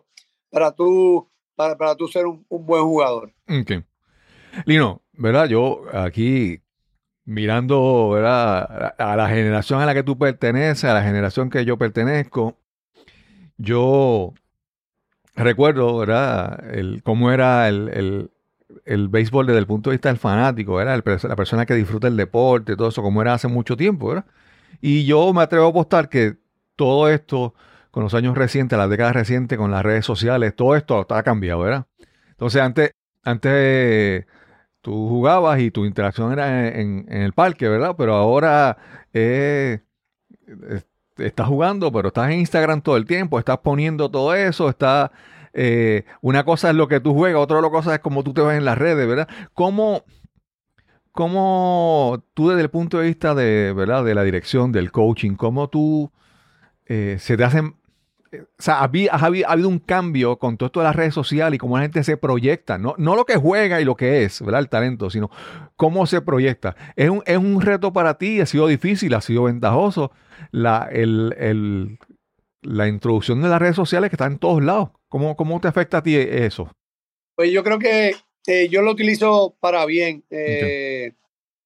para 0.50 0.72
tú, 0.72 1.28
para, 1.56 1.78
para 1.78 1.96
tú 1.96 2.08
ser 2.08 2.26
un, 2.26 2.46
un 2.50 2.66
buen 2.66 2.84
jugador. 2.84 3.32
Ok. 3.50 3.84
Lino, 4.66 5.02
¿verdad? 5.14 5.48
Yo 5.48 5.84
aquí 5.94 6.62
mirando, 7.26 8.10
¿verdad? 8.12 8.96
A 8.98 9.16
la 9.16 9.28
generación 9.30 9.82
a 9.82 9.86
la 9.86 9.94
que 9.94 10.04
tú 10.04 10.18
perteneces, 10.18 10.86
a 10.86 10.94
la 10.94 11.04
generación 11.04 11.50
que 11.50 11.66
yo 11.66 11.78
pertenezco, 11.78 12.58
yo 13.58 14.34
recuerdo, 15.36 15.98
¿verdad? 15.98 16.74
El, 16.74 17.02
cómo 17.04 17.32
era 17.32 17.68
el, 17.68 17.90
el- 17.90 18.32
el 18.86 19.08
béisbol 19.08 19.48
desde 19.48 19.60
el 19.60 19.68
punto 19.68 19.90
de 19.90 19.96
vista 19.96 20.10
del 20.10 20.18
fanático, 20.18 20.76
¿verdad? 20.76 20.96
El 20.96 21.30
la 21.30 21.36
persona 21.36 21.66
que 21.66 21.76
disfruta 21.76 22.08
el 22.08 22.18
deporte, 22.18 22.76
todo 22.76 22.90
eso, 22.90 23.02
como 23.02 23.22
era 23.22 23.34
hace 23.34 23.48
mucho 23.48 23.78
tiempo, 23.78 24.10
¿verdad? 24.10 24.26
Y 24.82 25.06
yo 25.06 25.34
me 25.34 25.42
atrevo 25.42 25.68
a 25.68 25.70
apostar 25.70 26.10
que 26.10 26.36
todo 26.76 27.10
esto, 27.10 27.54
con 27.92 28.04
los 28.04 28.14
años 28.14 28.38
recientes, 28.38 28.78
las 28.78 28.90
décadas 28.90 29.14
recientes, 29.14 29.58
con 29.58 29.72
las 29.72 29.84
redes 29.84 30.06
sociales, 30.06 30.56
todo 30.56 30.76
esto 30.76 31.02
está 31.02 31.24
cambiado, 31.24 31.62
¿verdad? 31.62 31.86
Entonces, 32.32 32.62
antes, 32.62 32.92
antes 33.24 34.26
tú 34.82 35.10
jugabas 35.10 35.60
y 35.60 35.72
tu 35.72 35.86
interacción 35.86 36.32
era 36.32 36.68
en, 36.68 37.06
el 37.10 37.34
parque, 37.34 37.68
¿verdad? 37.70 37.96
Pero 37.98 38.16
ahora 38.16 38.78
eh, 39.14 39.80
estás 41.18 41.48
jugando, 41.48 41.92
pero 41.92 42.10
estás 42.10 42.30
en 42.30 42.40
Instagram 42.40 42.82
todo 42.82 42.98
el 42.98 43.06
tiempo, 43.06 43.40
estás 43.40 43.60
poniendo 43.60 44.12
todo 44.12 44.36
eso, 44.36 44.70
está 44.70 45.12
eh, 45.54 46.04
una 46.22 46.44
cosa 46.44 46.70
es 46.70 46.76
lo 46.76 46.88
que 46.90 47.00
tú 47.00 47.14
juegas, 47.14 47.42
otra 47.42 47.62
cosa 47.70 47.96
es 47.96 48.02
como 48.02 48.24
tú 48.24 48.34
te 48.34 48.42
ves 48.42 48.58
en 48.58 48.66
las 48.66 48.78
redes, 48.78 49.08
¿verdad? 49.08 49.30
¿Cómo, 49.54 50.04
cómo 51.14 52.22
tú 52.34 52.50
desde 52.50 52.62
el 52.62 52.70
punto 52.70 53.00
de 53.00 53.08
vista 53.08 53.34
de, 53.34 53.74
¿verdad? 53.74 54.04
de 54.04 54.16
la 54.16 54.24
dirección, 54.24 54.74
del 54.74 54.92
coaching, 54.92 55.36
cómo 55.36 55.70
tú 55.70 56.12
eh, 56.88 57.18
se 57.20 57.38
te 57.38 57.44
hacen... 57.44 57.76
eh, 58.32 58.42
O 58.42 58.62
sea, 58.62 58.80
ha 58.80 58.90
habi- 58.90 59.08
ha 59.12 59.18
habi- 59.20 59.44
ha 59.46 59.52
habido 59.52 59.70
un 59.70 59.80
cambio 59.80 60.38
con 60.38 60.58
todo 60.58 60.68
esto 60.68 60.80
de 60.82 60.86
las 60.86 60.96
redes 60.96 61.14
sociales 61.14 61.56
y 61.56 61.60
cómo 61.60 61.78
la 61.78 61.84
gente 61.84 62.04
se 62.04 62.18
proyecta. 62.18 62.78
No, 62.78 62.96
no 62.98 63.16
lo 63.16 63.26
que 63.26 63.36
juega 63.38 63.80
y 63.82 63.86
lo 63.86 63.96
que 63.96 64.24
es, 64.24 64.42
¿verdad? 64.42 64.62
El 64.62 64.70
talento, 64.70 65.10
sino 65.10 65.30
cómo 65.76 66.06
se 66.06 66.22
proyecta. 66.22 66.76
Es 66.96 67.10
un, 67.10 67.24
es 67.26 67.38
un 67.38 67.62
reto 67.62 67.94
para 67.94 68.18
ti, 68.18 68.42
ha 68.42 68.46
sido 68.46 68.68
difícil, 68.68 69.14
ha 69.14 69.22
sido 69.22 69.44
ventajoso. 69.44 70.12
La, 70.52 70.88
el- 70.92 71.34
el- 71.38 71.98
la 72.62 72.88
introducción 72.88 73.42
de 73.42 73.50
las 73.50 73.60
redes 73.60 73.76
sociales 73.76 74.10
que 74.10 74.16
están 74.16 74.34
en 74.34 74.40
todos 74.40 74.64
lados. 74.64 74.90
¿Cómo, 75.08 75.36
cómo 75.36 75.60
te 75.62 75.68
afecta 75.68 75.98
a 76.00 76.04
ti 76.04 76.16
eso? 76.16 76.70
Pues 77.36 77.52
yo 77.52 77.64
creo 77.64 77.78
que 77.80 78.16
eh, 78.48 78.68
yo 78.70 78.82
lo 78.82 78.92
utilizo 78.92 79.56
para 79.60 79.86
bien. 79.86 80.24
eh, 80.30 81.14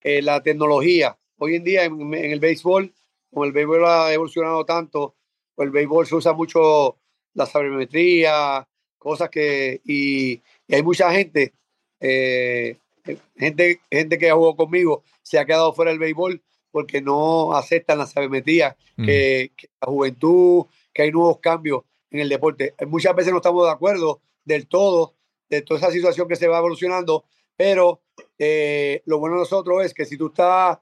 eh, 0.01 0.21
la 0.21 0.41
tecnología. 0.41 1.17
Hoy 1.37 1.55
en 1.55 1.63
día 1.63 1.83
en, 1.85 1.99
en 2.13 2.31
el 2.31 2.39
béisbol, 2.39 2.93
como 3.29 3.45
el 3.45 3.51
béisbol 3.51 3.85
ha 3.85 4.13
evolucionado 4.13 4.65
tanto, 4.65 5.15
pues 5.55 5.67
el 5.67 5.71
béisbol 5.71 6.07
se 6.07 6.15
usa 6.15 6.33
mucho 6.33 6.97
la 7.33 7.45
sabermetría, 7.45 8.67
cosas 8.97 9.29
que. 9.29 9.81
Y, 9.85 10.41
y 10.67 10.75
hay 10.75 10.83
mucha 10.83 11.11
gente, 11.11 11.53
eh, 11.99 12.77
gente, 13.37 13.81
gente 13.91 14.17
que 14.17 14.31
jugó 14.31 14.55
conmigo, 14.55 15.03
se 15.21 15.39
ha 15.39 15.45
quedado 15.45 15.73
fuera 15.73 15.91
del 15.91 15.99
béisbol 15.99 16.41
porque 16.71 17.01
no 17.01 17.53
aceptan 17.53 17.97
la 17.97 18.05
sabermetría, 18.05 18.77
Mm. 18.99 19.05
que, 19.05 19.51
que 19.55 19.69
la 19.81 19.87
juventud, 19.87 20.65
que 20.93 21.03
hay 21.03 21.11
nuevos 21.11 21.39
cambios 21.39 21.83
en 22.11 22.19
el 22.19 22.27
deporte. 22.27 22.75
Muchas 22.85 23.15
veces 23.15 23.31
no 23.31 23.37
estamos 23.37 23.65
de 23.65 23.71
acuerdo 23.71 24.21
del 24.43 24.67
todo, 24.67 25.15
de 25.49 25.61
toda 25.61 25.79
esa 25.79 25.91
situación 25.91 26.27
que 26.27 26.35
se 26.35 26.49
va 26.49 26.57
evolucionando, 26.57 27.23
pero 27.55 28.01
eh, 28.37 29.01
lo 29.05 29.19
bueno 29.19 29.35
de 29.37 29.41
nosotros 29.43 29.85
es 29.85 29.93
que 29.93 30.05
si 30.05 30.17
tú 30.17 30.27
estás 30.27 30.79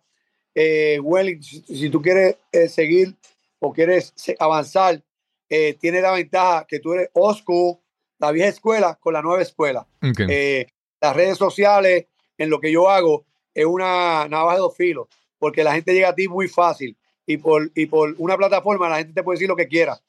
eh, 0.59 0.99
willing, 0.99 1.43
si, 1.43 1.61
si 1.61 1.87
tú 1.91 2.01
quieres 2.01 2.35
eh, 2.51 2.67
seguir 2.67 3.15
o 3.59 3.71
quieres 3.71 4.11
avanzar, 4.39 5.03
eh, 5.47 5.75
tiene 5.79 6.01
la 6.01 6.11
ventaja 6.13 6.65
que 6.67 6.79
tú 6.79 6.93
eres 6.93 7.11
school, 7.35 7.77
la 8.17 8.31
vieja 8.31 8.49
escuela 8.49 8.97
con 8.99 9.13
la 9.13 9.21
nueva 9.21 9.43
escuela. 9.43 9.85
Eh, 10.01 10.65
las 10.99 11.15
redes 11.15 11.37
sociales, 11.37 12.07
en 12.39 12.49
lo 12.49 12.59
que 12.59 12.71
yo 12.71 12.89
hago, 12.89 13.25
es 13.53 13.65
una 13.65 14.27
navaja 14.27 14.55
de 14.55 14.61
dos 14.61 14.75
filos, 14.75 15.07
porque 15.37 15.63
la 15.63 15.73
gente 15.75 15.93
llega 15.93 16.09
a 16.09 16.15
ti 16.15 16.27
muy 16.27 16.47
fácil 16.47 16.97
y 17.27 17.37
por, 17.37 17.71
y 17.75 17.85
por 17.85 18.15
una 18.17 18.35
plataforma 18.35 18.89
la 18.89 18.97
gente 18.97 19.13
te 19.13 19.21
puede 19.21 19.35
decir 19.35 19.49
lo 19.49 19.55
que 19.55 19.67
quiera. 19.67 20.01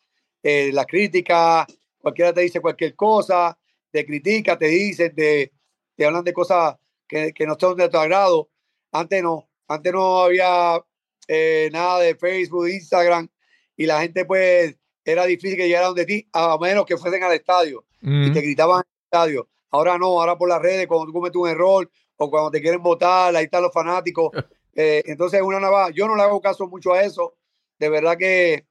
Eh, 0.42 0.70
la 0.72 0.86
crítica, 0.86 1.66
cualquiera 2.00 2.32
te 2.32 2.40
dice 2.40 2.60
cualquier 2.60 2.94
cosa, 2.94 3.58
te 3.90 4.06
critica, 4.06 4.56
te 4.56 4.68
dice, 4.68 5.10
te, 5.10 5.52
te 5.94 6.06
hablan 6.06 6.24
de 6.24 6.32
cosas 6.32 6.76
que, 7.06 7.34
que 7.34 7.46
no 7.46 7.54
son 7.60 7.76
de 7.76 7.90
tu 7.90 7.98
agrado. 7.98 8.48
Antes 8.92 9.22
no, 9.22 9.47
antes 9.68 9.92
no 9.92 10.22
había 10.22 10.82
eh, 11.28 11.68
nada 11.72 12.00
de 12.00 12.14
Facebook, 12.16 12.68
Instagram, 12.68 13.28
y 13.76 13.86
la 13.86 14.00
gente 14.00 14.24
pues 14.24 14.76
era 15.04 15.24
difícil 15.26 15.56
que 15.56 15.66
llegara 15.68 15.86
donde 15.86 16.04
ti, 16.06 16.28
a 16.32 16.58
menos 16.58 16.84
que 16.84 16.96
fuesen 16.96 17.22
al 17.22 17.32
estadio 17.32 17.84
y 18.00 18.08
Mm. 18.30 18.32
te 18.32 18.40
gritaban 18.40 18.78
en 18.80 18.90
el 18.90 19.04
estadio. 19.04 19.48
Ahora 19.70 19.98
no, 19.98 20.06
ahora 20.20 20.36
por 20.38 20.48
las 20.48 20.60
redes, 20.62 20.86
cuando 20.86 21.06
tú 21.06 21.12
cometes 21.12 21.36
un 21.36 21.48
error 21.48 21.90
o 22.16 22.30
cuando 22.30 22.50
te 22.50 22.60
quieren 22.60 22.82
votar, 22.82 23.34
ahí 23.36 23.44
están 23.44 23.62
los 23.62 23.72
fanáticos. 23.72 24.30
Eh, 24.80 25.02
entonces, 25.06 25.42
una 25.42 25.58
navaja. 25.58 25.90
Yo 25.90 26.06
no 26.06 26.14
le 26.14 26.22
hago 26.22 26.40
caso 26.40 26.68
mucho 26.68 26.92
a 26.92 27.02
eso. 27.02 27.34
De 27.80 27.88
verdad 27.88 28.16
que 28.16 28.64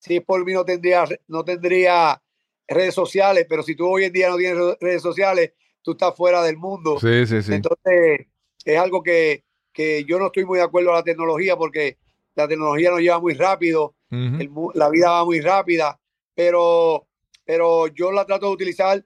si 0.00 0.16
es 0.16 0.24
por 0.24 0.44
mí 0.44 0.52
no 0.52 0.64
tendría, 0.64 1.04
no 1.28 1.44
tendría 1.44 2.20
redes 2.66 2.92
sociales, 2.92 3.46
pero 3.48 3.62
si 3.62 3.76
tú 3.76 3.86
hoy 3.88 4.02
en 4.04 4.12
día 4.12 4.28
no 4.30 4.36
tienes 4.36 4.58
re- 4.58 4.76
redes 4.80 5.02
sociales, 5.02 5.52
tú 5.80 5.92
estás 5.92 6.16
fuera 6.16 6.42
del 6.42 6.56
mundo. 6.56 6.98
Sí, 6.98 7.24
sí, 7.28 7.40
sí. 7.40 7.52
Entonces, 7.54 8.26
es 8.64 8.78
algo 8.78 9.00
que, 9.04 9.43
que 9.74 10.04
yo 10.04 10.18
no 10.18 10.26
estoy 10.26 10.46
muy 10.46 10.56
de 10.58 10.64
acuerdo 10.64 10.90
a 10.92 10.94
la 10.94 11.02
tecnología 11.02 11.56
porque 11.56 11.98
la 12.34 12.48
tecnología 12.48 12.90
nos 12.90 13.00
lleva 13.00 13.20
muy 13.20 13.34
rápido 13.34 13.94
el 14.40 14.50
la 14.74 14.88
vida 14.90 15.10
va 15.10 15.24
muy 15.24 15.40
rápida, 15.40 15.98
pero, 16.34 17.06
pero 17.44 17.88
yo 17.88 18.12
la 18.12 18.24
trato 18.24 18.46
de 18.46 18.52
utilizar 18.52 19.04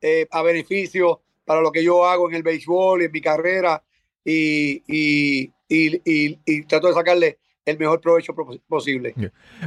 eh, 0.00 0.26
a 0.30 0.42
beneficio 0.42 1.22
para 1.44 1.60
lo 1.60 1.70
que 1.72 1.82
yo 1.84 2.04
hago 2.04 2.28
en 2.28 2.34
el 2.36 2.42
béisbol, 2.42 3.02
en 3.02 3.12
mi 3.12 3.20
carrera, 3.20 3.82
y, 4.24 4.82
y, 4.86 5.52
y, 5.68 6.38
y- 6.44 6.62
trato 6.64 6.88
de 6.88 6.94
sacarle 6.94 7.38
el 7.64 7.78
mejor 7.78 8.00
provecho 8.00 8.34
pro- 8.34 8.58
posible. 8.66 9.14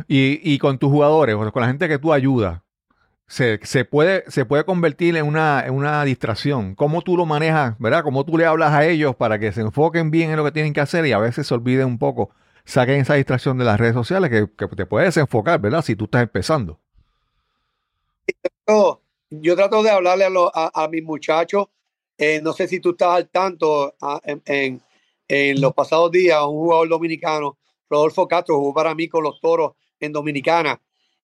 Y, 0.07 0.53
y 0.53 0.57
con 0.59 0.77
tus 0.77 0.91
jugadores, 0.91 1.35
con 1.35 1.61
la 1.61 1.67
gente 1.67 1.87
que 1.87 1.97
tú 1.97 2.11
ayudas, 2.13 2.61
se, 3.31 3.59
se 3.63 3.85
puede, 3.85 4.25
se 4.29 4.45
puede 4.45 4.65
convertir 4.65 5.15
en 5.15 5.25
una, 5.25 5.63
en 5.65 5.73
una 5.73 6.03
distracción. 6.03 6.75
¿Cómo 6.75 7.01
tú 7.01 7.15
lo 7.17 7.25
manejas, 7.25 7.75
verdad? 7.79 8.03
¿Cómo 8.03 8.25
tú 8.25 8.37
le 8.37 8.45
hablas 8.45 8.73
a 8.73 8.85
ellos 8.85 9.15
para 9.15 9.39
que 9.39 9.53
se 9.53 9.61
enfoquen 9.61 10.11
bien 10.11 10.31
en 10.31 10.35
lo 10.37 10.43
que 10.43 10.51
tienen 10.51 10.73
que 10.73 10.81
hacer 10.81 11.05
y 11.05 11.13
a 11.13 11.17
veces 11.19 11.47
se 11.47 11.53
olviden 11.53 11.87
un 11.87 11.97
poco, 11.97 12.31
saquen 12.65 12.99
esa 13.01 13.13
distracción 13.15 13.57
de 13.57 13.65
las 13.65 13.79
redes 13.79 13.93
sociales 13.93 14.29
que, 14.29 14.47
que 14.57 14.67
te 14.75 14.85
puedes 14.85 15.15
desenfocar, 15.15 15.61
¿verdad? 15.61 15.81
Si 15.81 15.95
tú 15.95 16.05
estás 16.05 16.23
empezando. 16.23 16.79
Yo, 19.29 19.55
trato 19.55 19.81
de 19.83 19.89
hablarle 19.91 20.25
a, 20.25 20.29
los- 20.29 20.51
a, 20.53 20.83
a 20.83 20.87
mis 20.87 21.03
muchachos. 21.03 21.67
eh, 22.17 22.39
no 22.43 22.53
sé 22.53 22.67
si 22.67 22.79
tú 22.79 22.91
estás 22.91 23.09
al 23.15 23.29
tanto 23.29 23.95
en, 24.23 24.41
en- 24.45 24.81
en 25.27 25.61
los 25.61 25.73
pasados 25.73 26.11
días, 26.11 26.39
un 26.43 26.57
jugador 26.57 26.89
dominicano, 26.89 27.57
Rodolfo 27.89 28.27
Castro, 28.27 28.57
jugó 28.57 28.73
para 28.73 28.93
mí 28.93 29.07
con 29.07 29.23
los 29.23 29.39
toros 29.41 29.73
en 29.99 30.11
Dominicana. 30.11 30.79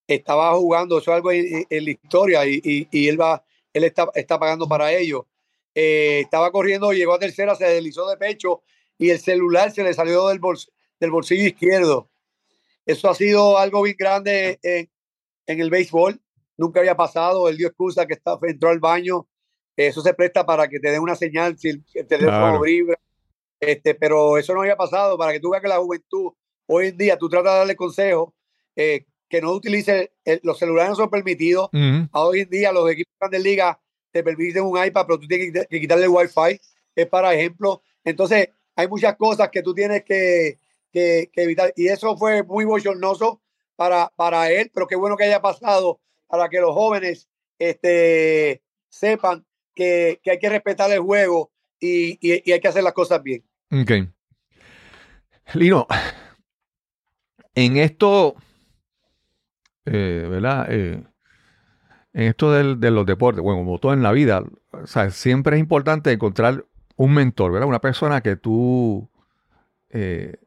Estaba 0.07 0.53
jugando, 0.55 0.97
eso 0.97 1.11
es 1.11 1.15
algo 1.15 1.31
en, 1.31 1.65
en 1.69 1.85
la 1.85 1.91
historia, 1.91 2.45
y, 2.45 2.61
y- 2.63 2.87
y 2.91 3.07
él 3.09 3.19
va, 3.19 3.43
él 3.73 3.83
está, 3.83 4.09
está 4.15 4.39
pagando 4.39 4.67
para 4.67 4.91
ello. 4.93 5.27
Eh, 5.75 6.21
estaba 6.21 6.51
corriendo, 6.51 6.91
llegó 6.93 7.13
a 7.13 7.19
tercera, 7.19 7.55
se 7.55 7.65
deslizó 7.65 8.07
de 8.09 8.17
pecho 8.17 8.63
y 8.97 9.09
el 9.11 9.19
celular 9.19 9.71
se 9.71 9.83
le 9.83 9.93
salió 9.93 10.27
del, 10.29 10.39
bols- 10.41 10.71
del 10.99 11.11
bolsillo 11.11 11.45
izquierdo. 11.45 12.09
Eso 12.85 13.09
ha 13.09 13.15
sido 13.15 13.57
algo 13.57 13.81
bien 13.83 13.95
grande 13.99 14.57
en, 14.63 14.89
en 15.45 15.59
el 15.61 15.69
béisbol. 15.69 16.19
Nunca 16.57 16.79
había 16.79 16.95
pasado, 16.95 17.47
él 17.49 17.57
dio 17.57 17.67
excusa 17.67 18.07
que 18.07 18.13
está, 18.13 18.39
entró 18.43 18.69
al 18.69 18.79
baño, 18.79 19.27
eso 19.75 20.01
se 20.01 20.13
presta 20.15 20.43
para 20.45 20.67
que 20.67 20.79
te 20.79 20.89
den 20.89 21.01
una 21.01 21.15
señal 21.15 21.57
si 21.59 21.69
el 21.69 21.83
teléfono 22.07 22.61
vibra. 22.61 22.97
Este, 23.59 23.93
pero 23.93 24.37
eso 24.37 24.53
no 24.53 24.61
había 24.61 24.75
pasado. 24.77 25.17
Para 25.17 25.33
que 25.33 25.39
tú 25.39 25.51
veas 25.51 25.61
que 25.61 25.67
la 25.67 25.77
juventud 25.77 26.31
hoy 26.65 26.87
en 26.87 26.97
día 26.97 27.17
tú 27.17 27.29
tratas 27.29 27.53
de 27.53 27.57
darle 27.59 27.75
consejos 27.75 28.29
eh, 28.75 29.05
que 29.29 29.41
no 29.41 29.51
utilice 29.51 30.11
el- 30.23 30.39
los 30.43 30.57
celulares 30.57 30.89
no 30.91 30.95
son 30.95 31.09
permitidos. 31.09 31.69
A 32.11 32.21
Hoy 32.21 32.41
en 32.41 32.49
día 32.49 32.71
los 32.71 32.89
equipos 32.89 33.11
de 33.13 33.17
grandes 33.19 33.43
ligas 33.43 33.77
te 34.11 34.23
permiten 34.23 34.63
un 34.63 34.83
iPad, 34.83 35.05
pero 35.05 35.19
tú 35.19 35.27
tienes 35.27 35.51
que- 35.53 35.65
que 35.67 35.79
quitarle 35.81 36.05
el 36.05 36.09
Wi-Fi. 36.11 36.59
Es 36.95 37.07
para 37.07 37.33
ejemplo. 37.33 37.81
Entonces, 38.03 38.49
hay 38.75 38.87
muchas 38.87 39.15
cosas 39.17 39.49
que 39.49 39.61
tú 39.61 39.73
tienes 39.73 40.03
que, 40.03 40.57
que- 40.91 41.29
que 41.31 41.43
evitar. 41.43 41.73
Y 41.75 41.87
eso 41.87 42.17
fue 42.17 42.43
muy 42.43 42.65
bochornoso 42.65 43.41
para, 43.75 44.11
para 44.15 44.49
él, 44.51 44.71
pero 44.73 44.87
qué 44.87 44.95
bueno 44.95 45.15
que 45.17 45.25
haya 45.25 45.41
pasado 45.41 45.99
para 46.27 46.49
que 46.49 46.59
los 46.59 46.73
jóvenes 46.73 47.27
este, 47.59 48.61
sepan 48.89 49.45
que, 49.75 50.19
que 50.23 50.31
hay 50.31 50.39
que 50.39 50.49
respetar 50.49 50.89
el 50.91 50.99
juego 50.99 51.51
y, 51.79 52.17
y- 52.21 52.41
y 52.45 52.51
hay 52.53 52.59
que 52.59 52.67
hacer 52.67 52.83
las 52.83 52.93
cosas 52.93 53.21
bien. 53.21 53.43
Ok. 53.71 53.91
Lino, 55.53 55.85
en 57.55 57.77
esto, 57.77 58.35
eh, 59.87 60.27
¿verdad? 60.29 60.67
Eh, 60.69 61.03
en 62.13 62.23
esto 62.23 62.51
del- 62.51 62.79
de 62.79 62.91
los 62.91 63.05
deportes, 63.05 63.41
bueno, 63.41 63.59
como 63.59 63.79
todo 63.79 63.93
en 63.93 64.03
la 64.03 64.11
vida, 64.11 64.43
o 64.71 64.87
sea, 64.87 65.09
siempre 65.11 65.55
es 65.55 65.59
importante 65.59 66.11
encontrar 66.11 66.65
un 66.95 67.13
mentor, 67.13 67.51
¿verdad? 67.51 67.67
Una 67.67 67.81
persona 67.81 68.21
que 68.21 68.35
tú, 68.35 69.07
eh, 69.89 70.37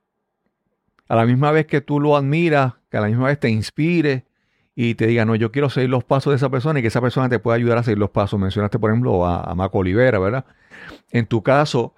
a 1.09 1.17
la 1.17 1.27
misma 1.27 1.51
vez 1.53 1.67
que 1.67 1.81
tú 1.81 2.01
lo 2.01 2.17
admiras, 2.17 2.75
que 2.91 2.97
a 2.97 3.01
la 3.01 3.09
misma 3.09 3.27
vez 3.27 3.39
te 3.39 3.49
inspire 3.51 4.27
y 4.75 4.95
te 4.95 5.07
diga, 5.07 5.25
no, 5.25 5.35
yo 5.35 5.51
quiero 5.53 5.69
seguir 5.69 5.91
los 5.91 6.05
pasos 6.05 6.33
de 6.33 6.37
esa 6.37 6.49
persona 6.49 6.79
y 6.79 6.83
que 6.83 6.89
esa 6.89 7.01
persona 7.01 7.29
te 7.29 7.39
pueda 7.39 7.57
ayudar 7.57 7.79
a 7.79 7.83
seguir 7.83 7.99
los 7.99 8.11
pasos. 8.11 8.39
Mencionaste, 8.39 8.79
por 8.79 8.91
ejemplo, 8.91 9.27
a, 9.27 9.43
a 9.43 9.55
Marco 9.55 9.79
Olivera, 9.79 10.19
¿verdad? 10.19 10.45
En 11.11 11.27
tu 11.27 11.43
caso, 11.43 11.95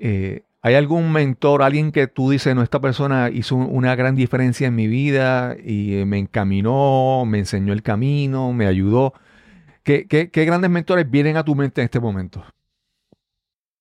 eh, 0.00 0.44
¿hay 0.64 0.76
algún 0.76 1.12
mentor, 1.12 1.62
alguien 1.62 1.92
que 1.92 2.08
tú 2.08 2.30
dices, 2.32 2.56
no, 2.56 2.62
esta 2.64 2.80
persona 2.80 3.30
hizo 3.30 3.56
un- 3.56 3.68
una 3.76 3.96
gran 3.96 4.16
diferencia 4.16 4.68
en 4.68 4.76
mi 4.76 4.88
vida 4.88 5.56
y 5.64 5.98
eh, 5.98 6.06
me 6.06 6.18
encaminó, 6.18 7.24
me 7.26 7.40
enseñó 7.40 7.74
el 7.74 7.84
camino, 7.84 8.52
me 8.54 8.66
ayudó? 8.68 9.14
¿Qué, 9.84 10.06
grandes 10.32 10.70
mentores 10.70 11.10
vienen 11.10 11.36
a 11.38 11.44
tu 11.44 11.54
mente 11.56 11.82
en 11.82 11.86
este 11.86 12.00
momento? 12.00 12.44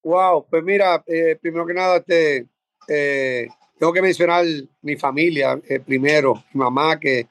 Wow, 0.03 0.47
pues 0.49 0.63
mira, 0.63 1.03
eh, 1.07 1.37
primero 1.41 1.65
que 1.65 1.73
nada, 1.73 1.97
este, 1.97 2.47
eh, 2.89 3.47
tengo 3.79 3.93
que 3.93 4.01
mencionar 4.01 4.45
mi 4.81 4.97
familia 4.97 5.61
eh, 5.69 5.79
primero, 5.79 6.35
mi 6.53 6.59
mamá 6.59 6.99
que, 6.99 7.27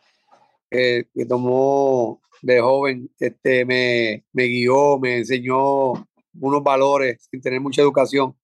que 0.70 1.26
tomó 1.28 2.20
de 2.42 2.60
joven, 2.60 3.10
este, 3.20 3.64
me, 3.66 4.24
me 4.32 4.44
guió, 4.44 4.98
me 4.98 5.18
enseñó 5.18 5.92
unos 6.40 6.62
valores 6.64 7.28
sin 7.30 7.42
tener 7.42 7.60
mucha 7.60 7.82
educación. 7.82 8.34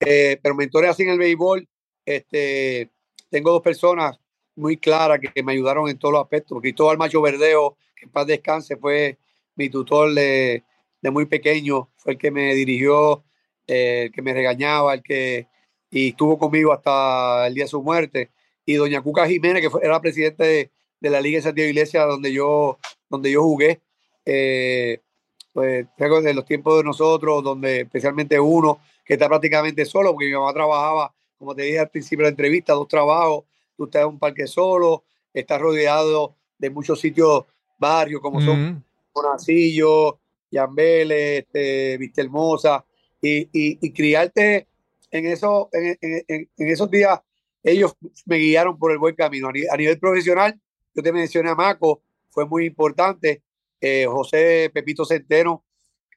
Eh, 0.00 0.38
pero 0.42 0.54
mentores 0.54 0.90
así 0.90 1.02
en 1.02 1.10
el 1.10 1.18
béisbol, 1.18 1.68
este, 2.04 2.90
tengo 3.30 3.52
dos 3.52 3.62
personas 3.62 4.18
muy 4.56 4.76
claras 4.76 5.18
que, 5.18 5.42
me 5.42 5.52
ayudaron 5.52 5.88
en 5.88 5.98
todos 5.98 6.12
los 6.12 6.22
aspectos. 6.22 6.60
Cristóbal 6.60 6.98
Macho 6.98 7.22
Verdeo, 7.22 7.76
que 7.96 8.06
en 8.06 8.10
paz 8.10 8.26
descanse, 8.26 8.76
fue 8.76 9.18
mi 9.56 9.68
tutor 9.68 10.12
de, 10.14 10.64
de 11.00 11.10
muy 11.10 11.26
pequeño, 11.26 11.90
fue 11.96 12.14
el 12.14 12.18
que 12.18 12.30
me 12.30 12.54
dirigió 12.54 13.24
eh, 13.66 14.04
el 14.04 14.12
que 14.12 14.22
me 14.22 14.34
regañaba, 14.34 14.94
el 14.94 15.02
que 15.02 15.48
y 15.90 16.08
estuvo 16.08 16.38
conmigo 16.38 16.72
hasta 16.72 17.46
el 17.46 17.54
día 17.54 17.64
de 17.64 17.68
su 17.68 17.82
muerte. 17.82 18.30
Y 18.66 18.74
doña 18.74 19.00
Cuca 19.00 19.28
Jiménez, 19.28 19.62
que 19.62 19.86
era 19.86 20.00
presidente 20.00 20.44
de, 20.44 20.70
de 21.00 21.10
la 21.10 21.20
Liga 21.20 21.38
de 21.38 21.42
Santiago 21.42 21.68
Iglesia, 21.68 22.04
donde 22.04 22.32
yo, 22.32 22.78
donde 23.08 23.30
yo 23.30 23.42
jugué. 23.42 23.80
Eh, 24.24 25.00
pues 25.52 25.86
de 25.96 26.34
los 26.34 26.44
tiempos 26.44 26.78
de 26.78 26.84
nosotros, 26.84 27.44
donde 27.44 27.82
especialmente 27.82 28.40
uno 28.40 28.80
que 29.04 29.14
está 29.14 29.28
prácticamente 29.28 29.84
solo, 29.84 30.12
porque 30.12 30.26
mi 30.26 30.32
mamá 30.32 30.52
trabajaba, 30.52 31.14
como 31.38 31.54
te 31.54 31.62
dije 31.62 31.78
al 31.80 31.90
principio 31.90 32.24
de 32.24 32.30
la 32.30 32.30
entrevista, 32.30 32.72
dos 32.72 32.88
trabajos, 32.88 33.44
tú 33.76 33.84
estás 33.84 34.02
en 34.02 34.08
un 34.08 34.18
parque 34.18 34.46
solo, 34.46 35.04
estás 35.32 35.60
rodeado 35.60 36.34
de 36.58 36.70
muchos 36.70 37.00
sitios, 37.00 37.44
barrios, 37.78 38.20
como 38.20 38.40
son. 38.40 38.84
Monacillo, 39.14 40.18
Yambele, 40.50 41.38
este, 41.38 41.98
Vista 41.98 42.20
Hermosa, 42.22 42.84
y, 43.20 43.38
y, 43.52 43.78
y 43.80 43.92
criarte 43.92 44.66
en, 45.10 45.26
eso, 45.26 45.68
en, 45.72 45.96
en- 46.00 46.24
en- 46.28 46.48
en 46.56 46.68
esos 46.68 46.90
días, 46.90 47.20
ellos 47.62 47.94
me 48.26 48.36
guiaron 48.36 48.78
por 48.78 48.92
el 48.92 48.98
buen 48.98 49.14
camino. 49.14 49.48
A 49.48 49.76
nivel 49.76 49.98
profesional, 49.98 50.58
yo 50.94 51.02
te 51.02 51.12
mencioné 51.12 51.50
a 51.50 51.54
Maco, 51.54 52.02
fue 52.30 52.46
muy 52.46 52.66
importante. 52.66 53.42
Eh, 53.80 54.06
José 54.08 54.70
Pepito 54.72 55.04
Centeno 55.04 55.64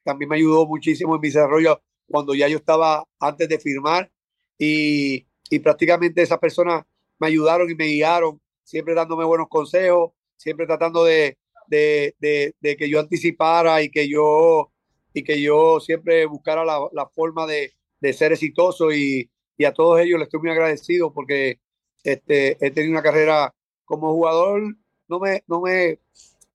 también 0.04 0.28
me 0.28 0.36
ayudó 0.36 0.66
muchísimo 0.66 1.14
en 1.14 1.20
mi 1.20 1.28
desarrollo 1.28 1.80
cuando 2.08 2.34
ya 2.34 2.48
yo 2.48 2.58
estaba 2.58 3.04
antes 3.20 3.48
de 3.48 3.58
firmar, 3.58 4.10
y, 4.58 5.26
y 5.50 5.58
prácticamente 5.60 6.22
esas 6.22 6.38
personas 6.38 6.84
me 7.18 7.28
ayudaron 7.28 7.70
y 7.70 7.74
me 7.74 7.86
guiaron, 7.86 8.40
siempre 8.64 8.94
dándome 8.94 9.24
buenos 9.24 9.48
consejos, 9.48 10.12
siempre 10.36 10.66
tratando 10.66 11.04
de, 11.04 11.38
de, 11.68 12.14
de, 12.18 12.54
de 12.60 12.76
que 12.76 12.88
yo 12.88 13.00
anticipara 13.00 13.82
y 13.82 13.90
que 13.90 14.08
yo, 14.08 14.72
y 15.12 15.22
que 15.22 15.40
yo 15.40 15.80
siempre 15.80 16.26
buscara 16.26 16.64
la, 16.64 16.80
la 16.92 17.08
forma 17.08 17.46
de, 17.46 17.72
ser 18.12 18.32
exitoso 18.32 18.92
y, 18.92 19.30
y 19.56 19.64
a 19.64 19.72
todos 19.72 20.00
ellos 20.00 20.18
les 20.18 20.26
estoy 20.26 20.40
muy 20.40 20.50
agradecido 20.50 21.12
porque 21.12 21.60
este, 22.04 22.56
he 22.64 22.70
tenido 22.70 22.92
una 22.92 23.02
carrera 23.02 23.54
como 23.84 24.12
jugador, 24.12 24.62
no 25.08 25.18
me, 25.18 25.42
no 25.46 25.60
me, 25.60 25.98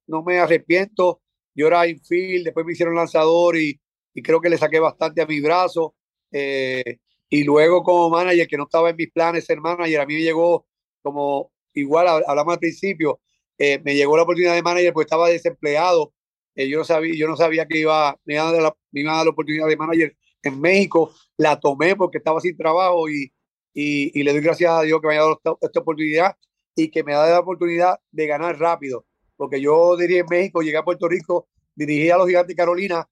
no 0.06 0.22
me 0.22 0.38
arrepiento. 0.38 1.20
Yo 1.54 1.66
era 1.66 1.86
infield, 1.86 2.44
después 2.44 2.64
me 2.66 2.72
hicieron 2.72 2.94
lanzador 2.94 3.56
y, 3.56 3.78
y 4.14 4.22
creo 4.22 4.40
que 4.40 4.48
le 4.48 4.58
saqué 4.58 4.80
bastante 4.80 5.22
a 5.22 5.26
mi 5.26 5.40
brazo. 5.40 5.94
Eh, 6.32 6.98
y 7.28 7.44
luego 7.44 7.82
como 7.82 8.10
manager, 8.10 8.46
que 8.46 8.56
no 8.56 8.64
estaba 8.64 8.90
en 8.90 8.96
mis 8.96 9.10
planes 9.12 9.44
ser 9.44 9.60
manager, 9.60 10.00
a 10.00 10.06
mí 10.06 10.14
me 10.14 10.22
llegó 10.22 10.66
como, 11.02 11.52
igual 11.74 12.06
hab- 12.06 12.24
hablamos 12.26 12.54
al 12.54 12.60
principio, 12.60 13.20
eh, 13.58 13.80
me 13.84 13.94
llegó 13.94 14.16
la 14.16 14.22
oportunidad 14.24 14.54
de 14.54 14.62
manager 14.62 14.92
porque 14.92 15.06
estaba 15.06 15.28
desempleado. 15.28 16.12
Eh, 16.54 16.68
yo, 16.68 16.78
no 16.78 16.84
sabía, 16.84 17.14
yo 17.16 17.26
no 17.28 17.36
sabía 17.36 17.66
que 17.66 17.78
iba, 17.78 18.16
me, 18.24 18.34
iban 18.34 18.48
a 18.48 18.52
dar 18.52 18.62
la, 18.62 18.76
me 18.92 19.02
a 19.08 19.12
dar 19.14 19.24
la 19.26 19.30
oportunidad 19.32 19.66
de 19.68 19.76
manager 19.76 20.16
en 20.42 20.60
México. 20.60 21.12
La 21.36 21.58
tomé 21.58 21.96
porque 21.96 22.18
estaba 22.18 22.40
sin 22.40 22.56
trabajo 22.56 23.08
y, 23.08 23.32
y, 23.72 24.18
y 24.18 24.22
le 24.22 24.32
doy 24.32 24.40
gracias 24.40 24.70
a 24.70 24.82
Dios 24.82 25.00
que 25.00 25.08
me 25.08 25.14
haya 25.14 25.22
dado 25.22 25.34
esta, 25.36 25.54
esta 25.66 25.80
oportunidad 25.80 26.36
y 26.76 26.90
que 26.90 27.02
me 27.04 27.12
da 27.12 27.28
la 27.30 27.40
oportunidad 27.40 27.98
de 28.10 28.26
ganar 28.26 28.58
rápido. 28.58 29.06
Porque 29.36 29.60
yo 29.60 29.96
dirigí 29.96 30.20
en 30.20 30.26
México, 30.30 30.62
llegué 30.62 30.76
a 30.76 30.84
Puerto 30.84 31.08
Rico, 31.08 31.48
dirigí 31.74 32.10
a 32.10 32.16
los 32.18 32.26
Gigantes 32.28 32.56
Carolina 32.56 33.08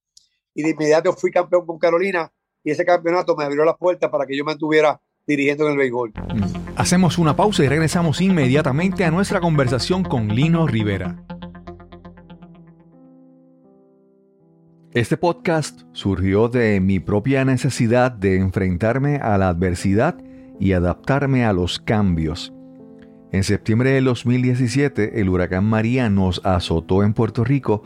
y 0.55 0.63
de 0.63 0.71
inmediato 0.71 1.13
fui 1.13 1.31
campeón 1.31 1.67
con 1.67 1.79
Carolina 1.79 2.33
y 2.65 2.71
ese 2.71 2.85
campeonato 2.85 3.37
me 3.37 3.45
abrió 3.45 3.65
las 3.65 3.77
puertas 3.77 4.11
para 4.11 4.27
que 4.27 4.37
yo 4.37 4.45
me 4.45 4.53
mantuviera 4.53 5.01
dirigiendo 5.27 5.67
en 5.67 5.73
el 5.73 5.79
béisbol. 5.79 6.13
Hacemos 6.77 7.19
una 7.19 7.37
pausa 7.37 7.65
y 7.65 7.69
regresamos 7.69 8.21
inmediatamente 8.21 9.05
a 9.05 9.11
nuestra 9.11 9.41
conversación 9.41 10.05
con 10.05 10.29
Lino 10.29 10.67
Rivera. 10.67 11.25
Este 14.93 15.17
podcast 15.17 15.83
surgió 15.93 16.49
de 16.49 16.79
mi 16.81 17.01
propia 17.01 17.45
necesidad 17.47 18.13
de 18.13 18.37
enfrentarme 18.37 19.17
a 19.17 19.39
la 19.39 19.49
adversidad 19.49 20.19
y 20.61 20.75
adaptarme 20.75 21.47
a 21.47 21.55
los 21.55 21.79
cambios. 21.79 22.53
En 23.33 23.43
septiembre 23.45 23.93
del 23.93 24.05
2017, 24.05 25.19
el 25.19 25.31
huracán 25.31 25.65
María 25.65 26.11
nos 26.11 26.45
azotó 26.45 27.03
en 27.03 27.15
Puerto 27.15 27.43
Rico 27.43 27.83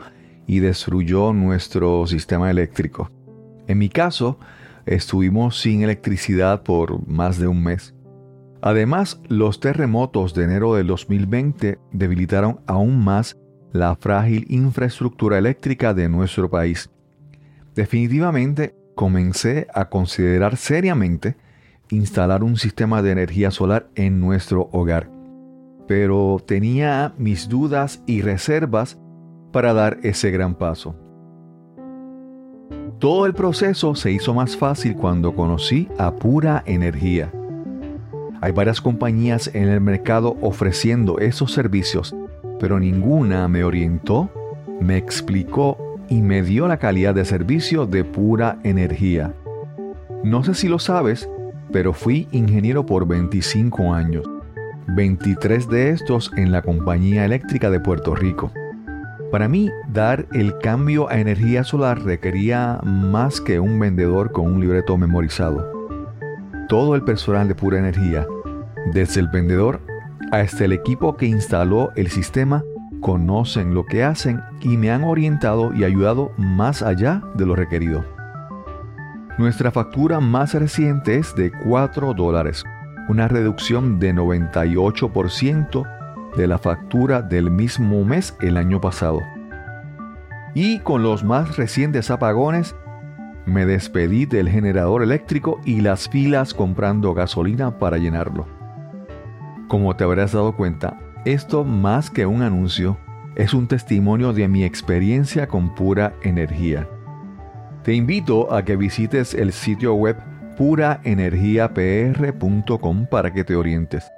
y 0.46 0.61
destruyó 0.61 1.32
nuestro 1.32 2.06
sistema 2.06 2.50
eléctrico. 2.50 3.11
En 3.66 3.78
mi 3.78 3.88
caso, 3.88 4.38
estuvimos 4.87 5.61
sin 5.61 5.82
electricidad 5.82 6.62
por 6.62 7.06
más 7.09 7.38
de 7.38 7.48
un 7.48 7.62
mes. 7.62 7.94
Además, 8.62 9.20
los 9.28 9.61
terremotos 9.61 10.35
de 10.35 10.44
enero 10.44 10.74
del 10.74 10.87
2020 10.87 11.78
debilitaron 11.92 12.61
aún 12.66 13.04
más 13.04 13.37
la 13.72 13.94
frágil 13.96 14.46
infraestructura 14.48 15.38
eléctrica 15.38 15.92
de 15.94 16.09
nuestro 16.09 16.48
país. 16.48 16.90
Definitivamente 17.74 18.74
comencé 18.94 19.66
a 19.74 19.88
considerar 19.88 20.56
seriamente 20.56 21.37
instalar 21.90 22.42
un 22.42 22.56
sistema 22.56 23.02
de 23.02 23.12
energía 23.12 23.50
solar 23.50 23.88
en 23.94 24.18
nuestro 24.18 24.68
hogar, 24.72 25.11
pero 25.87 26.42
tenía 26.44 27.14
mis 27.18 27.48
dudas 27.48 28.02
y 28.06 28.22
reservas 28.22 28.98
para 29.56 29.72
dar 29.72 29.96
ese 30.02 30.30
gran 30.30 30.54
paso. 30.54 30.94
Todo 32.98 33.24
el 33.24 33.32
proceso 33.32 33.94
se 33.94 34.12
hizo 34.12 34.34
más 34.34 34.54
fácil 34.54 34.94
cuando 34.96 35.34
conocí 35.34 35.88
a 35.96 36.14
Pura 36.14 36.62
Energía. 36.66 37.32
Hay 38.42 38.52
varias 38.52 38.82
compañías 38.82 39.50
en 39.54 39.68
el 39.68 39.80
mercado 39.80 40.36
ofreciendo 40.42 41.20
esos 41.20 41.54
servicios, 41.54 42.14
pero 42.60 42.78
ninguna 42.78 43.48
me 43.48 43.64
orientó, 43.64 44.28
me 44.78 44.98
explicó 44.98 45.78
y 46.10 46.20
me 46.20 46.42
dio 46.42 46.68
la 46.68 46.76
calidad 46.76 47.14
de 47.14 47.24
servicio 47.24 47.86
de 47.86 48.04
pura 48.04 48.58
energía. 48.62 49.32
No 50.22 50.44
sé 50.44 50.52
si 50.52 50.68
lo 50.68 50.78
sabes, 50.78 51.30
pero 51.72 51.94
fui 51.94 52.28
ingeniero 52.30 52.84
por 52.84 53.08
25 53.08 53.94
años, 53.94 54.26
23 54.88 55.66
de 55.70 55.92
estos 55.92 56.30
en 56.36 56.52
la 56.52 56.60
Compañía 56.60 57.24
Eléctrica 57.24 57.70
de 57.70 57.80
Puerto 57.80 58.14
Rico. 58.14 58.52
Para 59.30 59.48
mí, 59.48 59.70
dar 59.88 60.26
el 60.32 60.56
cambio 60.58 61.10
a 61.10 61.18
energía 61.18 61.64
solar 61.64 62.02
requería 62.02 62.78
más 62.84 63.40
que 63.40 63.58
un 63.58 63.78
vendedor 63.78 64.30
con 64.30 64.46
un 64.46 64.60
libreto 64.60 64.96
memorizado. 64.96 65.74
todo 66.68 66.96
el 66.96 67.02
personal 67.02 67.46
de 67.46 67.54
Pura 67.54 67.78
Energía, 67.78 68.26
desde 68.92 69.20
el 69.20 69.28
vendedor 69.28 69.80
hasta 70.32 70.64
el 70.64 70.72
equipo 70.72 71.16
que 71.16 71.26
instaló 71.26 71.92
el 71.94 72.08
sistema, 72.08 72.64
conocen 73.00 73.72
lo 73.72 73.86
que 73.86 74.02
hacen 74.02 74.40
y 74.62 74.76
me 74.76 74.90
han 74.90 75.04
orientado 75.04 75.72
y 75.72 75.84
ayudado 75.84 76.32
más 76.36 76.82
allá 76.82 77.22
de 77.34 77.46
lo 77.46 77.54
requerido. 77.54 78.04
Nuestra 79.38 79.70
factura 79.70 80.18
más 80.18 80.54
reciente 80.54 81.18
es 81.18 81.36
de 81.36 81.52
4 81.68 82.14
dólares, 82.14 82.64
una 83.08 83.28
reducción 83.28 84.00
de 84.00 84.12
98% 84.12 85.95
de 86.37 86.46
la 86.46 86.59
factura 86.59 87.22
del 87.22 87.51
mismo 87.51 88.05
mes 88.05 88.37
el 88.40 88.57
año 88.57 88.81
pasado. 88.81 89.20
Y 90.55 90.79
con 90.81 91.03
los 91.03 91.25
más 91.25 91.57
recientes 91.57 92.11
apagones, 92.11 92.75
me 93.46 93.66
despedí 93.66 94.27
del 94.27 94.49
generador 94.49 95.03
eléctrico 95.03 95.61
y 95.64 95.81
las 95.81 96.09
filas 96.09 96.55
comprando 96.55 97.14
gasolina 97.14 97.79
para 97.79 97.99
llenarlo. 97.99 98.46
Como 99.68 99.96
te 99.96 100.05
habrás 100.05 100.33
dado 100.33 100.57
cuenta, 100.57 100.99
esto 101.25 101.64
más 101.64 102.11
que 102.11 102.27
un 102.27 102.42
anuncio, 102.42 102.99
es 103.37 103.53
un 103.53 103.66
testimonio 103.68 104.33
de 104.33 104.49
mi 104.49 104.64
experiencia 104.64 105.46
con 105.46 105.75
pura 105.75 106.14
energía. 106.22 106.88
Te 107.83 107.92
invito 107.94 108.51
a 108.53 108.64
que 108.64 108.77
visites 108.77 109.35
el 109.35 109.53
sitio 109.53 109.94
web 109.94 110.16
puraenergiapr.com 110.57 113.07
para 113.07 113.33
que 113.33 113.44
te 113.44 113.55
orientes. 113.55 114.11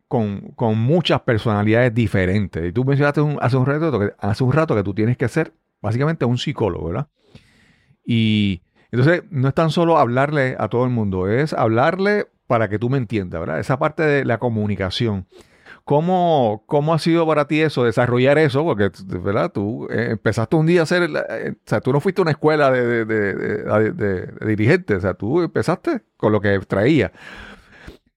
con, 0.09 0.55
muchas 0.77 1.21
personalidades 1.21 1.95
diferentes. 1.95 2.69
Y 2.69 2.73
tú 2.73 2.85
mencionaste 2.85 3.21
hace, 3.41 3.57
un 3.57 3.67
rato 3.67 3.99
que, 3.99 4.13
hace 4.19 4.43
un 4.43 4.53
rato 4.53 4.75
que 4.75 4.83
tú 4.83 4.93
tienes 4.93 5.17
que 5.17 5.29
ser 5.29 5.55
básicamente 5.81 6.25
un 6.25 6.37
psicólogo, 6.37 6.89
¿verdad? 6.89 7.09
Y 8.05 8.63
entonces 8.91 9.23
no 9.31 9.49
es 9.49 9.55
tan 9.55 9.71
solo 9.71 9.99
hablarle 9.99 10.57
a 10.59 10.69
todo 10.69 10.85
el 10.85 10.91
mundo, 10.91 11.29
es 11.29 11.53
hablarle 11.53 12.27
para 12.49 12.69
que 12.69 12.81
tú 12.81 12.91
me 12.91 12.99
entiendas, 12.99 13.39
¿verdad? 13.39 13.61
Esa 13.61 13.79
parte 13.79 14.03
de 14.03 14.25
la 14.25 14.39
comunicación. 14.39 15.27
¿Cómo, 15.90 16.62
¿Cómo 16.66 16.94
ha 16.94 17.00
sido 17.00 17.26
para 17.26 17.48
ti 17.48 17.61
eso, 17.62 17.83
desarrollar 17.83 18.38
eso? 18.38 18.62
Porque, 18.62 18.92
¿verdad? 19.07 19.50
Tú 19.50 19.88
eh, 19.90 20.11
empezaste 20.11 20.55
un 20.55 20.64
día 20.64 20.79
a 20.79 20.83
hacer, 20.85 21.03
eh, 21.03 21.55
o 21.57 21.68
sea, 21.68 21.81
tú 21.81 21.92
no 21.92 21.98
fuiste 21.98 22.20
a 22.20 22.22
una 22.22 22.31
escuela 22.31 22.70
de, 22.70 23.05
de, 23.05 24.46
dirigente, 24.46 24.94
o 24.94 25.00
sea, 25.00 25.14
tú 25.14 25.42
empezaste 25.42 26.03
con 26.16 26.31
lo 26.31 26.40
que 26.40 26.61
traía. 26.61 27.11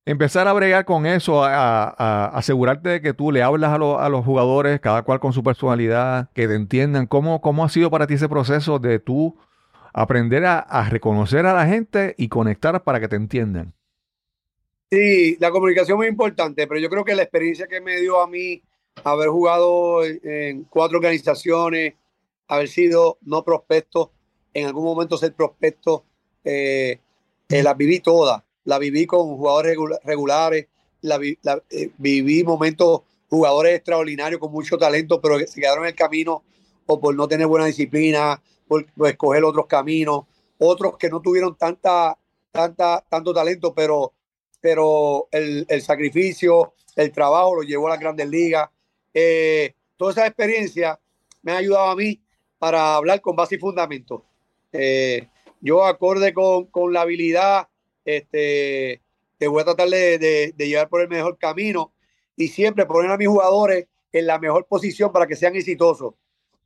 Empezar 0.06 0.48
a 0.48 0.54
bregar 0.54 0.86
con 0.86 1.08
eso, 1.08 1.44
a, 1.44 2.28
asegurarte 2.38 2.90
de 2.90 3.02
que 3.02 3.16
tú 3.16 3.32
le 3.32 3.42
hablas 3.42 3.72
a, 3.72 4.06
a, 4.06 4.10
los 4.10 4.24
jugadores, 4.24 4.80
cada 4.80 5.02
cual 5.02 5.20
con 5.20 5.34
su 5.34 5.44
personalidad, 5.44 6.30
que 6.36 6.48
te 6.48 6.54
entiendan. 6.54 7.08
¿Cómo, 7.08 7.42
¿Cómo 7.42 7.66
ha 7.66 7.70
sido 7.70 7.90
para 7.90 8.06
ti 8.06 8.14
ese 8.14 8.30
proceso 8.30 8.78
de 8.78 9.00
tú 9.00 9.40
aprender 9.94 10.46
a 10.46 10.88
reconocer 10.92 11.48
a 11.48 11.56
la 11.56 11.66
gente 11.66 12.14
y 12.20 12.28
conectar 12.28 12.84
para 12.84 13.00
que 13.00 13.08
te 13.08 13.16
entiendan? 13.16 13.74
Sí, 14.94 15.38
la 15.40 15.50
comunicación 15.50 15.96
es 15.96 15.98
muy 15.98 16.06
importante, 16.06 16.68
pero 16.68 16.80
yo 16.80 16.88
creo 16.88 17.04
que 17.04 17.16
la 17.16 17.24
experiencia 17.24 17.66
que 17.66 17.82
me 17.82 18.00
dio 18.00 18.22
a 18.22 18.28
mí 18.28 18.62
haber 19.04 19.30
jugado 19.30 20.06
en 20.06 20.66
cuatro 20.66 21.00
organizaciones, 21.00 21.96
haber 22.48 22.68
sido 22.68 23.18
no 23.22 23.44
prospecto, 23.44 24.12
en 24.54 24.68
algún 24.68 24.84
momento 24.84 25.18
ser 25.18 25.34
prospecto, 25.34 26.06
eh, 26.44 27.00
eh, 27.50 27.64
la 27.64 27.74
viví 27.74 28.02
toda. 28.02 28.46
La 28.66 28.78
viví 28.78 29.08
con 29.08 29.36
jugadores 29.36 29.76
regulares, 30.04 30.68
la, 31.02 31.20
eh, 31.72 31.90
viví 31.98 32.44
momentos 32.44 33.02
jugadores 33.32 33.78
extraordinarios 33.78 34.40
con 34.40 34.52
mucho 34.52 34.78
talento, 34.78 35.20
pero 35.20 35.40
que 35.40 35.48
se 35.48 35.60
quedaron 35.60 35.86
en 35.86 35.90
el 35.90 35.96
camino 35.96 36.44
o 36.86 37.00
por 37.00 37.16
no 37.16 37.28
tener 37.28 37.48
buena 37.48 37.66
disciplina, 37.66 38.40
por, 38.68 38.86
por 38.94 39.10
escoger 39.10 39.44
otros 39.44 39.66
caminos, 39.66 40.26
otros 40.60 41.00
que 41.00 41.10
no 41.10 41.20
tuvieron 41.20 41.58
tanta, 41.58 42.16
tanta, 42.52 43.04
tanto 43.10 43.34
talento, 43.34 43.74
pero 43.74 44.14
pero 44.64 45.28
el, 45.30 45.82
sacrificio, 45.82 46.74
el 46.96 47.12
trabajo 47.12 47.56
lo 47.56 47.64
llevó 47.64 47.88
a 47.88 47.90
las 47.90 48.00
grandes 48.00 48.30
ligas. 48.30 48.70
Eh, 49.14 49.76
toda 49.98 50.14
esa 50.14 50.26
experiencia 50.26 50.98
me 51.42 51.52
ha 51.52 51.58
ayudado 51.58 51.90
a 51.90 51.96
mí 51.98 52.24
para 52.58 52.96
hablar 52.96 53.20
con 53.20 53.36
base 53.36 53.56
y 53.56 53.58
fundamento. 53.58 54.24
Eh, 54.72 55.28
yo 55.60 55.84
acorde 55.84 56.34
con, 56.34 56.94
la 56.94 57.02
habilidad, 57.02 57.68
este, 58.06 59.02
te 59.38 59.50
voy 59.50 59.64
a 59.64 59.66
tratar 59.66 59.90
de, 59.90 60.54
llevar 60.58 60.88
por 60.88 61.02
el 61.02 61.10
mejor 61.10 61.38
camino 61.38 61.92
y 62.38 62.48
siempre 62.48 62.86
poner 62.86 63.12
a 63.12 63.18
mis 63.18 63.28
jugadores 63.28 63.88
en 64.14 64.28
la 64.28 64.40
mejor 64.40 64.66
posición 64.66 65.12
para 65.12 65.28
que 65.28 65.36
sean 65.36 65.58
exitosos. 65.58 66.14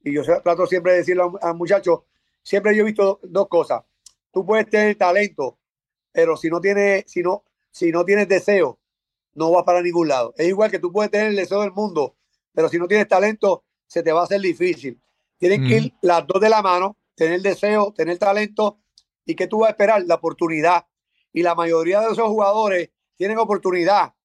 Y 0.03 0.13
yo 0.13 0.21
trato 0.43 0.67
siempre 0.67 0.91
de 0.91 0.97
decirle 0.99 1.23
a, 1.23 1.49
a 1.49 1.53
muchachos, 1.55 2.01
siempre 2.43 2.75
yo 2.75 2.83
he 2.83 2.86
visto 2.86 3.19
dos 3.23 3.47
cosas. 3.47 3.81
Tú 4.31 4.45
puedes 4.45 4.69
tener 4.69 4.95
talento, 4.97 5.57
pero 6.12 6.38
si 6.38 6.47
no 6.51 6.62
tienes, 6.62 7.03
si 7.07 7.23
no, 7.23 7.43
si 7.77 7.91
no 7.91 8.03
tienes 8.03 8.27
deseo, 8.27 8.79
no 9.35 9.51
vas 9.51 9.63
para 9.63 9.83
ningún 9.83 10.07
lado. 10.07 10.33
Es 10.35 10.47
igual 10.47 10.71
que 10.71 10.79
tú 10.79 10.91
puedes 10.91 11.11
tener 11.11 11.27
el 11.27 11.35
deseo 11.35 11.61
del 11.61 11.71
mundo, 11.71 12.15
pero 12.53 12.69
si 12.69 12.79
no 12.79 12.87
tienes 12.87 13.07
talento, 13.07 13.65
se 13.85 14.01
te 14.01 14.11
va 14.11 14.21
a 14.21 14.23
hacer 14.23 14.41
difícil. 14.41 14.99
Tienen 15.37 15.67
que 15.67 15.77
ir 15.77 15.93
las 16.01 16.25
dos 16.25 16.41
de 16.41 16.49
la 16.49 16.63
mano, 16.63 16.97
tener 17.13 17.41
deseo, 17.41 17.93
tener 17.93 18.17
talento, 18.17 18.79
y 19.25 19.35
que 19.35 19.45
tú 19.45 19.59
vas 19.59 19.67
a 19.67 19.71
esperar 19.71 20.03
la 20.07 20.15
oportunidad. 20.15 20.87
Y 21.31 21.43
la 21.43 21.53
mayoría 21.53 21.99
de 22.01 22.13
esos 22.13 22.27
jugadores 22.27 22.89
tienen 23.15 23.37
oportunidad. 23.37 24.15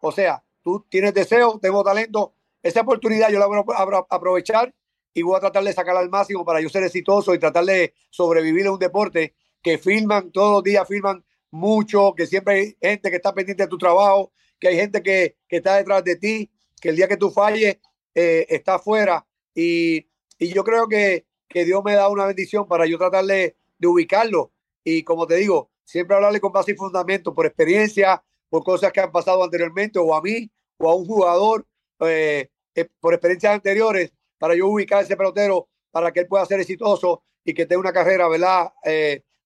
O 0.00 0.10
sea, 0.10 0.42
tú 0.62 0.84
tienes 0.88 1.14
deseo, 1.14 1.60
tengo 1.60 1.84
talento, 1.84 2.34
esa 2.60 2.80
oportunidad 2.80 3.30
yo 3.30 3.38
la 3.38 3.46
voy 3.46 3.58
a 3.58 4.06
aprovechar 4.10 4.74
y 5.14 5.22
voy 5.22 5.36
a 5.36 5.40
tratar 5.40 5.62
de 5.62 5.72
sacarla 5.72 6.00
al 6.00 6.10
máximo 6.10 6.44
para 6.44 6.60
yo 6.60 6.68
ser 6.68 6.82
exitoso 6.82 7.32
y 7.32 7.38
tratar 7.38 7.64
de 7.66 7.94
sobrevivir 8.10 8.66
en 8.66 8.72
un 8.72 8.78
deporte 8.80 9.36
que 9.62 9.78
filman, 9.78 10.32
todos 10.32 10.54
los 10.54 10.62
días 10.64 10.88
filman 10.88 11.24
mucho, 11.56 12.14
que 12.14 12.26
siempre 12.26 12.54
hay 12.54 12.76
gente 12.80 13.10
que 13.10 13.16
está 13.16 13.34
pendiente 13.34 13.64
de 13.64 13.68
tu 13.68 13.78
trabajo, 13.78 14.32
que 14.58 14.68
hay 14.68 14.76
gente 14.76 15.02
que, 15.02 15.36
está 15.48 15.76
detrás 15.76 16.04
de 16.04 16.16
ti, 16.16 16.50
que 16.80 16.90
el 16.90 16.96
día 16.96 17.08
que 17.08 17.16
tú 17.16 17.30
falles 17.30 17.78
eh, 18.14 18.46
está 18.48 18.74
afuera. 18.76 19.26
Y, 19.54 20.08
yo 20.38 20.64
creo 20.64 20.86
que, 20.86 21.26
que, 21.48 21.64
Dios 21.64 21.82
me 21.82 21.94
da 21.94 22.08
una 22.08 22.26
bendición 22.26 22.68
para 22.68 22.86
yo 22.86 22.98
tratar 22.98 23.24
de, 23.24 23.56
ubicarlo. 23.82 24.52
Y 24.84 25.02
como 25.02 25.26
te 25.26 25.36
digo, 25.36 25.70
siempre 25.84 26.16
hablarle 26.16 26.40
con 26.40 26.52
base 26.52 26.72
y 26.72 26.74
fundamento, 26.74 27.34
por 27.34 27.46
experiencia, 27.46 28.22
por 28.48 28.62
cosas 28.62 28.92
que 28.92 29.00
han 29.00 29.12
pasado 29.12 29.42
anteriormente, 29.42 29.98
o 29.98 30.14
a 30.14 30.22
mí, 30.22 30.50
o 30.78 30.90
a 30.90 30.94
un 30.94 31.06
jugador, 31.06 31.66
eh, 32.00 32.50
eh, 32.74 32.88
por 33.00 33.14
experiencias 33.14 33.54
anteriores, 33.54 34.12
para 34.38 34.54
yo 34.54 34.68
ubicar 34.68 35.02
ese 35.02 35.16
pelotero, 35.16 35.68
para 35.90 36.12
que 36.12 36.20
él 36.20 36.26
pueda 36.26 36.44
ser 36.44 36.60
exitoso 36.60 37.22
y 37.42 37.54
que 37.54 37.64
tenga 37.64 37.80
una 37.80 37.92
carrera, 37.92 38.28
¿verdad? 38.28 38.72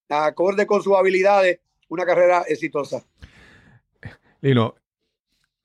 acorde 0.08 0.66
con 0.66 0.82
sus 0.82 0.96
habilidades 0.96 1.60
una 1.90 2.06
carrera 2.06 2.44
exitosa. 2.48 3.04
Lino, 4.40 4.74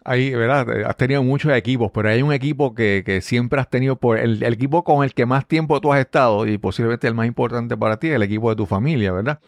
ahí, 0.03 0.33
¿verdad? 0.33 0.85
Has 0.85 0.97
tenido 0.97 1.23
muchos 1.23 1.53
equipos, 1.53 1.91
pero 1.93 2.09
hay 2.09 2.21
un 2.21 2.33
equipo 2.33 2.75
que, 2.75 3.19
siempre 3.21 3.61
has 3.61 3.69
tenido, 3.69 3.95
por 3.95 4.17
el, 4.17 4.43
equipo 4.43 4.83
con 4.83 5.03
el 5.03 5.13
que 5.13 5.25
más 5.25 5.47
tiempo 5.47 5.79
tú 5.79 5.93
has 5.93 5.99
estado 6.01 6.45
y 6.45 6.57
posiblemente 6.57 7.07
el 7.07 7.13
más 7.13 7.27
importante 7.27 7.77
para 7.77 7.97
ti, 7.97 8.09
el 8.09 8.23
equipo 8.23 8.49
de 8.49 8.57
tu 8.57 8.65
familia, 8.65 9.13
¿verdad? 9.13 9.39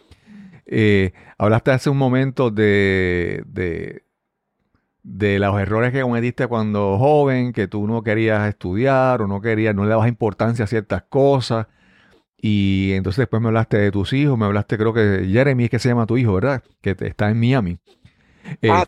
Eh, 0.65 1.13
hablaste 1.37 1.71
hace 1.71 1.89
un 1.89 1.97
momento 1.97 2.51
de, 2.51 3.43
de, 3.47 4.03
de, 5.03 5.39
los 5.39 5.59
errores 5.59 5.91
que 5.91 6.01
cometiste 6.01 6.47
cuando 6.47 6.97
joven, 6.97 7.53
que 7.53 7.67
tú 7.67 7.87
no 7.87 8.03
querías 8.03 8.47
estudiar 8.47 9.21
o 9.21 9.27
no 9.27 9.41
querías, 9.41 9.73
no 9.73 9.83
le 9.83 9.89
dabas 9.89 10.09
importancia 10.09 10.65
a 10.65 10.67
ciertas 10.67 11.03
cosas. 11.03 11.67
Y 12.39 12.91
entonces 12.93 13.17
después 13.17 13.41
me 13.41 13.47
hablaste 13.47 13.77
de 13.77 13.91
tus 13.91 14.13
hijos, 14.13 14.37
me 14.37 14.45
hablaste, 14.45 14.77
creo 14.77 14.93
que 14.93 15.27
Jeremy 15.31 15.65
es 15.65 15.69
que 15.69 15.79
se 15.79 15.89
llama 15.89 16.05
tu 16.05 16.17
hijo, 16.17 16.33
¿verdad? 16.33 16.63
Que 16.81 16.95
está 16.99 17.29
en 17.29 17.39
Miami. 17.39 17.79
Eh, 18.61 18.69
ah, 18.71 18.85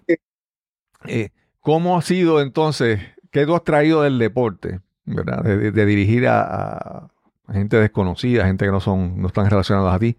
eh, 1.08 1.30
¿Cómo 1.60 1.98
ha 1.98 2.02
sido 2.02 2.42
entonces, 2.42 3.00
qué 3.32 3.46
tú 3.46 3.56
has 3.56 3.64
traído 3.64 4.04
del 4.04 4.20
deporte, 4.20 4.82
¿verdad? 5.06 5.44
De, 5.44 5.86
dirigir 5.86 6.28
a, 6.28 7.10
gente 7.52 7.78
desconocida, 7.78 8.46
gente 8.46 8.66
que 8.66 8.72
no, 8.72 8.80
son, 8.80 9.20
no 9.20 9.28
están 9.28 9.50
relacionados 9.50 9.94
a 9.94 10.00
ti. 10.00 10.16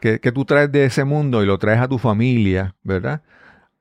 Que, 0.00 0.18
tú 0.18 0.44
traes 0.44 0.70
de 0.70 0.84
ese 0.84 1.04
mundo 1.04 1.42
y 1.42 1.46
lo 1.46 1.58
traes 1.58 1.80
a 1.80 1.88
tu 1.88 1.98
familia, 1.98 2.74
¿verdad? 2.82 3.22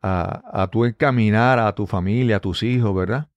A, 0.02 0.62
a 0.64 0.68
tú 0.68 0.86
encaminar 0.86 1.60
a 1.60 1.74
tu 1.74 1.88
familia, 1.88 2.38
a 2.38 2.40
tus 2.40 2.64
hijos, 2.64 2.96
¿verdad? 2.96 3.28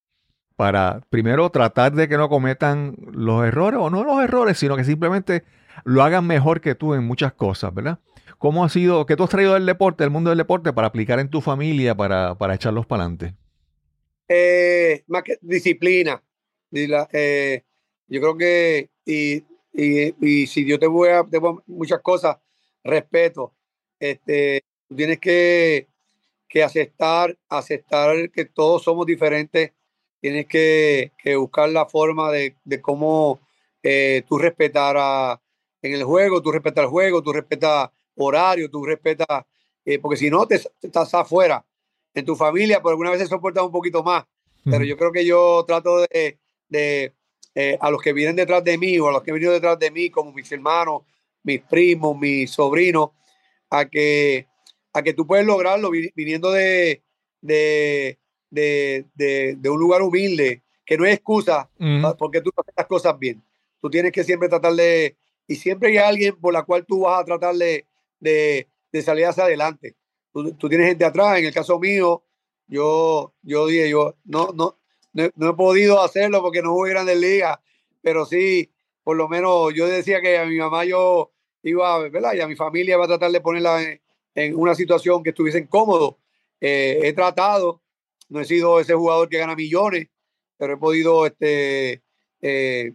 Para 0.61 1.01
primero 1.09 1.49
tratar 1.49 1.91
de 1.91 2.07
que 2.07 2.17
no 2.17 2.29
cometan 2.29 2.95
los 3.13 3.43
errores, 3.43 3.79
o 3.81 3.89
no 3.89 4.03
los 4.03 4.23
errores, 4.23 4.59
sino 4.59 4.77
que 4.77 4.83
simplemente 4.83 5.43
lo 5.85 6.03
hagan 6.03 6.27
mejor 6.27 6.61
que 6.61 6.75
tú 6.75 6.93
en 6.93 7.03
muchas 7.03 7.33
cosas, 7.33 7.73
¿verdad? 7.73 7.97
¿Cómo 8.37 8.63
ha 8.63 8.69
sido, 8.69 9.07
qué 9.07 9.15
tú 9.15 9.23
has 9.23 9.31
traído 9.31 9.55
del 9.55 9.65
deporte, 9.65 10.03
del 10.03 10.11
mundo 10.11 10.29
del 10.29 10.37
deporte, 10.37 10.71
para 10.71 10.85
aplicar 10.85 11.17
en 11.17 11.31
tu 11.31 11.41
familia, 11.41 11.95
para, 11.95 12.35
para 12.35 12.53
echarlos 12.53 12.85
para 12.85 13.01
adelante? 13.01 13.33
Eh, 14.27 15.03
más 15.07 15.23
que 15.23 15.39
disciplina. 15.41 16.21
Eh, 16.71 17.63
yo 18.05 18.21
creo 18.21 18.37
que, 18.37 18.89
y, 19.03 19.43
y, 19.73 20.13
y 20.21 20.45
si 20.45 20.63
yo 20.63 20.77
te 20.77 20.85
voy 20.85 21.09
a, 21.09 21.23
te 21.23 21.39
voy 21.39 21.57
muchas 21.65 22.01
cosas, 22.01 22.37
respeto. 22.83 23.55
Este, 23.99 24.61
tienes 24.95 25.17
que, 25.17 25.87
que 26.47 26.61
aceptar, 26.61 27.35
aceptar 27.49 28.29
que 28.29 28.45
todos 28.45 28.83
somos 28.83 29.07
diferentes. 29.07 29.71
Tienes 30.21 30.45
que, 30.47 31.11
que 31.17 31.35
buscar 31.35 31.69
la 31.69 31.85
forma 31.87 32.31
de, 32.31 32.55
de 32.63 32.79
cómo 32.81 33.39
eh, 33.83 34.23
tú 34.29 34.37
respetar 34.37 34.95
a- 34.97 35.41
en 35.81 35.93
el 35.93 36.03
juego, 36.03 36.41
tú 36.41 36.51
respetas 36.51 36.83
el 36.83 36.89
juego, 36.91 37.23
tú 37.23 37.33
respetas 37.33 37.89
horario, 38.15 38.69
tú 38.69 38.85
respetas, 38.85 39.27
eh, 39.83 39.97
porque 39.97 40.17
si 40.17 40.29
no, 40.29 40.45
te, 40.47 40.59
te 40.59 40.87
estás 40.87 41.13
afuera. 41.15 41.65
En 42.13 42.23
tu 42.25 42.35
familia, 42.35 42.81
por 42.81 42.91
alguna 42.91 43.09
vez 43.09 43.19
se 43.21 43.27
soporta 43.27 43.63
un 43.63 43.71
poquito 43.71 44.03
más 44.03 44.23
pero 44.71 44.83
yo 44.85 44.95
creo 44.95 45.11
que 45.11 45.25
yo 45.25 45.63
trato 45.65 46.01
de, 46.01 46.37
de, 46.69 47.13
eh, 47.55 47.77
a 47.81 47.89
los 47.89 47.99
que 47.99 48.13
vienen 48.13 48.35
detrás 48.35 48.63
de 48.63 48.77
mí 48.77 48.99
o 48.99 49.07
a 49.07 49.11
los 49.11 49.23
que 49.23 49.31
han 49.31 49.35
venido 49.35 49.53
detrás 49.53 49.79
de 49.79 49.89
mí, 49.89 50.11
como 50.11 50.31
mis 50.31 50.51
hermanos, 50.51 51.01
mis 51.41 51.61
primos, 51.63 52.15
mis 52.15 52.51
sobrinos, 52.51 53.09
a 53.71 53.89
que, 53.89 54.45
a 54.93 55.01
que 55.01 55.13
tú 55.15 55.25
puedes 55.25 55.47
lograrlo 55.47 55.89
vi- 55.89 56.11
viniendo 56.15 56.51
de, 56.51 57.01
de, 57.41 58.19
de, 58.51 59.05
de- 59.15 59.55
de 59.57 59.69
un 59.69 59.79
lugar 59.79 60.03
humilde, 60.03 60.61
que 60.85 60.97
no 60.97 61.05
es 61.05 61.13
excusa 61.15 61.69
Mm, 61.79 62.01
pa- 62.03 62.15
porque 62.17 62.41
tú 62.41 62.51
no 62.55 62.61
haces 62.61 62.73
las 62.77 62.85
cosas 62.85 63.17
bien. 63.17 63.41
Tú 63.81 63.89
tienes 63.89 64.11
que 64.11 64.23
siempre 64.23 64.47
tratar 64.49 64.73
de, 64.73 65.15
y 65.47 65.55
siempre 65.55 65.89
hay 65.89 65.97
alguien 65.97 66.35
por 66.39 66.53
la 66.53 66.61
cual 66.63 66.85
tú 66.85 66.99
vas 67.01 67.21
a 67.21 67.25
tratar 67.25 67.55
de, 67.55 67.85
de, 68.19 68.67
de 68.91 69.01
salir 69.01 69.25
hacia 69.25 69.45
adelante. 69.45 69.95
Tú, 70.31 70.53
tú 70.53 70.69
tienes 70.69 70.87
gente 70.87 71.03
atrás, 71.05 71.39
en 71.39 71.45
el 71.45 71.53
caso 71.53 71.79
mío, 71.79 72.23
yo, 72.67 73.33
yo 73.41 73.65
dije, 73.67 73.89
yo 73.89 74.15
no, 74.25 74.51
no, 74.53 74.77
no, 75.13 75.29
no 75.35 75.49
he 75.49 75.53
podido 75.55 76.01
hacerlo 76.01 76.41
porque 76.41 76.61
no 76.61 76.71
jugué 76.73 76.91
grandes 76.91 77.17
ligas, 77.19 77.57
pero 78.01 78.25
sí, 78.25 78.69
por 79.03 79.17
lo 79.17 79.27
menos 79.27 79.73
yo 79.73 79.87
decía 79.87 80.21
que 80.21 80.37
a 80.37 80.45
mi 80.45 80.57
mamá 80.57 80.85
yo 80.85 81.31
iba, 81.63 81.97
¿verdad? 82.09 82.33
Y 82.35 82.41
a 82.41 82.47
mi 82.47 82.55
familia 82.55 82.95
iba 82.95 83.05
a 83.05 83.07
tratar 83.07 83.31
de 83.31 83.41
ponerla 83.41 83.81
en, 83.81 84.01
en 84.35 84.55
una 84.55 84.73
situación 84.75 85.21
que 85.23 85.29
estuviesen 85.31 85.67
cómodos. 85.67 86.15
Eh, 86.61 86.99
he 87.03 87.13
tratado, 87.13 87.81
no 88.31 88.39
he 88.39 88.45
sido 88.45 88.79
ese 88.79 88.93
jugador 88.93 89.27
que 89.27 89.37
gana 89.37 89.55
millones, 89.55 90.07
pero 90.57 90.73
he 90.73 90.77
podido 90.77 91.25
este, 91.25 92.01
eh, 92.41 92.93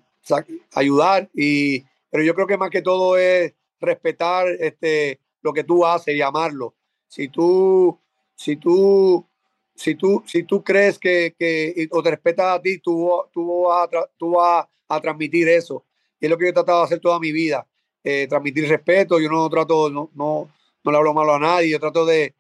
ayudar. 0.73 1.29
Y, 1.35 1.85
pero 2.11 2.25
yo 2.25 2.35
creo 2.35 2.47
que 2.47 2.57
más 2.57 2.71
que 2.71 2.81
todo 2.81 3.19
es 3.19 3.53
respetar 3.79 4.49
este, 4.59 5.21
lo 5.43 5.53
que 5.53 5.63
tú 5.63 5.85
haces 5.85 6.15
y 6.17 6.23
amarlo. 6.23 6.75
Si 7.07 7.29
tú, 7.29 7.99
si 8.35 8.57
tú, 8.57 9.27
si 9.75 9.95
tú, 9.95 10.23
si 10.27 10.43
tú 10.45 10.65
crees 10.65 10.99
que, 10.99 11.35
que 11.39 11.87
o 11.91 12.03
te 12.03 12.11
respetas 12.11 12.59
a 12.59 12.63
ti, 12.63 12.79
tú, 12.79 13.13
tú, 13.31 13.65
vas, 13.65 13.89
a, 13.93 14.09
tú 14.17 14.31
vas 14.33 14.67
a 14.89 15.01
transmitir 15.01 15.49
eso. 15.49 15.85
Y 16.19 16.25
es 16.27 16.31
lo 16.31 16.39
que 16.39 16.47
yo 16.47 16.51
he 16.51 16.55
tratado 16.55 16.79
de 16.79 16.85
hacer 16.87 17.01
toda 17.01 17.21
mi 17.21 17.31
vida. 17.31 17.67
eh, 18.07 18.27
transmitir 18.29 18.69
respeto. 18.69 19.19
Yo 19.19 19.29
no 19.29 19.51
trato, 19.51 19.91
no, 19.91 20.11
no, 20.15 20.49
no 20.85 20.91
le 20.93 20.97
hablo 20.97 21.13
malo 21.13 21.35
a 21.35 21.41
nadie. 21.41 21.71
Yo 21.71 21.81
trato 21.81 22.07
de, 22.07 22.35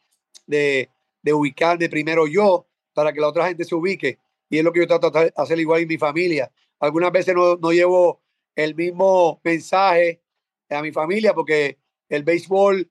de, 0.46 0.88
de 1.22 1.32
ubicar 1.32 1.76
de 1.76 1.88
primero 1.88 2.26
yo 2.28 2.66
para 2.96 3.12
que 3.12 3.20
la 3.20 3.28
otra 3.28 3.46
gente 3.46 3.64
se 3.64 3.74
ubique. 3.74 4.18
Y 4.48 4.56
es 4.56 4.64
lo 4.64 4.72
que 4.72 4.80
yo 4.80 4.86
trato 4.86 5.10
de 5.10 5.30
hacer 5.36 5.58
igual 5.60 5.82
en 5.82 5.88
mi 5.88 5.98
familia. 5.98 6.50
Algunas 6.80 7.12
veces 7.12 7.34
no, 7.34 7.56
no 7.56 7.72
llevo 7.72 8.22
el 8.54 8.74
mismo 8.74 9.38
mensaje 9.44 10.22
a 10.70 10.80
mi 10.80 10.92
familia 10.92 11.34
porque 11.34 11.76
el 12.08 12.22
béisbol 12.22 12.90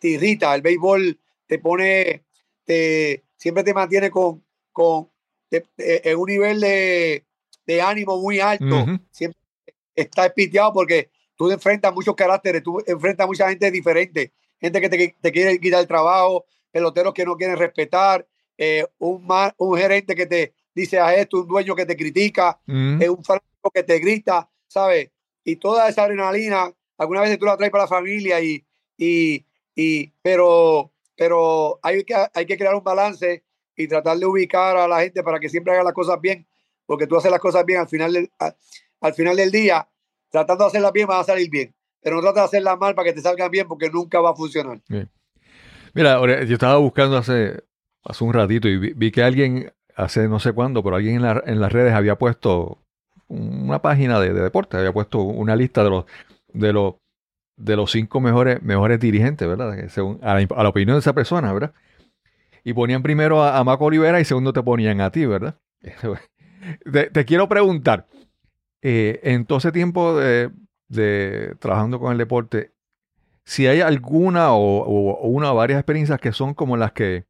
te 0.00 0.08
irrita, 0.08 0.54
el 0.54 0.60
béisbol 0.60 1.18
te 1.46 1.58
pone, 1.58 2.24
te, 2.64 3.24
siempre 3.36 3.64
te 3.64 3.72
mantiene 3.72 4.10
con, 4.10 4.44
con 4.70 5.08
te- 5.48 5.66
te- 5.74 6.10
en 6.10 6.18
un 6.18 6.26
nivel 6.26 6.60
de, 6.60 7.24
de 7.64 7.80
ánimo 7.80 8.20
muy 8.20 8.40
alto. 8.40 8.82
Ujú. 8.82 8.98
Siempre 9.10 9.40
estás 9.94 10.30
piteado 10.34 10.74
porque 10.74 11.10
tú 11.36 11.50
enfrentas 11.50 11.94
muchos 11.94 12.14
caracteres, 12.14 12.62
tú 12.62 12.82
enfrentas 12.86 13.26
mucha 13.26 13.48
gente 13.48 13.70
diferente, 13.70 14.32
gente 14.60 14.80
que 14.80 14.88
te, 14.90 15.16
te 15.22 15.32
quiere 15.32 15.58
quitar 15.58 15.80
el 15.80 15.86
trabajo, 15.86 16.44
peloteros 16.70 17.14
que 17.14 17.24
no 17.24 17.36
quieren 17.36 17.56
respetar, 17.56 18.26
eh, 18.58 18.84
un, 18.98 19.26
ma- 19.26 19.54
un 19.56 19.78
gerente 19.78 20.14
que 20.14 20.26
te 20.26 20.52
dice 20.74 20.98
a 21.00 21.14
esto, 21.14 21.40
un 21.40 21.48
dueño 21.48 21.74
que 21.74 21.86
te 21.86 21.96
critica, 21.96 22.60
mm, 22.66 23.02
un 23.16 23.24
fanático 23.24 23.70
que 23.72 23.82
te 23.84 23.98
grita, 24.00 24.50
¿sabes? 24.66 25.10
Y 25.44 25.56
toda 25.56 25.88
esa 25.88 26.02
adrenalina, 26.04 26.70
algunas 26.98 27.22
veces 27.22 27.38
tú 27.38 27.46
la 27.46 27.56
traes 27.56 27.72
para 27.72 27.84
la 27.84 27.88
familia 27.88 28.40
y, 28.40 28.64
y, 28.96 29.46
y 29.74 30.12
pero, 30.20 30.92
pero 31.16 31.78
hay 31.82 32.04
que, 32.04 32.14
hay 32.34 32.44
que 32.46 32.56
crear 32.58 32.74
un 32.74 32.84
balance 32.84 33.44
y 33.76 33.86
tratar 33.88 34.18
de 34.18 34.26
ubicar 34.26 34.76
a 34.76 34.86
la 34.88 35.00
gente 35.00 35.22
para 35.22 35.38
que 35.40 35.48
siempre 35.48 35.72
haga 35.72 35.84
las 35.84 35.92
cosas 35.94 36.20
bien, 36.20 36.46
porque 36.84 37.06
tú 37.06 37.16
haces 37.16 37.30
las 37.30 37.40
cosas 37.40 37.64
bien 37.64 37.80
al 37.80 37.88
final 37.88 38.12
del, 38.12 38.30
a- 38.40 38.54
al 39.00 39.14
final 39.14 39.36
del 39.36 39.50
día, 39.52 39.88
tratando 40.30 40.64
de 40.64 40.68
hacerlas 40.68 40.92
bien 40.92 41.06
vas 41.06 41.20
a 41.20 41.32
salir 41.32 41.48
bien, 41.48 41.72
pero 42.00 42.16
no 42.16 42.22
tratas 42.22 42.42
de 42.42 42.56
hacerlas 42.58 42.78
mal 42.78 42.94
para 42.96 43.06
que 43.06 43.12
te 43.14 43.20
salgan 43.22 43.50
bien 43.50 43.68
porque 43.68 43.88
nunca 43.88 44.20
va 44.20 44.30
a 44.30 44.34
funcionar. 44.34 44.80
Mira, 45.94 46.14
ahora, 46.14 46.44
yo 46.44 46.54
estaba 46.54 46.76
buscando 46.78 47.16
hace, 47.16 47.62
hace 48.08 48.24
un 48.24 48.32
ratito 48.32 48.68
y 48.68 48.94
vi, 48.94 49.10
que 49.12 49.22
alguien, 49.22 49.72
hace 49.94 50.28
no 50.28 50.40
sé 50.40 50.52
cuándo, 50.52 50.82
pero 50.82 50.96
alguien 50.96 51.16
en, 51.16 51.22
la- 51.22 51.42
en 51.46 51.60
las 51.60 51.70
redes 51.70 51.92
había 51.92 52.16
puesto 52.16 52.78
una 53.28 53.82
página 53.82 54.18
de, 54.18 54.32
de 54.32 54.40
deporte, 54.40 54.78
había 54.78 54.92
puesto 54.92 55.20
una 55.20 55.54
lista 55.54 55.84
de 55.84 55.90
los, 55.90 56.04
de 56.52 56.72
los, 56.72 56.94
de 57.56 57.76
los 57.76 57.90
cinco 57.90 58.20
mejores, 58.20 58.62
mejores 58.62 58.98
dirigentes, 58.98 59.46
¿verdad? 59.46 59.88
Según, 59.90 60.18
a, 60.22 60.40
la, 60.40 60.68
opinión 60.68 60.96
de 60.96 61.00
esa 61.00 61.12
persona, 61.12 61.52
¿verdad? 61.52 61.74
Y 62.64 62.72
ponían 62.72 63.02
primero 63.02 63.42
a, 63.42 63.58
a 63.58 63.64
Marco 63.64 63.84
Olivera 63.84 64.20
y 64.20 64.24
segundo 64.24 64.54
te 64.54 64.62
ponían 64.62 65.02
a 65.02 65.10
ti, 65.10 65.26
¿verdad? 65.26 65.56
Te, 67.12 67.24
quiero 67.24 67.48
preguntar, 67.48 68.06
eh, 68.82 69.20
en 69.22 69.44
todo 69.44 69.58
ese 69.58 69.70
tiempo 69.72 70.16
de, 70.18 70.50
de 70.88 71.54
trabajando 71.60 72.00
con 72.00 72.12
el 72.12 72.18
deporte, 72.18 72.72
si 73.44 73.66
hay 73.66 73.80
alguna 73.80 74.52
o 74.52 75.18
una 75.28 75.52
o 75.52 75.56
varias 75.56 75.78
experiencias 75.78 76.20
que 76.20 76.32
son 76.32 76.54
como 76.54 76.76
las 76.76 76.92
que, 76.92 77.26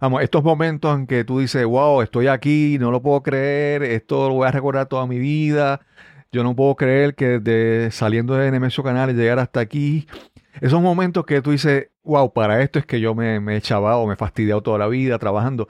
vamos, 0.00 0.22
estos 0.22 0.42
momentos 0.42 0.96
en 0.98 1.06
que 1.06 1.24
tú 1.24 1.38
dices, 1.40 1.64
wow, 1.64 2.02
estoy 2.02 2.26
aquí, 2.26 2.78
no 2.80 2.90
lo 2.90 3.02
puedo 3.02 3.22
creer, 3.22 3.82
esto 3.82 4.28
lo 4.28 4.34
voy 4.34 4.48
a 4.48 4.50
recordar 4.52 4.86
toda 4.86 5.06
mi 5.06 5.18
vida, 5.18 5.80
yo 6.32 6.42
no 6.44 6.54
puedo 6.56 6.76
creer 6.76 7.14
que 7.14 7.38
desde 7.38 7.90
saliendo 7.90 8.34
de 8.34 8.50
Nemesio 8.50 8.82
Canales 8.84 9.16
llegar 9.16 9.38
hasta 9.38 9.60
aquí, 9.60 10.06
esos 10.60 10.80
momentos 10.80 11.26
que 11.26 11.42
tú 11.42 11.52
dices, 11.52 11.88
wow, 12.02 12.32
para 12.32 12.62
esto 12.62 12.78
es 12.78 12.86
que 12.86 13.00
yo 13.00 13.14
me, 13.14 13.40
me 13.40 13.56
he 13.56 13.60
chavado, 13.60 14.06
me 14.06 14.14
he 14.14 14.16
fastidiado 14.16 14.62
toda 14.62 14.78
la 14.78 14.88
vida 14.88 15.18
trabajando. 15.18 15.68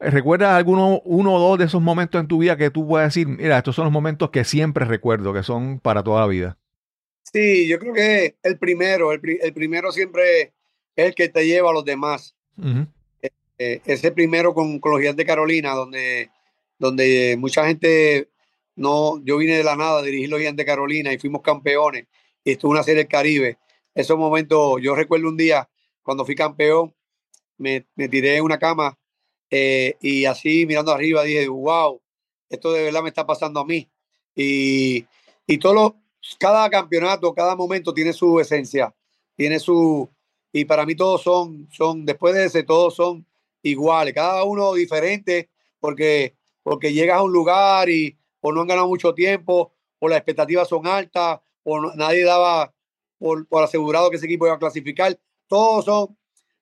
¿Recuerdas 0.00 0.54
alguno, 0.54 1.00
uno 1.04 1.34
o 1.34 1.40
dos 1.40 1.58
de 1.58 1.64
esos 1.64 1.82
momentos 1.82 2.20
en 2.20 2.28
tu 2.28 2.38
vida 2.38 2.56
que 2.56 2.70
tú 2.70 2.86
puedas 2.86 3.08
decir, 3.14 3.26
mira, 3.26 3.58
estos 3.58 3.74
son 3.74 3.84
los 3.84 3.92
momentos 3.92 4.30
que 4.30 4.44
siempre 4.44 4.84
recuerdo, 4.84 5.32
que 5.32 5.42
son 5.42 5.80
para 5.80 6.02
toda 6.04 6.20
la 6.20 6.26
vida? 6.28 6.56
Sí, 7.32 7.68
yo 7.68 7.78
creo 7.78 7.92
que 7.92 8.36
el 8.42 8.58
primero, 8.58 9.12
el, 9.12 9.20
pri- 9.20 9.38
el 9.42 9.52
primero 9.52 9.92
siempre 9.92 10.40
es 10.96 11.06
el 11.06 11.14
que 11.14 11.28
te 11.28 11.46
lleva 11.46 11.70
a 11.70 11.72
los 11.74 11.84
demás. 11.84 12.36
Ujú. 12.56 12.86
Eh, 13.58 13.80
ese 13.84 14.12
primero 14.12 14.54
con, 14.54 14.78
con 14.80 14.92
los 14.92 15.00
Gigantes 15.00 15.24
de 15.24 15.26
Carolina, 15.26 15.74
donde, 15.74 16.30
donde 16.78 17.36
mucha 17.38 17.66
gente 17.66 18.28
no, 18.76 19.22
yo 19.24 19.36
vine 19.38 19.56
de 19.56 19.64
la 19.64 19.76
nada 19.76 20.00
a 20.00 20.02
dirigir 20.02 20.28
los 20.28 20.38
Gigantes 20.38 20.64
de 20.64 20.70
Carolina 20.70 21.12
y 21.12 21.18
fuimos 21.18 21.42
campeones 21.42 22.06
y 22.44 22.52
estuve 22.52 22.70
en 22.70 22.72
una 22.76 22.82
serie 22.84 23.02
del 23.02 23.08
Caribe. 23.08 23.58
Esos 23.94 24.16
momentos, 24.18 24.80
yo 24.80 24.94
recuerdo 24.94 25.28
un 25.28 25.36
día 25.36 25.68
cuando 26.02 26.24
fui 26.24 26.34
campeón, 26.34 26.94
me, 27.58 27.86
me 27.96 28.08
tiré 28.08 28.36
en 28.36 28.44
una 28.44 28.58
cama 28.58 28.96
eh, 29.50 29.96
y 30.00 30.24
así 30.24 30.66
mirando 30.66 30.92
arriba 30.92 31.22
dije, 31.24 31.48
wow, 31.48 32.00
esto 32.48 32.72
de 32.72 32.84
verdad 32.84 33.02
me 33.02 33.08
está 33.08 33.26
pasando 33.26 33.60
a 33.60 33.64
mí. 33.64 33.88
Y, 34.34 35.04
y 35.46 35.58
todo 35.58 35.74
lo- 35.74 35.96
cada 36.38 36.68
campeonato, 36.70 37.34
cada 37.34 37.56
momento 37.56 37.92
tiene 37.94 38.12
su 38.12 38.38
esencia, 38.40 38.94
tiene 39.36 39.58
su, 39.58 40.08
y 40.52 40.64
para 40.64 40.84
mí 40.86 40.94
todos 40.94 41.22
son, 41.22 41.68
son, 41.72 42.04
después 42.04 42.34
de 42.34 42.44
ese, 42.46 42.62
todos 42.62 42.94
son 42.94 43.26
iguales, 43.62 44.14
cada 44.14 44.44
uno 44.44 44.74
diferente, 44.74 45.50
porque, 45.80 46.36
porque 46.62 46.92
llegas 46.92 47.18
a 47.18 47.22
un 47.22 47.32
lugar 47.32 47.88
y 47.88 48.18
o 48.40 48.52
no 48.52 48.60
han 48.60 48.68
ganado 48.68 48.88
mucho 48.88 49.14
tiempo, 49.14 49.72
o 49.98 50.08
las 50.08 50.18
expectativas 50.18 50.68
son 50.68 50.86
altas, 50.86 51.40
o 51.64 51.80
nadie 51.96 52.24
daba 52.24 52.72
por, 53.18 53.46
por 53.48 53.64
asegurado 53.64 54.10
que 54.10 54.16
ese 54.16 54.26
equipo 54.26 54.46
iba 54.46 54.54
a 54.54 54.58
clasificar. 54.58 55.18
Todos 55.48 55.84
son, 55.84 56.16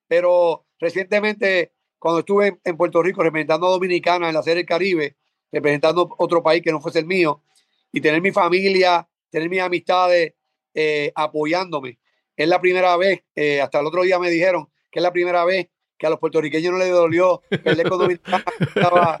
pero 0.07 0.65
recientemente, 0.79 1.73
cuando 1.99 2.19
estuve 2.19 2.47
en, 2.47 2.61
en 2.63 2.77
Puerto 2.77 3.01
Rico 3.03 3.21
representando 3.21 3.67
a 3.67 3.71
Dominicana 3.71 4.27
en 4.27 4.33
la 4.33 4.43
Serie 4.43 4.57
del 4.57 4.65
Caribe, 4.65 5.17
representando 5.51 6.15
otro 6.17 6.41
país 6.41 6.61
que 6.61 6.71
no 6.71 6.81
fuese 6.81 6.99
el 6.99 7.05
mío, 7.05 7.43
y 7.91 8.01
tener 8.01 8.21
mi 8.21 8.31
familia, 8.31 9.07
tener 9.29 9.49
mis 9.49 9.61
amistades 9.61 10.33
eh, 10.73 11.11
apoyándome. 11.15 11.99
Es 12.35 12.47
la 12.47 12.61
primera 12.61 12.95
vez, 12.97 13.23
eh, 13.35 13.61
hasta 13.61 13.79
el 13.79 13.87
otro 13.87 14.03
día 14.03 14.19
me 14.19 14.29
dijeron 14.29 14.69
que 14.91 14.99
es 14.99 15.03
la 15.03 15.11
primera 15.11 15.43
vez 15.45 15.69
que 15.97 16.07
a 16.07 16.09
los 16.09 16.19
puertorriqueños 16.19 16.71
no 16.71 16.79
les 16.79 16.91
dolió 16.91 17.41
perder 17.49 17.89
con 17.89 17.99
Dominicana. 17.99 18.43
Estaba- 18.59 19.19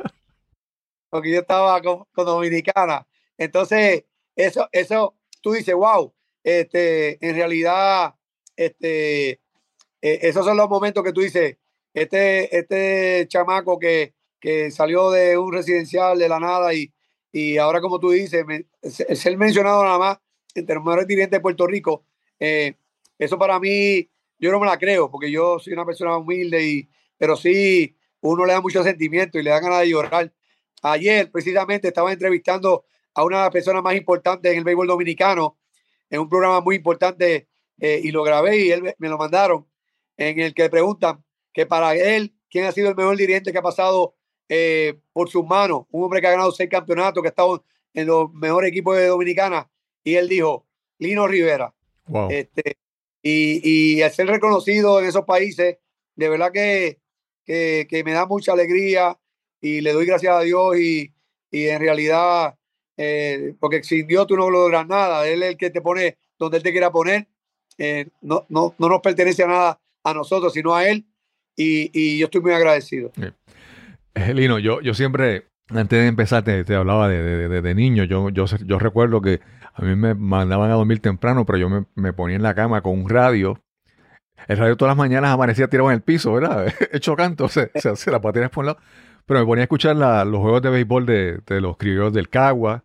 porque 1.09 1.31
yo 1.31 1.39
estaba 1.39 1.81
con, 1.81 2.05
Dominicana. 2.15 3.07
Entonces, 3.37 4.03
eso, 4.35 4.67
eso, 4.71 5.15
tú 5.41 5.53
dices, 5.53 5.73
wow, 5.73 6.13
este, 6.43 7.17
en 7.25 7.35
realidad, 7.35 8.15
este, 8.55 9.29
eh, 9.29 9.39
esos 10.01 10.45
son 10.45 10.57
los 10.57 10.69
momentos 10.69 11.03
que 11.03 11.13
tú 11.13 11.21
dices, 11.21 11.57
este, 11.93 12.55
este 12.57 13.25
chamaco 13.27 13.79
que, 13.79 14.13
que 14.39 14.69
salió 14.71 15.09
de 15.11 15.37
un 15.37 15.51
residencial 15.51 16.19
de 16.19 16.29
la 16.29 16.39
nada 16.39 16.73
y, 16.73 16.91
y 17.31 17.57
ahora, 17.57 17.81
como 17.81 17.99
tú 17.99 18.11
dices, 18.11 18.45
me, 18.45 18.65
ser 18.81 19.37
mencionado 19.37 19.83
nada 19.83 19.97
más 19.97 20.19
entre 20.55 20.75
los 20.75 20.83
mejores 20.83 21.07
dirigentes 21.07 21.37
de 21.37 21.41
Puerto 21.41 21.67
Rico, 21.67 22.03
eh, 22.39 22.75
eso 23.17 23.37
para 23.37 23.59
mí, 23.59 24.09
yo 24.39 24.51
no 24.51 24.59
me 24.59 24.65
la 24.65 24.77
creo, 24.77 25.09
porque 25.09 25.31
yo 25.31 25.59
soy 25.59 25.73
una 25.73 25.85
persona 25.85 26.17
humilde, 26.17 26.65
y, 26.65 26.89
pero 27.17 27.35
sí, 27.35 27.95
uno 28.21 28.45
le 28.45 28.53
da 28.53 28.61
mucho 28.61 28.83
sentimiento 28.83 29.39
y 29.39 29.43
le 29.43 29.49
da 29.49 29.59
ganas 29.59 29.81
de 29.81 29.89
llorar. 29.89 30.33
Ayer, 30.81 31.31
precisamente, 31.31 31.87
estaba 31.87 32.11
entrevistando 32.11 32.85
a 33.13 33.23
una 33.23 33.49
personas 33.49 33.83
más 33.83 33.95
importantes 33.95 34.51
en 34.51 34.59
el 34.59 34.63
béisbol 34.63 34.87
dominicano, 34.87 35.57
en 36.09 36.19
un 36.19 36.29
programa 36.29 36.61
muy 36.61 36.75
importante, 36.75 37.47
eh, 37.79 38.01
y 38.03 38.11
lo 38.11 38.23
grabé 38.23 38.57
y 38.57 38.71
él 38.71 38.95
me 38.97 39.09
lo 39.09 39.17
mandaron, 39.17 39.67
en 40.17 40.39
el 40.39 40.53
que 40.53 40.69
preguntan 40.69 41.23
que 41.53 41.65
para 41.65 41.95
él, 41.95 42.35
¿quién 42.49 42.65
ha 42.65 42.71
sido 42.71 42.89
el 42.89 42.95
mejor 42.95 43.17
dirigente 43.17 43.51
que 43.51 43.57
ha 43.57 43.63
pasado 43.63 44.15
eh, 44.49 44.99
por 45.13 45.29
sus 45.29 45.45
manos? 45.45 45.85
Un 45.91 46.03
hombre 46.03 46.21
que 46.21 46.27
ha 46.27 46.31
ganado 46.31 46.51
seis 46.51 46.69
campeonatos, 46.69 47.21
que 47.21 47.27
ha 47.27 47.29
estado 47.29 47.63
en 47.93 48.07
los 48.07 48.31
mejores 48.33 48.69
equipos 48.69 48.95
de 48.95 49.07
Dominicana, 49.07 49.69
y 50.03 50.15
él 50.15 50.29
dijo, 50.29 50.65
Lino 50.99 51.27
Rivera. 51.27 51.73
Wow. 52.05 52.29
Este, 52.31 52.77
y, 53.29 53.59
y 53.97 54.01
al 54.01 54.11
ser 54.11 54.27
reconocido 54.27 55.01
en 55.01 55.07
esos 55.07 55.25
países, 55.25 55.77
de 56.15 56.29
verdad 56.29 56.51
que, 56.53 56.99
que, 57.45 58.03
me 58.05 58.13
da 58.13 58.25
mucha 58.25 58.53
alegría 58.53 59.17
y 59.59 59.81
le 59.81 59.91
doy 59.91 60.05
gracias 60.05 60.33
a 60.33 60.41
Dios 60.41 60.77
y, 60.77 61.11
y 61.51 61.67
en 61.67 61.81
realidad, 61.81 62.55
eh, 62.95 63.53
porque 63.59 63.83
sin 63.83 64.07
Dios 64.07 64.27
tú 64.27 64.37
no 64.37 64.49
logras 64.49 64.87
nada, 64.87 65.27
Él 65.27 65.43
es 65.43 65.49
el 65.49 65.57
que 65.57 65.69
te 65.69 65.81
pone 65.81 66.17
donde 66.39 66.57
Él 66.57 66.63
te 66.63 66.71
quiera 66.71 66.89
poner, 66.89 67.27
eh, 67.77 68.07
no, 68.21 68.45
no, 68.47 68.75
no 68.77 68.87
nos 68.87 69.01
pertenece 69.01 69.43
a 69.43 69.47
nada 69.47 69.81
a 70.05 70.13
nosotros, 70.13 70.53
sino 70.53 70.73
a 70.73 70.87
Él 70.87 71.05
y, 71.55 72.17
yo 72.17 72.25
estoy 72.25 72.39
muy 72.41 72.53
agradecido. 72.53 73.11
Eh, 74.15 74.33
Lino, 74.33 74.57
yo, 74.57 74.79
yo 74.79 74.93
siempre, 74.93 75.47
antes 75.67 75.99
de 75.99 76.07
empezar, 76.07 76.45
te, 76.45 76.63
te 76.63 76.75
hablaba 76.75 77.09
de, 77.09 77.21
de, 77.21 77.47
de- 77.49 77.61
de 77.61 77.75
niño. 77.75 78.05
Yo, 78.05 78.29
yo, 78.29 78.45
yo 78.45 78.79
recuerdo 78.79 79.21
que 79.21 79.41
a 79.77 79.83
mí 79.85 79.95
me 79.95 80.13
mandaban 80.15 80.71
a 80.71 80.75
dormir 80.75 80.99
temprano, 81.01 81.45
pero 81.45 81.59
yo 81.59 81.69
me, 81.69 81.85
me 81.95 82.13
ponía 82.13 82.35
en 82.37 82.43
la 82.43 82.55
cama 82.55 82.81
con 82.81 82.99
un 82.99 83.09
radio. 83.09 83.61
El 84.47 84.57
radio 84.57 84.77
todas 84.77 84.91
las 84.91 84.97
mañanas 84.97 85.31
amanecía 85.31 85.67
tirado 85.69 85.89
en 85.89 85.95
el 85.95 86.01
piso, 86.01 86.33
¿verdad? 86.33 86.73
Hecho 86.93 87.15
canto, 87.15 87.47
se, 87.49 87.71
se, 87.75 87.95
se 87.95 88.11
la 88.11 88.21
patina 88.21 88.49
por 88.49 88.63
un 88.63 88.67
lado. 88.67 88.79
Pero 89.25 89.39
me 89.41 89.45
ponía 89.45 89.63
a 89.63 89.65
escuchar 89.65 89.95
los 89.95 90.41
juegos 90.41 90.61
de 90.61 90.69
béisbol 90.69 91.05
de, 91.05 91.39
de 91.45 91.61
los 91.61 91.77
criollos 91.77 92.13
del 92.13 92.29
Cagua. 92.29 92.83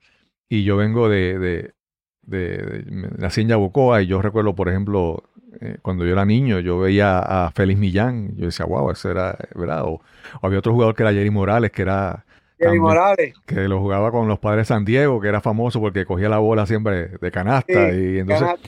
Y 0.48 0.64
yo 0.64 0.76
vengo 0.76 1.08
de, 1.08 1.38
de, 1.38 1.74
de, 2.22 2.58
de- 2.58 2.84
nací 3.18 3.42
en 3.42 3.48
Yabucoa. 3.48 4.02
Y 4.02 4.06
yo 4.08 4.20
recuerdo, 4.22 4.54
por 4.54 4.68
ejemplo, 4.68 5.22
eh, 5.60 5.78
cuando 5.82 6.04
yo 6.04 6.12
era 6.12 6.24
niño, 6.24 6.58
yo 6.60 6.78
veía 6.80 7.18
a 7.20 7.50
Félix 7.52 7.78
Millán. 7.78 8.36
Yo 8.36 8.46
decía, 8.46 8.66
wow, 8.66 8.90
ese 8.90 9.10
era, 9.12 9.38
¿verdad? 9.54 9.84
O, 9.84 9.90
o 10.40 10.46
había 10.46 10.58
otro 10.58 10.72
jugador 10.72 10.94
que 10.96 11.02
era 11.04 11.12
Jerry 11.12 11.30
Morales, 11.30 11.70
que 11.70 11.82
era 11.82 12.24
Morales, 12.78 13.34
que 13.46 13.68
lo 13.68 13.80
jugaba 13.80 14.10
con 14.10 14.28
los 14.28 14.38
padres 14.38 14.68
San 14.68 14.84
Diego, 14.84 15.20
que 15.20 15.28
era 15.28 15.40
famoso 15.40 15.80
porque 15.80 16.04
cogía 16.06 16.28
la 16.28 16.38
bola 16.38 16.66
siempre 16.66 17.08
de 17.20 17.30
canasta. 17.30 17.90
Sí, 17.92 17.98
y 18.14 18.18
entonces, 18.18 18.46
gana- 18.46 18.58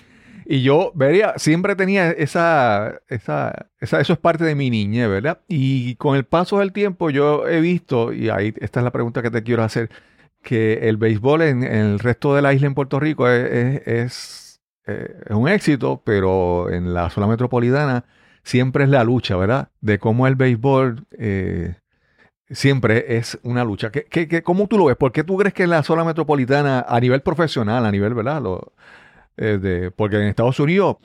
y 0.46 0.62
yo 0.62 0.92
vería, 0.94 1.34
siempre 1.36 1.74
tenía 1.74 2.10
esa, 2.10 3.00
esa, 3.08 3.66
esa, 3.80 4.00
eso 4.00 4.12
es 4.12 4.18
parte 4.18 4.44
de 4.44 4.54
mi 4.54 4.68
niñez, 4.68 5.08
¿verdad? 5.08 5.40
Y 5.48 5.94
con 5.96 6.16
el 6.16 6.24
paso 6.24 6.58
del 6.58 6.72
tiempo 6.72 7.08
yo 7.10 7.48
he 7.48 7.60
visto, 7.60 8.12
y 8.12 8.28
ahí 8.28 8.52
esta 8.60 8.80
es 8.80 8.84
la 8.84 8.92
pregunta 8.92 9.22
que 9.22 9.30
te 9.30 9.42
quiero 9.42 9.62
hacer, 9.62 9.88
que 10.42 10.88
el 10.88 10.98
béisbol 10.98 11.40
en, 11.42 11.62
en 11.62 11.72
el 11.72 11.98
resto 11.98 12.34
de 12.34 12.42
la 12.42 12.52
isla 12.52 12.66
en 12.66 12.74
Puerto 12.74 13.00
Rico 13.00 13.26
es, 13.28 13.50
es, 13.50 13.86
es, 13.88 14.60
eh, 14.86 15.14
es 15.24 15.34
un 15.34 15.48
éxito, 15.48 16.02
pero 16.04 16.70
en 16.70 16.92
la 16.92 17.08
zona 17.08 17.26
metropolitana 17.26 18.04
siempre 18.42 18.84
es 18.84 18.90
la 18.90 19.02
lucha, 19.04 19.36
¿verdad? 19.36 19.68
De 19.80 19.98
cómo 19.98 20.26
el 20.26 20.34
béisbol 20.36 21.06
eh, 21.18 21.76
siempre 22.54 23.16
es 23.16 23.38
una 23.42 23.64
lucha. 23.64 23.90
¿Qué, 23.90 24.04
qué, 24.04 24.26
qué- 24.28 24.42
cómo 24.42 24.66
tú 24.66 24.78
lo 24.78 24.86
ves? 24.86 24.96
¿Por 24.96 25.12
qué 25.12 25.24
tú 25.24 25.36
crees 25.36 25.54
que 25.54 25.64
en 25.64 25.70
la 25.70 25.82
zona 25.82 26.04
metropolitana, 26.04 26.84
a 26.88 27.00
nivel 27.00 27.20
profesional, 27.22 27.84
a 27.84 27.90
nivel, 27.90 28.14
¿verdad? 28.14 28.40
Lo, 28.42 28.72
eh, 29.36 29.58
de- 29.60 29.90
porque 29.90 30.16
en 30.16 30.24
Estados 30.28 30.58
Unidos, 30.60 30.96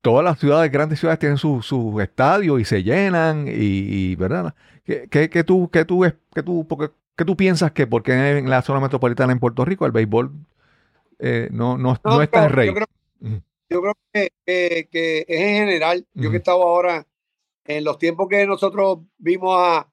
todas 0.00 0.24
las 0.24 0.38
ciudades, 0.38 0.70
grandes 0.72 0.98
ciudades, 1.00 1.18
tienen 1.18 1.38
sus 1.38 1.66
su 1.66 2.00
estadios 2.00 2.60
y 2.60 2.64
se 2.64 2.82
llenan, 2.82 3.46
y, 3.48 3.52
y, 3.52 4.16
¿verdad? 4.16 4.54
¿Qué, 4.84 5.08
qué, 5.10 5.28
qué 5.30 5.44
tú, 5.44 5.68
qué 5.70 5.84
tú, 5.84 6.04
qué 6.34 6.42
tú, 6.42 6.66
porque, 6.68 6.90
qué 7.16 7.24
tú 7.24 7.36
piensas 7.36 7.72
que 7.72 7.86
porque 7.86 8.38
en 8.38 8.48
la 8.50 8.62
zona 8.62 8.80
metropolitana 8.80 9.32
en 9.32 9.38
Puerto 9.40 9.64
Rico 9.64 9.86
el 9.86 9.92
béisbol 9.92 10.32
eh, 11.18 11.48
no, 11.52 11.78
no, 11.78 11.92
no, 12.04 12.10
No, 12.16 12.22
es 12.22 12.30
tan 12.30 12.48
yo 12.48 12.54
rey? 12.56 12.74
creo-. 12.74 12.86
Yo 13.70 13.80
creo 13.80 13.94
que, 14.12 14.30
que- 14.44 14.88
que 14.90 15.18
es 15.28 15.40
en 15.40 15.54
general. 15.66 16.06
Yo 16.14 16.30
que 16.30 16.36
he 16.36 16.38
estado 16.38 16.62
ahora 16.62 17.06
en 17.64 17.84
los 17.84 17.98
tiempos 17.98 18.28
que 18.28 18.44
nosotros 18.46 18.98
vimos 19.18 19.56
a, 19.56 19.88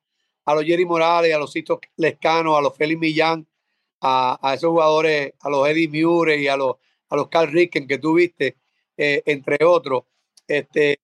a 0.51 0.55
los 0.55 0.63
Jerry 0.65 0.85
Morales, 0.85 1.33
a 1.33 1.37
los 1.37 1.51
Cito 1.51 1.79
Lescano, 1.97 2.57
a 2.57 2.61
los 2.61 2.75
Félix 2.75 2.99
Millán, 2.99 3.47
a, 4.01 4.39
a 4.41 4.53
esos 4.53 4.69
jugadores, 4.69 5.33
a 5.41 5.49
los 5.49 5.67
Eddie 5.67 5.87
Mure 5.87 6.37
y 6.37 6.47
a 6.47 6.57
los, 6.57 6.75
a 7.09 7.15
los 7.15 7.27
Carl 7.27 7.51
Ricken 7.51 7.87
que 7.87 7.97
tú 7.97 8.13
viste, 8.15 8.57
eh, 8.97 9.21
entre 9.25 9.63
otros. 9.63 10.03
Este, 10.47 10.99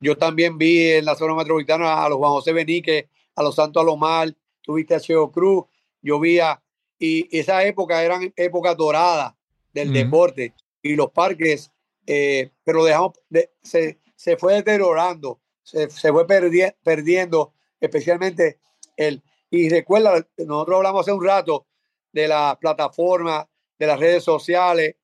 yo 0.00 0.16
también 0.18 0.58
vi 0.58 0.90
en 0.92 1.04
la 1.04 1.14
zona 1.14 1.34
metropolitana 1.34 2.04
a 2.04 2.08
los 2.08 2.18
Juan 2.18 2.32
José 2.32 2.52
Benique, 2.52 3.08
a 3.34 3.42
los 3.42 3.54
Santos 3.54 3.82
Alomar, 3.82 4.34
tuviste 4.60 4.94
a 4.94 5.00
Cheo 5.00 5.30
Cruz, 5.30 5.64
yo 6.02 6.20
vi 6.20 6.38
a, 6.40 6.62
y 6.98 7.28
esa 7.36 7.64
época 7.64 8.02
eran 8.04 8.32
épocas 8.36 8.76
doradas 8.76 9.34
del 9.72 9.88
deporte 9.94 10.54
y 10.82 10.94
los 10.96 11.10
parques, 11.10 11.70
eh, 12.06 12.50
pero 12.64 12.84
dejamos, 12.84 13.12
de- 13.28 13.50
se, 13.62 13.98
se 14.14 14.36
fue 14.36 14.54
deteriorando, 14.54 15.40
se, 15.62 15.88
se 15.90 16.12
fue 16.12 16.26
perdi- 16.26 16.74
perdiendo, 16.82 17.52
especialmente 17.86 18.58
el, 18.96 19.22
y 19.50 19.68
recuerda, 19.68 20.26
nosotros 20.38 20.76
hablamos 20.76 21.02
hace 21.02 21.12
un 21.12 21.24
rato 21.24 21.66
de 22.12 22.28
las 22.28 22.56
plataformas, 22.56 23.46
de 23.78 23.86
las 23.86 23.98
redes 23.98 24.24
sociales, 24.24 24.96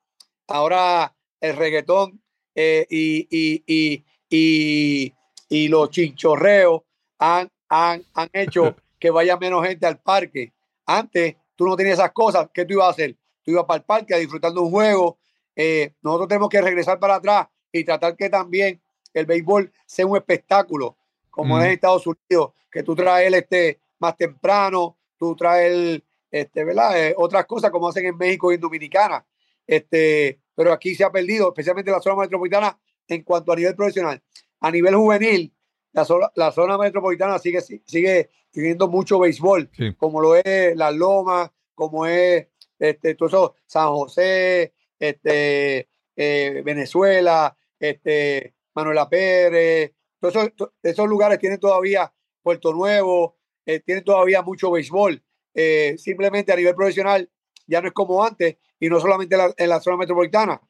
ahora 0.47 1.15
el 1.39 1.55
reggaetón 1.55 2.21
eh, 2.55 2.85
y, 2.89 3.27
y, 3.29 4.05
y, 4.29 5.13
y, 5.49 5.67
los 5.67 5.89
chinchorreos 5.89 6.81
han, 7.19 7.51
han, 7.69 8.03
han 8.13 8.29
hecho 8.33 8.75
que 8.99 9.09
vaya 9.09 9.37
menos 9.37 9.65
gente 9.65 9.85
al 9.85 9.99
parque. 9.99 10.53
Antes 10.85 11.35
tú 11.55 11.65
no 11.65 11.75
tenías 11.75 11.99
esas 11.99 12.11
cosas, 12.11 12.49
¿qué 12.53 12.65
tú 12.65 12.73
ibas 12.73 12.87
a 12.87 12.91
hacer? 12.91 13.15
Tú 13.43 13.51
ibas 13.51 13.65
para 13.65 13.77
el 13.77 13.83
parque 13.83 14.13
a 14.13 14.17
disfrutar 14.17 14.53
de 14.53 14.59
un 14.59 14.71
juego. 14.71 15.17
Eh, 15.55 15.93
nosotros 16.01 16.27
tenemos 16.27 16.49
que 16.49 16.61
regresar 16.61 16.99
para 16.99 17.15
atrás 17.15 17.47
y 17.71 17.83
tratar 17.83 18.15
que 18.15 18.29
también 18.29 18.81
el 19.13 19.25
béisbol 19.25 19.71
sea 19.85 20.05
un 20.05 20.17
espectáculo, 20.17 20.97
como 21.29 21.57
Mm. 21.57 21.59
es 21.59 21.65
en 21.65 21.71
Estados 21.71 22.07
Unidos, 22.07 22.53
que 22.73 22.83
tú 22.83 22.95
traes 22.95 23.27
el 23.27 23.35
este 23.35 23.79
más 23.99 24.17
temprano, 24.17 24.97
tú 25.17 25.35
traes 25.35 26.01
este, 26.31 26.63
¿verdad? 26.65 26.99
Eh, 27.09 27.13
otras 27.15 27.45
cosas 27.45 27.69
como 27.69 27.87
hacen 27.87 28.05
en 28.07 28.17
México 28.17 28.51
y 28.51 28.55
en 28.55 28.61
Dominicana. 28.61 29.23
Este, 29.67 30.39
pero 30.55 30.73
aquí 30.73 30.95
se 30.95 31.03
ha 31.03 31.11
perdido, 31.11 31.49
especialmente 31.49 31.91
en 31.91 31.95
la 31.95 32.01
zona 32.01 32.21
metropolitana, 32.21 32.77
en 33.07 33.21
cuanto 33.23 33.51
a 33.51 33.55
nivel 33.55 33.75
profesional. 33.75 34.21
A 34.59 34.71
nivel 34.71 34.95
juvenil, 34.95 35.53
la 35.91 36.03
zona, 36.05 36.31
la 36.35 36.51
zona 36.51 36.77
metropolitana 36.77 37.37
sigue, 37.37 37.61
sigue 37.61 38.29
teniendo 38.51 38.87
mucho 38.87 39.19
béisbol, 39.19 39.69
Sí. 39.73 39.93
como 39.95 40.19
lo 40.21 40.35
es 40.35 40.75
Las 40.75 40.93
Lomas, 40.95 41.51
como 41.75 42.05
es 42.07 42.47
este, 42.79 43.13
todo 43.15 43.27
eso, 43.29 43.55
San 43.65 43.87
José, 43.89 44.73
este, 44.99 45.87
eh, 46.15 46.61
Venezuela, 46.65 47.55
este, 47.79 48.53
Manuela 48.73 49.07
Pérez, 49.07 49.93
todos 50.19 50.35
esos, 50.35 50.55
to- 50.55 50.73
esos 50.81 51.07
lugares 51.07 51.37
tienen 51.39 51.59
todavía 51.59 52.11
Puerto 52.43 52.73
Nuevo, 52.73 53.37
eh, 53.65 53.79
tienen 53.79 54.03
todavía 54.03 54.41
mucho 54.41 54.69
béisbol. 54.71 55.23
Eh, 55.55 55.95
simplemente 55.97 56.51
a 56.51 56.55
nivel 56.55 56.75
profesional 56.75 57.29
ya 57.67 57.81
no 57.81 57.87
es 57.87 57.93
como 57.93 58.23
antes 58.23 58.57
y 58.79 58.89
no 58.89 58.99
solamente 58.99 59.35
en 59.35 59.41
la, 59.41 59.53
en 59.55 59.69
la 59.69 59.79
zona 59.79 59.97
metropolitana. 59.97 60.61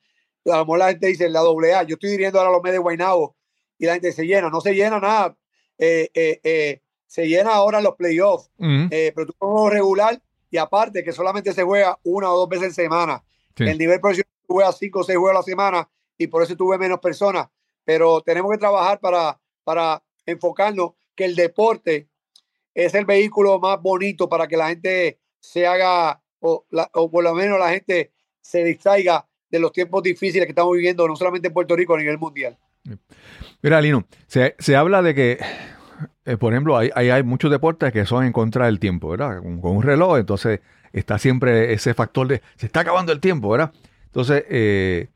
A 0.45 0.57
lo 0.57 0.65
mejor 0.65 0.80
la 0.80 0.89
gente 0.89 1.07
dice 1.07 1.30
la 1.30 1.39
doble 1.39 1.74
A. 1.74 1.84
Yo 1.84 1.95
estoy 1.95 2.11
dirigiendo 2.11 2.39
ahora 2.39 2.51
los 2.51 2.61
medios 2.61 2.76
de 2.76 2.84
Guaynabo 2.84 3.36
y 3.78 3.86
la 3.86 3.93
gente 3.93 4.11
se 4.11 4.26
llena. 4.26 4.49
No 4.49 4.61
se 4.61 4.74
llena 4.74 4.99
nada. 4.99 5.36
Eh, 5.78 6.09
eh, 6.13 6.82
se 7.07 7.28
llena 7.28 7.53
ahora 7.53 7.82
los 7.82 7.95
playoffs. 7.95 8.51
Pero 8.57 9.26
tú 9.26 9.34
juego 9.39 9.69
regular 9.69 10.21
y 10.51 10.57
aparte 10.57 11.03
que 11.03 11.11
solamente 11.11 11.53
se 11.53 11.63
juega 11.63 11.97
una 12.03 12.32
o 12.32 12.38
dos 12.38 12.49
veces 12.49 12.67
en 12.67 12.74
semana. 12.74 13.24
Sí. 13.57 13.63
El 13.63 13.78
nivel 13.78 13.99
profesional 13.99 14.32
tú 14.47 14.53
juegas 14.55 14.78
cinco 14.78 14.99
o 14.99 15.03
seis 15.03 15.17
juegos 15.17 15.36
a 15.36 15.39
la 15.39 15.43
semana 15.43 15.89
y 16.17 16.28
por 16.28 16.43
eso 16.43 16.55
tuve 16.55 16.78
menos 16.78 16.99
personas. 16.99 17.47
Pero 17.86 18.21
tenemos 18.21 18.51
que 18.51 18.57
trabajar 18.57 18.99
para, 18.99 19.39
para 19.63 20.03
enfocarnos 20.26 20.91
que 21.16 21.26
el 21.26 21.36
deporte 21.36 22.07
es 22.74 22.93
el 22.95 23.05
vehículo 23.05 23.59
más 23.59 23.82
bonito 23.82 24.28
para 24.28 24.47
que 24.47 24.57
la 24.57 24.70
gente 24.70 25.20
se 25.39 25.68
haga, 25.68 26.22
o, 26.39 26.66
la- 26.72 26.89
o 26.93 27.09
por 27.11 27.24
lo 27.24 27.34
menos 27.34 27.59
la 27.59 27.70
gente 27.70 28.11
se 28.41 28.64
distraiga 28.64 29.28
de 29.49 29.59
los 29.59 29.72
tiempos 29.72 30.01
difíciles 30.01 30.45
que 30.45 30.51
estamos 30.51 30.74
viviendo, 30.74 31.07
no 31.07 31.16
solamente 31.16 31.47
en 31.49 31.53
Puerto 31.53 31.76
Rico, 31.76 31.93
a 31.93 31.99
nivel 31.99 32.18
mundial. 32.18 32.57
Mira, 33.61 33.80
Lino, 33.80 34.05
se, 34.28 34.55
se 34.59 34.76
habla 34.76 35.01
de 35.01 35.14
que, 35.14 35.38
eh, 36.26 36.38
por 36.38 36.53
ejemplo, 36.53 36.76
hay, 36.78 36.89
hay, 36.95 37.24
muchos 37.24 37.51
deportes 37.51 37.93
que 37.93 38.05
son 38.05 38.26
en 38.26 38.34
contra 38.34 38.66
del 38.66 38.80
tiempo, 38.80 39.09
¿verdad? 39.09 39.41
Con, 39.41 39.61
con 39.61 39.78
un 39.78 39.84
reloj, 39.84 40.18
entonces 40.18 40.59
está 40.91 41.18
siempre 41.20 41.74
ese 41.74 41.93
factor 41.93 42.28
de 42.28 42.41
se 42.55 42.66
está 42.66 42.82
acabando 42.82 43.11
el 43.11 43.20
tiempo, 43.20 43.49
¿verdad? 43.49 43.72
Entonces, 44.05 44.43
eh, 44.49 45.07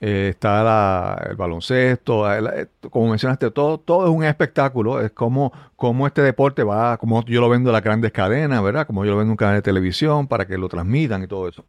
eh, 0.00 0.28
está 0.30 0.62
la- 0.64 1.26
el 1.30 1.36
baloncesto, 1.36 2.30
el- 2.32 2.46
eh, 2.46 2.66
como 2.90 3.10
mencionaste, 3.10 3.50
todo, 3.50 3.78
todo 3.78 4.06
es 4.06 4.10
un 4.10 4.24
espectáculo, 4.24 5.00
es 5.00 5.10
como, 5.12 5.52
como 5.76 6.06
este 6.06 6.22
deporte 6.22 6.62
va, 6.64 6.96
como 6.98 7.24
yo 7.26 7.40
lo 7.40 7.48
vendo 7.50 7.70
en 7.70 7.74
las 7.74 7.82
grandes 7.84 8.12
cadenas, 8.12 8.62
¿verdad? 8.62 8.86
Como 8.86 9.04
yo 9.04 9.10
lo 9.12 9.18
vendo 9.18 9.28
en 9.28 9.32
un 9.32 9.36
canal 9.36 9.56
de 9.56 9.62
televisión 9.62 10.26
para 10.26 10.46
que 10.46 10.56
lo 10.58 10.68
transmitan 10.68 11.22
y 11.22 11.26
todo 11.26 11.48
eso. 11.48 11.66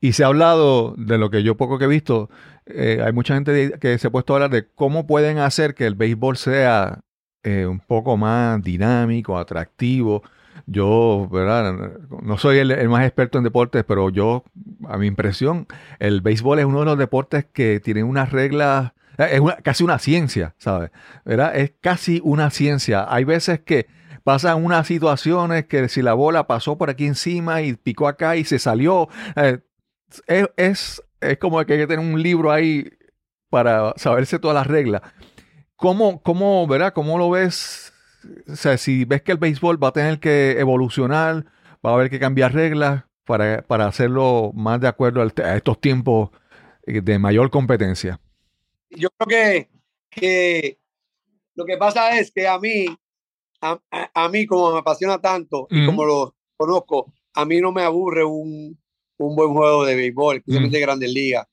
Y 0.00 0.12
se 0.12 0.24
ha 0.24 0.26
hablado 0.26 0.94
de 0.98 1.16
lo 1.18 1.30
que 1.30 1.42
yo 1.42 1.56
poco 1.56 1.78
que 1.78 1.86
he 1.86 1.88
visto, 1.88 2.28
eh, 2.66 3.00
hay 3.04 3.12
mucha 3.12 3.34
gente 3.34 3.74
que 3.80 3.98
se 3.98 4.08
ha 4.08 4.10
puesto 4.10 4.32
a 4.34 4.36
hablar 4.36 4.50
de 4.50 4.66
cómo 4.74 5.06
pueden 5.06 5.38
hacer 5.38 5.74
que 5.74 5.86
el 5.86 5.94
béisbol 5.94 6.36
sea 6.36 7.00
eh, 7.42 7.66
un 7.66 7.80
poco 7.80 8.16
más 8.16 8.62
dinámico, 8.62 9.38
atractivo. 9.38 10.22
Yo, 10.66 11.28
¿verdad? 11.30 11.74
No 12.22 12.38
soy 12.38 12.58
el, 12.58 12.88
más 12.88 13.04
experto 13.04 13.38
en 13.38 13.44
deportes, 13.44 13.84
pero 13.86 14.08
yo, 14.10 14.44
a 14.88 14.96
mi 14.96 15.06
impresión, 15.06 15.66
el 15.98 16.20
béisbol 16.22 16.58
es 16.58 16.64
uno 16.64 16.80
de 16.80 16.86
los 16.86 16.98
deportes 16.98 17.44
que 17.44 17.80
tiene 17.80 18.02
unas 18.02 18.32
reglas, 18.32 18.92
eh, 19.18 19.28
es 19.32 19.40
una- 19.40 19.56
casi 19.56 19.84
una 19.84 19.98
ciencia, 19.98 20.54
¿sabes? 20.58 20.90
¿Verdad? 21.24 21.54
Es 21.56 21.72
casi 21.80 22.20
una 22.24 22.50
ciencia. 22.50 23.06
Hay 23.08 23.24
veces 23.24 23.60
que 23.60 23.88
pasan 24.22 24.64
unas 24.64 24.86
situaciones 24.86 25.66
que 25.66 25.88
si 25.90 26.00
la 26.00 26.14
bola 26.14 26.46
pasó 26.46 26.78
por 26.78 26.88
aquí 26.88 27.06
encima 27.06 27.60
y 27.60 27.74
picó 27.74 28.08
acá 28.08 28.36
y 28.36 28.44
se 28.44 28.58
salió, 28.58 29.08
eh, 29.36 29.58
es, 30.26 30.48
es, 30.56 31.02
es 31.20 31.38
como 31.38 31.62
que 31.66 31.74
hay 31.74 31.78
que 31.80 31.86
tener 31.86 32.04
un 32.04 32.22
libro 32.22 32.50
ahí 32.50 32.88
para 33.50 33.92
saberse 33.96 34.38
todas 34.38 34.54
las 34.54 34.66
reglas. 34.66 35.02
¿Cómo, 35.76 36.22
cómo, 36.22 36.66
¿verdad? 36.66 36.92
¿Cómo 36.94 37.18
lo 37.18 37.30
ves? 37.30 37.92
O 38.48 38.56
sea, 38.56 38.76
si 38.78 39.04
ves 39.04 39.22
que 39.22 39.32
el 39.32 39.38
béisbol 39.38 39.82
va 39.82 39.88
a 39.88 39.92
tener 39.92 40.20
que 40.20 40.58
evolucionar, 40.58 41.44
va 41.84 41.90
a 41.90 41.94
haber 41.94 42.10
que 42.10 42.18
cambiar 42.20 42.52
reglas 42.54 43.04
para, 43.24 43.62
para 43.62 43.86
hacerlo 43.86 44.52
más 44.54 44.80
de 44.80 44.88
acuerdo 44.88 45.22
al- 45.22 45.32
a 45.44 45.56
estos 45.56 45.80
tiempos 45.80 46.30
eh, 46.86 47.00
de 47.00 47.18
mayor 47.18 47.50
competencia. 47.50 48.20
Yo 48.90 49.08
creo 49.18 49.28
que, 49.28 49.70
que 50.10 50.78
lo 51.54 51.64
que 51.64 51.76
pasa 51.76 52.18
es 52.18 52.30
que 52.30 52.46
a 52.46 52.58
mí, 52.58 52.86
a, 53.60 53.80
a- 53.90 54.10
a 54.24 54.28
mí 54.28 54.46
como 54.46 54.72
me 54.72 54.78
apasiona 54.78 55.18
tanto 55.20 55.66
y 55.70 55.86
como 55.86 56.04
lo 56.04 56.34
conozco, 56.56 57.12
a 57.34 57.44
mí 57.44 57.60
no 57.60 57.72
me 57.72 57.82
aburre 57.82 58.24
un, 58.24 58.78
un 59.18 59.36
buen 59.36 59.52
juego 59.52 59.84
de 59.84 59.94
béisbol, 59.96 60.36
especialmente 60.36 60.76
de 60.78 60.82
grandes 60.82 61.12
ligas. 61.12 61.46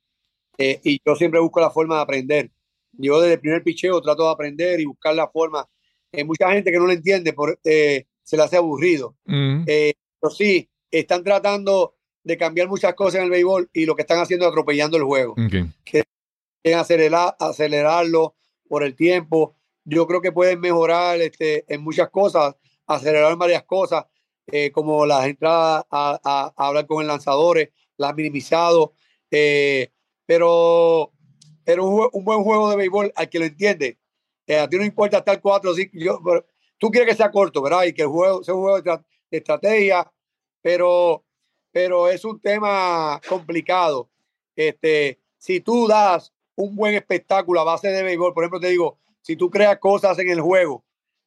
Eh, 0.57 0.79
y 0.83 0.99
yo 1.05 1.15
siempre 1.15 1.39
busco 1.39 1.59
la 1.59 1.71
forma 1.71 1.95
de 1.95 2.01
aprender. 2.01 2.51
Yo 2.93 3.19
desde 3.19 3.35
el 3.35 3.39
primer 3.39 3.63
picheo 3.63 4.01
trato 4.01 4.25
de 4.25 4.31
aprender 4.31 4.79
y 4.79 4.85
buscar 4.85 5.15
la 5.15 5.27
forma. 5.29 5.65
Hay 6.13 6.23
mucha 6.23 6.51
gente 6.51 6.71
que 6.71 6.77
no 6.77 6.85
lo 6.87 6.91
entiende, 6.91 7.33
por, 7.33 7.59
eh, 7.63 8.05
se 8.23 8.37
le 8.37 8.43
hace 8.43 8.57
aburrido. 8.57 9.15
Mm, 9.25 9.63
Eh, 9.67 9.93
pero 10.19 10.31
sí, 10.33 10.69
están 10.89 11.23
tratando 11.23 11.95
de 12.23 12.37
cambiar 12.37 12.67
muchas 12.67 12.93
cosas 12.93 13.15
en 13.19 13.23
el 13.25 13.29
béisbol 13.31 13.69
y 13.73 13.85
lo 13.85 13.95
que 13.95 14.01
están 14.03 14.19
haciendo 14.19 14.45
es 14.45 14.51
atropellando 14.51 14.97
el 14.97 15.03
juego. 15.03 15.33
ok. 15.33 15.69
Quieren 16.63 16.79
acelerar, 16.79 17.35
acelerarlo 17.39 18.35
por 18.67 18.83
el 18.83 18.95
tiempo. 18.95 19.55
Yo 19.83 20.05
creo 20.05 20.21
que 20.21 20.31
pueden 20.31 20.59
mejorar 20.59 21.19
este, 21.21 21.65
en 21.73 21.81
muchas 21.81 22.09
cosas, 22.11 22.55
acelerar 22.85 23.35
varias 23.37 23.63
cosas, 23.63 24.05
eh, 24.47 24.69
como 24.71 25.05
las 25.07 25.25
entradas 25.25 25.83
a, 25.89 26.19
a- 26.23 26.53
a 26.55 26.67
hablar 26.67 26.85
con 26.85 27.01
el 27.01 27.07
lanzadores, 27.07 27.69
las 27.97 28.13
minimizado. 28.15 28.93
eh, 29.31 29.89
pero 30.25 31.11
pero 31.63 31.85
un, 31.87 32.09
un 32.11 32.25
buen 32.25 32.43
juego 32.43 32.69
de 32.69 32.75
béisbol, 32.75 33.11
al 33.15 33.29
que 33.29 33.39
lo 33.39 33.45
entiende, 33.45 33.97
eh, 34.51 34.59
a 34.59 34.67
ti 34.67 34.77
no 34.77 34.83
importa 34.85 35.17
estar 35.19 35.39
cuatro 35.41 35.71
o 35.71 35.75
cinco. 35.75 35.91
yo- 35.93 36.19
pero 36.23 36.45
tú 36.77 36.89
quieres 36.89 37.09
que 37.09 37.15
sea 37.17 37.31
corto, 37.31 37.61
¿verdad? 37.61 37.83
Y 37.85 37.93
que 37.93 38.03
el 38.03 38.07
juego 38.09 38.43
sea 38.43 38.53
un 38.55 38.61
juego 38.61 38.81
de, 38.81 38.83
tra- 38.89 39.05
de 39.31 39.37
estrategia, 39.37 40.11
pero, 40.61 41.23
pero 41.71 42.07
es 42.09 42.25
un 42.25 42.39
tema 42.39 43.19
complicado. 43.27 44.09
Este, 44.55 45.19
si 45.37 45.61
tú 45.61 45.87
das 45.87 46.33
un 46.55 46.75
buen 46.75 46.93
espectáculo 46.95 47.61
a 47.61 47.63
base 47.63 47.87
de 47.89 48.03
béisbol, 48.03 48.33
por 48.33 48.43
ejemplo, 48.43 48.59
te 48.59 48.67
digo, 48.69 48.99
si 49.21 49.35
tú 49.35 49.49
creas 49.49 49.77
cosas 49.79 50.17
en 50.19 50.29
el 50.29 50.41
juego, 50.41 50.83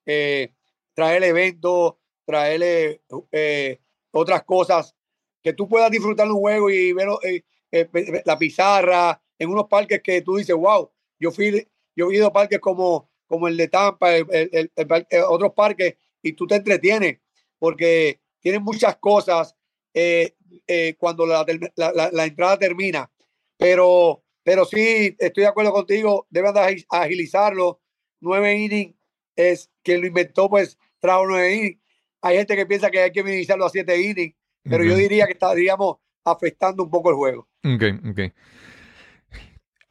eh, 0.06 0.52
traer 0.94 1.24
eventos, 1.24 1.94
traerle 2.26 3.00
eh, 3.32 3.80
otras 4.10 4.42
cosas 4.44 4.94
que 5.42 5.52
tú 5.52 5.68
puedas 5.68 5.90
disfrutar 5.90 6.26
un 6.30 6.38
juego 6.38 6.70
y 6.70 6.92
ver 6.92 7.08
eh, 7.22 7.42
eh, 7.72 8.22
la 8.24 8.38
pizarra 8.38 9.20
en 9.38 9.48
unos 9.50 9.66
parques 9.68 10.00
que 10.02 10.22
tú 10.22 10.36
dices, 10.36 10.54
wow, 10.56 10.90
yo 11.18 11.30
fui, 11.30 11.66
yo 11.96 12.10
he 12.10 12.16
ido 12.16 12.26
a 12.28 12.32
parques 12.32 12.60
como, 12.60 13.08
como 13.26 13.48
el 13.48 13.56
de 13.56 13.68
Tampa, 13.68 14.14
el, 14.16 14.26
el- 14.30 14.50
el- 14.52 14.72
el 14.74 14.86
par- 14.86 15.06
eh, 15.10 15.20
otros 15.20 15.52
parques, 15.54 15.96
y 16.22 16.32
tú 16.32 16.46
te 16.46 16.56
entretienes 16.56 17.18
porque 17.58 18.20
tienen 18.40 18.62
muchas 18.62 18.96
cosas 18.96 19.56
eh, 19.94 20.34
eh, 20.66 20.94
cuando 20.98 21.24
la, 21.26 21.44
term- 21.46 21.72
la- 21.76 21.92
la- 21.92 22.10
la 22.12 22.24
entrada 22.24 22.58
termina. 22.58 23.10
Pero, 23.56 24.22
pero 24.42 24.64
sí, 24.64 25.14
estoy 25.18 25.42
de 25.42 25.48
acuerdo 25.48 25.72
contigo, 25.72 26.26
deben 26.30 26.52
de 26.54 26.60
agi- 26.60 26.86
agilizarlo. 26.90 27.80
Nueve 28.20 28.54
innings 28.56 28.94
es 29.36 29.70
quien 29.82 30.00
lo 30.00 30.06
inventó, 30.06 30.48
pues 30.48 30.78
trajo 30.98 31.26
nueve 31.26 31.54
innings. 31.54 31.80
Hay 32.22 32.36
gente 32.38 32.56
que 32.56 32.66
piensa 32.66 32.90
que 32.90 33.00
hay 33.00 33.12
que 33.12 33.22
minimizarlo 33.22 33.66
a 33.66 33.70
siete 33.70 34.00
innings, 34.00 34.34
pero 34.62 34.82
yo 34.84 34.96
diría 34.96 35.26
que 35.26 35.32
estaríamos 35.34 35.96
afectando 36.24 36.82
un 36.84 36.90
poco 36.90 37.10
el 37.10 37.16
juego. 37.16 37.48
Ok, 37.64 37.82
ok. 38.10 38.20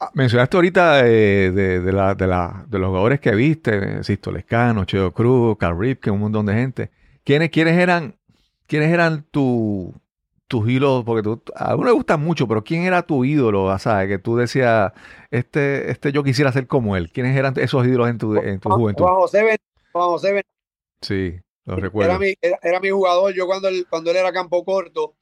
Ah, 0.05 0.11
Mencionaste 0.13 0.57
ahorita 0.57 1.03
de, 1.03 1.51
de 1.81 1.91
la- 1.91 2.15
de 2.15 2.27
la- 2.27 2.65
de 2.67 2.79
los 2.79 2.87
jugadores 2.89 3.19
que 3.19 3.31
viste, 3.35 4.03
Sisto 4.03 4.31
Lescano, 4.31 4.85
Cheo 4.85 5.11
Cruz, 5.13 5.57
Carl 5.57 5.77
Ripken, 5.79 6.13
un 6.13 6.19
montón 6.21 6.45
de 6.45 6.53
gente. 6.53 6.91
¿Quiénes, 7.23 7.49
quiénes 7.51 7.77
eran, 7.77 8.15
quiénes 8.67 8.91
eran 8.91 9.23
tu- 9.31 9.93
tus 10.47 10.69
ídolos? 10.69 11.03
Porque 11.05 11.23
tú, 11.23 11.41
a 11.55 11.75
uno 11.75 11.85
le 11.85 11.91
gusta 11.91 12.17
mucho, 12.17 12.47
pero 12.47 12.63
¿quién 12.63 12.83
era 12.83 13.01
tu 13.03 13.23
ídolo? 13.25 13.63
O 13.65 13.79
sea, 13.79 14.05
que 14.07 14.17
tú 14.19 14.35
decías, 14.35 14.91
este, 15.31 15.89
este 15.91 16.11
yo 16.11 16.23
quisiera 16.23 16.51
ser 16.51 16.67
como 16.67 16.95
él. 16.97 17.11
¿Quiénes 17.11 17.35
eran 17.37 17.53
esos 17.57 17.85
ídolos 17.87 18.09
en 18.09 18.17
tu, 18.17 18.35
en 18.35 18.59
tu 18.59 18.69
juventud? 18.69 19.03
Juan 19.05 19.15
José 19.15 19.43
Ben- 19.43 19.57
Juan 19.91 20.05
José 20.09 20.33
Ben- 20.33 20.43
Sí, 21.01 21.39
era 21.65 21.75
recuerdo. 21.77 22.19
mi, 22.19 22.33
era, 22.41 22.59
era 22.61 22.79
mi 22.79 22.89
jugador. 22.89 23.33
Yo 23.33 23.45
cuando 23.45 23.67
él, 23.67 23.85
cuando 23.89 24.11
él 24.11 24.17
era 24.17 24.31
campo 24.31 24.63
corto, 24.65 25.15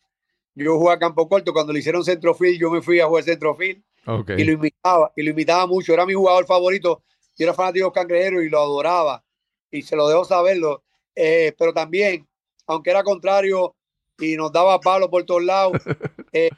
yo 0.56 0.78
jugaba 0.78 1.00
campo 1.00 1.28
corto. 1.30 1.54
Cuando 1.54 1.72
le 1.74 1.80
hicieron 1.80 2.04
centrofield, 2.04 2.60
yo 2.60 2.70
me 2.72 2.82
fui 2.82 3.00
a 3.00 3.06
jugar 3.08 3.24
centrofield 3.24 3.82
Y 4.06 4.44
lo 4.44 4.54
imitaba, 4.54 5.12
y 5.16 5.24
lo 5.24 5.32
imitaba 5.32 5.68
mucho. 5.68 5.94
Era 5.94 6.06
mi 6.06 6.14
jugador 6.14 6.46
favorito. 6.46 7.04
Yo 7.38 7.46
era 7.46 7.54
fanático 7.54 7.86
de 7.86 7.88
los 7.88 7.94
cangrejeros 7.94 8.44
y 8.44 8.50
lo 8.50 8.60
adoraba. 8.60 9.24
Y 9.70 9.82
se 9.84 9.96
lo 9.96 10.08
dejo 10.08 10.26
saberlo. 10.26 10.84
Eh, 11.16 11.54
pero 11.58 11.74
también, 11.74 12.28
aunque 12.68 12.90
era 12.90 13.04
contrario 13.04 13.76
y 14.18 14.36
nos 14.36 14.52
daba 14.52 14.80
palos 14.80 15.10
por 15.10 15.24
todos 15.24 15.44
lados, 15.44 15.74
eh, 16.34 16.50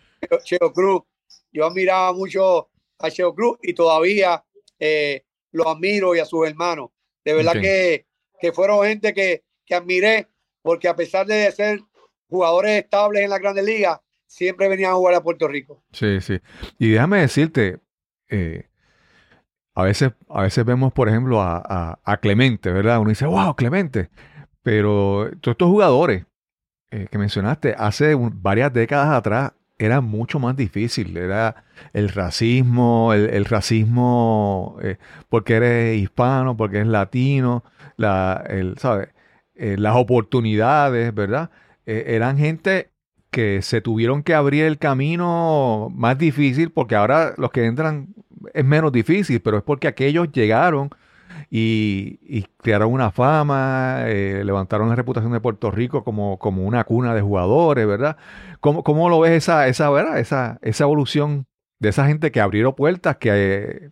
Cheo 0.44 0.72
Cruz, 0.72 1.04
yo 1.52 1.66
admiraba 1.66 2.14
mucho 2.14 2.70
a 3.00 3.12
Cheo 3.12 3.34
Cruz 3.34 3.58
y 3.62 3.74
todavía 3.74 4.44
eh, 4.80 5.24
lo 5.52 5.70
admiro 5.70 6.16
y 6.16 6.20
a 6.20 6.26
sus 6.26 6.48
hermanos. 6.48 6.89
De 7.24 7.34
verdad 7.34 7.54
que, 7.54 8.06
que 8.39 8.52
fueron 8.52 8.86
gente 8.86 9.14
que, 9.14 9.44
que 9.66 9.76
admiré, 9.76 10.28
porque 10.62 10.88
a 10.88 10.96
pesar 10.96 11.26
de 11.26 11.52
ser 11.52 11.82
jugadores 12.30 12.84
estables 12.84 13.24
en 13.24 13.30
la 13.30 13.39
Grandes 13.39 13.64
Ligas, 13.64 14.00
siempre 14.34 14.67
venían 14.67 14.91
a 14.91 14.95
jugar 14.95 15.13
a 15.13 15.21
Puerto 15.21 15.47
Rico. 15.47 15.84
Sí, 15.91 16.19
sí. 16.19 16.39
Y 16.79 16.89
déjame 16.89 17.19
decirte, 17.19 17.79
eh, 18.29 18.67
a 19.75 19.84
veces, 19.84 20.13
a 20.27 20.41
veces 20.41 20.65
vemos, 20.65 20.91
por 20.91 21.07
ejemplo, 21.07 21.39
a, 21.39 22.19
Clemente, 22.19 22.71
¿verdad? 22.71 22.99
Uno 22.99 23.09
dice, 23.09 23.27
wow, 23.27 23.55
Clemente. 23.55 24.09
Pero 24.63 25.29
todos 25.39 25.53
estos 25.53 25.69
jugadores 25.69 26.25
eh, 26.89 27.07
que 27.11 27.17
mencionaste 27.17 27.75
hace 27.77 28.15
varias 28.15 28.73
décadas 28.73 29.09
atrás 29.09 29.51
era 29.77 30.01
mucho 30.01 30.39
más 30.39 30.55
difícil. 30.55 31.15
Era 31.15 31.65
el 31.93 32.09
racismo, 32.09 33.13
el, 33.13 33.45
racismo 33.45 34.77
eh, 34.81 34.97
porque 35.29 35.55
eres 35.55 35.97
hispano, 35.97 36.57
porque 36.57 36.77
eres 36.77 36.88
latino, 36.88 37.63
¿sabes? 37.97 39.09
Las 39.55 39.95
oportunidades, 39.95 41.13
¿verdad? 41.13 41.51
Eran 41.86 42.38
gente 42.38 42.93
que 43.34 43.61
se 43.63 43.81
tuvieron 43.81 44.23
que 44.23 44.36
abrir 44.36 44.63
el 44.63 44.77
camino 44.77 45.89
más 45.93 46.17
difícil 46.17 46.71
porque 46.71 46.95
ahora 46.95 47.34
los 47.38 47.51
que 47.51 47.65
entran 47.65 48.13
es 48.53 48.63
menos 48.63 48.91
difícil, 48.91 49.41
pero 49.41 49.57
es 49.57 49.63
porque 49.63 49.88
aquellos 49.88 50.31
llegaron 50.31 50.91
y, 51.49 52.43
crearon 52.61 52.93
una 52.93 53.11
fama, 53.11 54.03
eh, 54.07 54.43
levantaron 54.45 54.89
la 54.89 54.95
reputación 54.95 55.34
de 55.34 55.41
Puerto 55.41 55.71
Rico 55.71 56.03
como, 56.03 56.38
como 56.39 56.63
una 56.63 56.84
cuna 56.84 57.13
de 57.13 57.21
jugadores, 57.21 57.86
¿verdad? 57.88 58.17
¿Cómo, 58.59 58.84
cómo 58.84 59.09
lo 59.09 59.19
ves 59.19 59.31
esa, 59.31 59.67
esa, 59.67 59.89
¿verdad? 59.89 60.19
esa, 60.19 60.59
esa 60.61 60.84
evolución 60.84 61.47
de 61.79 61.89
esa 61.89 62.05
gente 62.07 62.31
que 62.31 62.39
abrieron 62.39 62.75
puertas, 62.75 63.17
que 63.17 63.29
eh, 63.34 63.89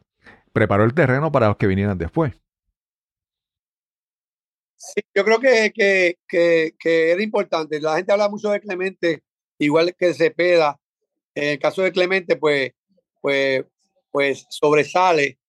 preparó 0.53 0.83
el 0.83 0.93
terreno 0.93 1.31
para 1.31 1.47
los 1.47 1.57
que 1.57 1.67
vinieran 1.67 1.97
después? 1.97 2.33
Sí, 4.75 5.01
yo 5.15 5.23
creo 5.25 5.39
que, 5.39 5.71
que, 5.73 6.17
que, 6.27 6.75
que 6.79 7.11
era 7.11 7.21
importante. 7.21 7.79
La 7.79 7.97
gente 7.97 8.11
habla 8.11 8.29
mucho 8.29 8.49
de 8.49 8.59
Clemente, 8.59 9.23
igual 9.65 9.95
que 9.97 10.13
Cepeda. 10.13 10.79
En 11.35 11.49
el 11.49 11.59
caso 11.59 11.81
de 11.81 11.91
Clemente, 11.91 12.35
pues, 12.35 12.71
pues, 13.21 13.65
pues 14.11 14.45
sobresale 14.49 15.39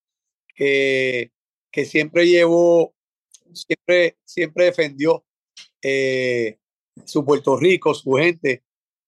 que, 0.55 1.33
que 1.71 1.85
siempre 1.85 2.27
llevó, 2.27 2.95
siempre, 3.53 4.17
siempre 4.25 4.67
defendió 4.67 5.25
eh, 5.83 6.59
su 7.05 7.25
Puerto 7.25 7.57
Rico, 7.57 7.95
su 7.95 8.13
gente, 8.13 8.63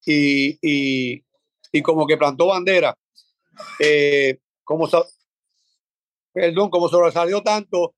y, 0.04 0.58
y, 0.62 1.24
y 1.72 1.82
como 1.82 2.06
que 2.06 2.16
plantó 2.16 2.48
bandera. 2.48 2.96
eh, 3.80 4.38
como, 4.64 4.88
perdón, 6.32 6.70
como 6.70 6.88
sobresalió 6.88 7.42
tanto 7.42 7.94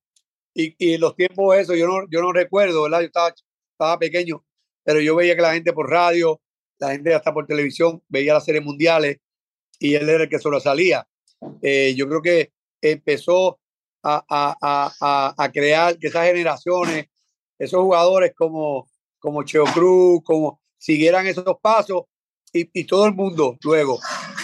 y, 0.54 0.74
y 0.78 0.98
los 0.98 1.14
tiempos 1.16 1.56
eso, 1.56 1.74
yo 1.74 1.86
no, 1.86 2.08
yo 2.10 2.20
no 2.20 2.32
recuerdo, 2.32 2.84
¿verdad? 2.84 3.00
Yo 3.00 3.06
estaba, 3.06 3.34
estaba 3.72 3.98
pequeño, 3.98 4.44
pero 4.84 5.00
yo 5.00 5.16
veía 5.16 5.36
que 5.36 5.42
la 5.42 5.54
gente 5.54 5.72
por 5.72 5.90
radio, 5.90 6.40
la 6.78 6.90
gente 6.92 7.14
hasta 7.14 7.32
por 7.32 7.46
televisión, 7.46 8.02
veía 8.08 8.34
las 8.34 8.44
series 8.44 8.64
mundiales 8.64 9.18
y 9.78 9.94
él 9.94 10.08
era 10.08 10.24
el 10.24 10.28
que 10.28 10.38
sobresalía. 10.38 11.06
Eh, 11.62 11.94
yo 11.96 12.08
creo 12.08 12.22
que 12.22 12.52
empezó 12.80 13.58
a, 14.02 14.24
a, 14.28 14.56
a, 15.00 15.34
a, 15.36 15.52
crear 15.52 15.98
que 15.98 16.08
esas 16.08 16.26
generaciones, 16.26 17.06
esos 17.58 17.80
jugadores 17.80 18.32
como, 18.36 18.88
como 19.18 19.42
Cheo 19.42 19.64
Cruz, 19.64 20.20
como 20.24 20.60
siguieran 20.78 21.26
esos 21.26 21.56
pasos 21.60 22.02
y, 22.52 22.68
y 22.72 22.84
todo 22.84 23.06
el 23.06 23.14
mundo 23.14 23.56
luego, 23.62 23.98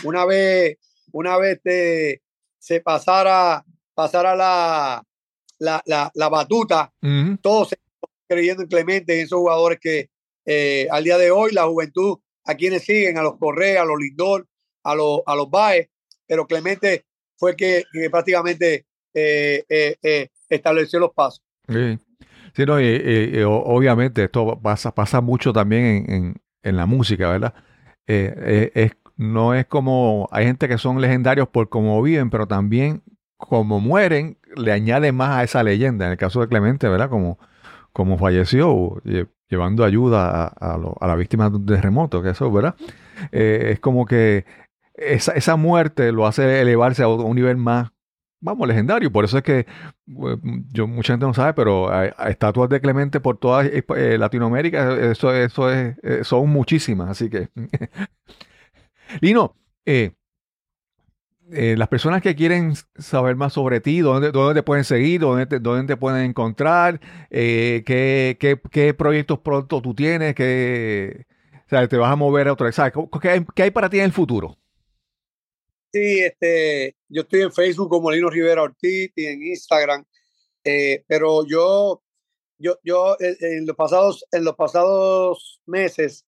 una 0.04 0.24
vez, 0.24 0.78
una 1.12 1.36
vez 1.38 1.60
te- 1.62 2.22
se 2.58 2.80
pasara, 2.80 3.64
pasara 3.94 4.34
la, 4.34 5.02
la, 5.58 5.82
la, 5.86 6.10
la 6.14 6.28
batuta, 6.28 6.92
Ujú. 7.02 7.36
todos 7.40 7.68
seguimos 7.70 8.10
creyendo 8.26 8.62
en 8.62 8.68
Clemente, 8.68 9.14
en 9.14 9.24
esos 9.26 9.38
jugadores 9.38 9.78
que 9.80 10.10
eh, 10.44 10.88
al 10.90 11.04
día 11.04 11.18
de 11.18 11.30
hoy 11.30 11.52
la 11.52 11.64
juventud, 11.66 12.18
a 12.44 12.54
quienes 12.54 12.84
siguen, 12.84 13.18
a 13.18 13.22
los 13.22 13.36
Correa, 13.38 13.82
a 13.82 13.84
los 13.84 13.98
Lindor, 13.98 14.46
a 14.84 14.94
los, 14.94 15.20
a 15.26 15.34
los 15.36 15.50
Baez, 15.50 15.88
pero 16.26 16.46
Clemente 16.46 17.04
fue 17.36 17.50
el 17.52 17.56
que, 17.56 17.84
que 17.92 18.10
prácticamente 18.10 18.86
eh, 19.14 19.64
eh, 19.68 19.96
eh, 20.02 20.28
estableció 20.48 20.98
los 20.98 21.12
pasos. 21.12 21.42
Sí, 21.68 21.98
Sí, 22.54 22.66
no, 22.66 22.78
y, 22.78 23.42
obviamente 23.44 24.24
esto 24.24 24.60
pasa, 24.60 24.94
pasa 24.94 25.22
mucho 25.22 25.54
también 25.54 26.04
en, 26.08 26.34
en- 26.62 26.76
la 26.76 26.84
música, 26.84 27.30
¿verdad? 27.30 27.54
Es, 28.06 28.92
no 29.16 29.54
es 29.54 29.66
como, 29.66 30.28
hay 30.32 30.44
gente 30.46 30.68
que 30.68 30.76
son 30.78 31.00
legendarios 31.00 31.48
por 31.48 31.68
cómo 31.68 32.00
viven, 32.02 32.28
pero 32.30 32.46
también 32.46 33.02
como 33.36 33.80
mueren, 33.80 34.38
le 34.56 34.72
añade 34.72 35.12
más 35.12 35.30
a 35.30 35.42
esa 35.44 35.62
leyenda. 35.62 36.06
En 36.06 36.12
el 36.12 36.18
caso 36.18 36.40
de 36.40 36.48
Clemente, 36.48 36.88
¿verdad? 36.88 37.08
Como, 37.08 37.38
como 37.92 38.18
falleció, 38.18 38.70
lle- 39.04 39.28
llevando 39.52 39.84
ayuda 39.84 40.46
a, 40.46 40.74
a, 40.74 40.78
lo- 40.78 40.96
a 40.98 41.06
las 41.06 41.18
víctimas 41.18 41.50
de 41.52 41.58
un 41.58 41.66
terremoto, 41.66 42.22
que 42.22 42.30
eso, 42.30 42.50
¿verdad? 42.50 42.74
Eh, 43.30 43.68
es 43.74 43.80
como 43.80 44.06
que 44.06 44.46
esa, 44.94 45.56
muerte 45.56 46.10
lo 46.10 46.26
hace 46.26 46.62
elevarse 46.62 47.02
a 47.02 47.08
un 47.08 47.36
nivel 47.36 47.58
más, 47.58 47.90
vamos, 48.40 48.66
legendario. 48.66 49.12
Por 49.12 49.24
eso 49.26 49.36
es 49.36 49.44
que 49.44 49.58
eh, 49.60 49.66
yo 50.72 50.86
mucha 50.88 51.12
gente 51.12 51.26
no 51.26 51.34
sabe, 51.34 51.52
pero 51.52 51.92
hay, 51.92 52.10
estatuas 52.28 52.70
de 52.70 52.80
Clemente 52.80 53.20
por 53.20 53.36
toda 53.36 53.64
eh, 53.66 54.16
Latinoamérica, 54.18 54.94
eso, 55.10 55.34
eso 55.34 55.70
es, 55.70 55.96
eh, 56.02 56.24
son 56.24 56.48
muchísimas, 56.48 57.10
así 57.10 57.28
que. 57.28 57.48
Lino, 59.20 59.54
eh, 59.84 60.12
eh, 61.54 61.74
las 61.76 61.88
personas 61.88 62.22
que 62.22 62.34
quieren 62.34 62.72
saber 62.98 63.36
más 63.36 63.52
sobre 63.52 63.80
ti, 63.80 64.00
dónde, 64.00 64.32
dónde 64.32 64.60
te 64.60 64.62
pueden 64.62 64.84
seguir, 64.84 65.20
dónde 65.20 65.46
te, 65.46 65.60
dónde 65.60 65.94
te 65.94 65.98
pueden 65.98 66.24
encontrar, 66.24 66.98
eh, 67.30 67.82
qué, 67.84 68.38
qué, 68.40 68.58
qué 68.70 68.94
proyectos 68.94 69.40
pronto 69.40 69.82
tú 69.82 69.94
tienes, 69.94 70.34
qué, 70.34 71.26
o 71.66 71.68
sea, 71.68 71.86
te 71.86 71.98
vas 71.98 72.10
a 72.10 72.16
mover 72.16 72.48
a 72.48 72.54
otra. 72.54 72.70
¿Qué 72.70 73.44
qué 73.54 73.62
hay 73.62 73.70
para 73.70 73.90
ti 73.90 73.98
en 73.98 74.06
el 74.06 74.12
futuro? 74.12 74.56
Sí, 75.92 76.20
este, 76.20 76.96
yo 77.08 77.22
estoy 77.22 77.42
en 77.42 77.52
Facebook 77.52 77.90
como 77.90 78.10
Lino 78.10 78.30
Rivera 78.30 78.62
Ortiz 78.62 79.12
y 79.14 79.26
en 79.26 79.42
Instagram, 79.42 80.06
eh, 80.64 81.04
pero 81.06 81.46
yo, 81.46 82.02
yo, 82.56 82.78
yo 82.82 83.14
eh, 83.20 83.36
en 83.40 83.66
los 83.66 83.76
pasados, 83.76 84.24
en 84.32 84.44
los 84.44 84.56
pasados 84.56 85.60
meses 85.66 86.24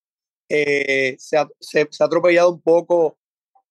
se, 0.48 1.16
se, 1.18 1.88
se 1.90 2.02
ha 2.02 2.06
atropellado 2.06 2.50
un 2.50 2.60
poco 2.60 3.18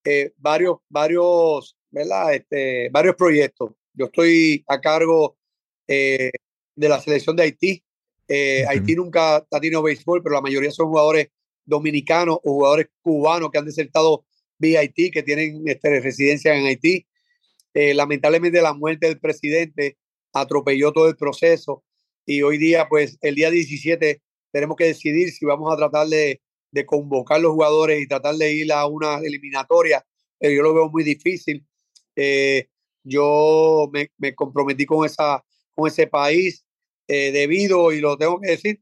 eh, 0.04 0.34
varios, 0.38 0.78
varios, 0.90 1.78
¿verdad? 1.92 2.34
Este, 2.34 2.90
varios 2.90 3.16
proyectos. 3.16 3.72
Yo 3.94 4.06
estoy 4.06 4.64
a 4.68 4.82
cargo 4.82 5.38
eh, 5.88 6.32
de 6.76 6.90
la 6.90 7.00
selección 7.00 7.36
de 7.36 7.44
Haití. 7.44 7.84
Eh. 8.28 8.66
Haití 8.68 8.96
nunca 8.96 9.38
ha 9.38 9.60
tenido 9.62 9.82
béisbol, 9.82 10.22
pero 10.24 10.36
la 10.36 10.42
mayoría 10.42 10.72
son 10.72 10.88
jugadores 10.88 11.28
dominicanos 11.66 12.38
o 12.44 12.54
jugadores 12.54 12.88
cubanos 13.02 13.50
que 13.52 13.60
han 13.60 13.66
desertado 13.66 14.26
vía 14.58 14.82
Haití, 14.82 15.12
que 15.12 15.24
tienen 15.24 15.64
este, 15.66 16.00
residencia 16.00 16.56
en 16.56 16.66
Haití. 16.66 17.08
Lamentablemente 17.74 18.62
la 18.62 18.74
muerte 18.74 19.08
del 19.08 19.20
presidente 19.20 19.98
atropelló 20.32 20.92
todo 20.92 21.10
el 21.10 21.16
proceso 21.16 21.84
y 22.24 22.44
hoy 22.44 22.60
día, 22.60 22.88
pues 22.88 23.18
el 23.22 23.34
día 23.34 23.50
17, 23.50 24.22
tenemos 24.52 24.78
que 24.78 24.86
decidir 24.86 25.32
si 25.32 25.44
vamos 25.46 25.74
a 25.74 25.78
tratar 25.78 26.08
de, 26.08 26.43
de 26.74 26.86
convocar 26.88 27.40
los 27.40 27.52
jugadores 27.52 28.02
y 28.02 28.08
tratar 28.08 28.36
de 28.36 28.52
ir 28.52 28.74
a 28.74 28.88
una 28.88 29.20
eliminatoria, 29.20 30.04
pero 30.40 30.54
yo 30.54 30.64
lo 30.64 30.74
veo 30.74 30.90
muy 30.90 31.04
difícil. 31.04 31.66
Eh, 32.16 32.68
yo 33.04 33.90
me, 33.94 34.12
me, 34.18 34.34
comprometí 34.34 34.86
con, 34.86 35.06
esa, 35.06 35.46
con 35.76 35.88
ese 35.88 36.08
país 36.08 36.66
eh, 37.08 37.32
debido, 37.32 37.92
y 37.92 38.02
lo 38.02 38.18
tengo 38.18 38.42
que 38.42 38.52
decir, 38.52 38.82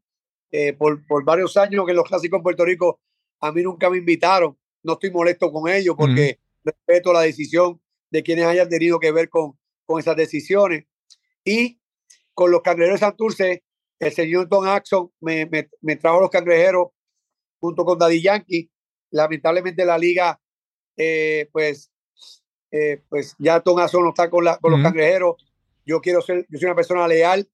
eh, 0.51 0.71
por, 0.73 1.05
por 1.05 1.25
varios 1.25 1.57
años 1.57 1.85
que 1.85 1.93
los 1.93 2.07
clásicos 2.07 2.37
en 2.37 2.43
Puerto 2.43 2.63
Rico 2.63 3.01
a 3.41 3.51
mí 3.51 3.61
nunca 3.61 3.89
me 3.89 3.97
invitaron. 3.97 4.57
No 4.83 4.93
estoy 4.93 5.11
molesto 5.11 5.51
con 5.51 5.69
ellos 5.69 5.95
porque 5.97 6.39
respeto 6.63 7.11
la 7.11 7.21
decisión 7.21 7.81
de 8.09 8.23
quienes 8.23 8.45
hayan 8.45 8.69
tenido 8.69 8.99
que 8.99 9.11
ver 9.11 9.27
con, 9.29 9.59
con 9.85 9.99
esas 9.99 10.15
decisiones. 10.15 10.85
Y 11.43 11.79
con 12.33 12.51
los 12.51 12.61
cangrejeros 12.61 13.01
de 13.01 13.05
Santurce, 13.05 13.63
el 13.99 14.13
señor 14.13 14.47
Don 14.47 14.67
Axon 14.67 15.11
me, 15.19 15.45
me, 15.45 15.69
me 15.81 15.97
trajo 15.97 16.21
los 16.21 16.29
cangrejeros 16.29 16.87
junto 17.61 17.85
con 17.85 17.97
Daddy 17.97 18.21
Yankee. 18.21 18.69
Lamentablemente 19.11 19.85
la 19.85 19.97
liga, 19.97 20.41
eh, 20.97 21.47
pues, 21.53 21.91
eh, 22.71 23.01
pues 23.07 23.35
ya 23.39 23.61
Tom 23.61 23.79
Axon 23.79 24.03
no 24.03 24.09
está 24.09 24.29
con, 24.29 24.43
la, 24.43 24.57
con 24.57 24.73
uh 24.73 24.75
-huh. 24.75 24.79
los 24.79 24.87
cangrejeros. 24.87 25.35
Yo 25.85 26.01
quiero 26.01 26.21
ser, 26.21 26.45
yo 26.49 26.59
soy 26.59 26.65
una 26.65 26.75
persona 26.75 27.07
leal. 27.07 27.49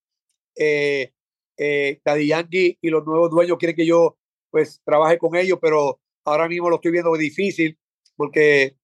Eh, 0.56 1.14
eh, 1.58 2.00
Daddy 2.06 2.28
Yankee 2.28 2.78
y 2.82 2.90
los 2.90 3.06
nuevos 3.06 3.32
dueños 3.32 3.58
quieren 3.58 3.76
que 3.76 3.86
yo 3.86 4.18
pues 4.52 4.82
trabaje 4.86 5.18
con 5.18 5.36
ellos, 5.36 5.60
pero 5.62 6.00
ahora 6.24 6.48
mismo 6.48 6.70
lo 6.70 6.76
estoy 6.76 6.92
viendo 6.92 7.14
difícil 7.18 7.78
porque 8.16 8.78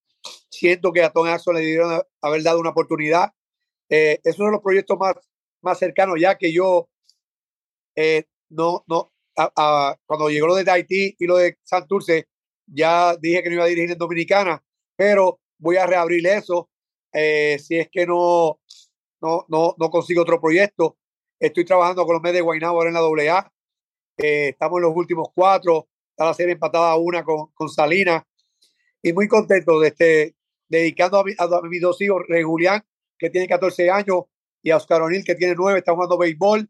siento 0.50 0.92
que 0.92 1.04
a 1.04 1.12
Tom 1.12 1.28
Axon 1.28 1.56
le 1.56 1.62
dieron 1.62 2.02
haber 2.22 2.44
dado 2.44 2.60
una 2.60 2.72
oportunidad. 2.72 3.32
Eh, 3.90 4.20
es 4.24 4.40
uno 4.40 4.48
de 4.48 4.54
los 4.54 4.62
proyectos 4.62 4.98
más, 4.98 5.16
más 5.62 5.78
cercanos 5.78 6.20
ya 6.20 6.38
que 6.38 6.52
yo 6.52 6.90
eh, 7.96 8.26
no, 8.50 8.84
no, 8.88 9.13
a, 9.36 9.52
a, 9.56 10.00
cuando 10.06 10.30
llegó 10.30 10.48
lo 10.48 10.56
de 10.56 10.70
Haití 10.70 11.16
y 11.18 11.26
lo 11.26 11.38
de 11.38 11.58
Santurce, 11.64 12.28
ya 12.66 13.16
dije 13.18 13.44
que 13.44 13.50
no 13.50 13.56
iba 13.56 13.64
a 13.66 13.68
dirigir 13.68 13.92
en 13.92 13.98
Dominicana, 13.98 14.64
pero 14.96 15.40
voy 15.58 15.78
a 15.78 15.86
reabrir 15.86 16.26
eso 16.28 16.70
eh, 17.14 17.60
si 17.60 17.78
es 17.78 17.90
que 17.90 18.06
no, 18.08 18.60
no, 19.22 19.46
no, 19.48 19.76
no 19.78 19.90
consigo 19.90 20.24
otro 20.24 20.42
proyecto. 20.42 20.98
Estoy 21.40 21.66
trabajando 21.66 22.06
con 22.06 22.16
los 22.16 22.24
Mets 22.24 22.36
de 22.36 22.42
Guaynabo 22.42 22.78
ahora 22.78 22.90
en 22.90 22.96
la 22.96 23.34
AA. 23.34 23.54
Eh, 24.18 24.50
estamos 24.50 24.78
en 24.78 24.84
los 24.84 24.96
últimos 24.96 25.28
cuatro. 25.34 25.88
Está 26.10 26.26
la 26.26 26.34
serie 26.34 26.54
empatada 26.54 26.96
una 26.96 27.24
con, 27.24 27.52
con 27.54 27.70
Salinas. 27.70 28.24
Y 29.02 29.14
muy 29.14 29.28
contento 29.28 29.80
de 29.80 29.90
este, 29.90 30.36
dedicando 30.68 31.20
a, 31.20 31.24
mi, 31.24 31.34
a 31.38 31.48
mis 31.64 31.82
dos 31.82 32.02
hijos, 32.02 32.24
Rey 32.28 32.44
Julián, 32.44 32.84
que 33.18 33.30
tiene 33.30 33.48
14 33.48 33.90
años, 33.90 34.24
y 34.62 34.72
a 34.72 34.78
Oscar 34.78 35.02
O'Neill, 35.02 35.26
que 35.26 35.36
tiene 35.36 35.56
9, 35.56 35.80
está 35.80 35.94
jugando 35.94 36.18
béisbol. 36.18 36.70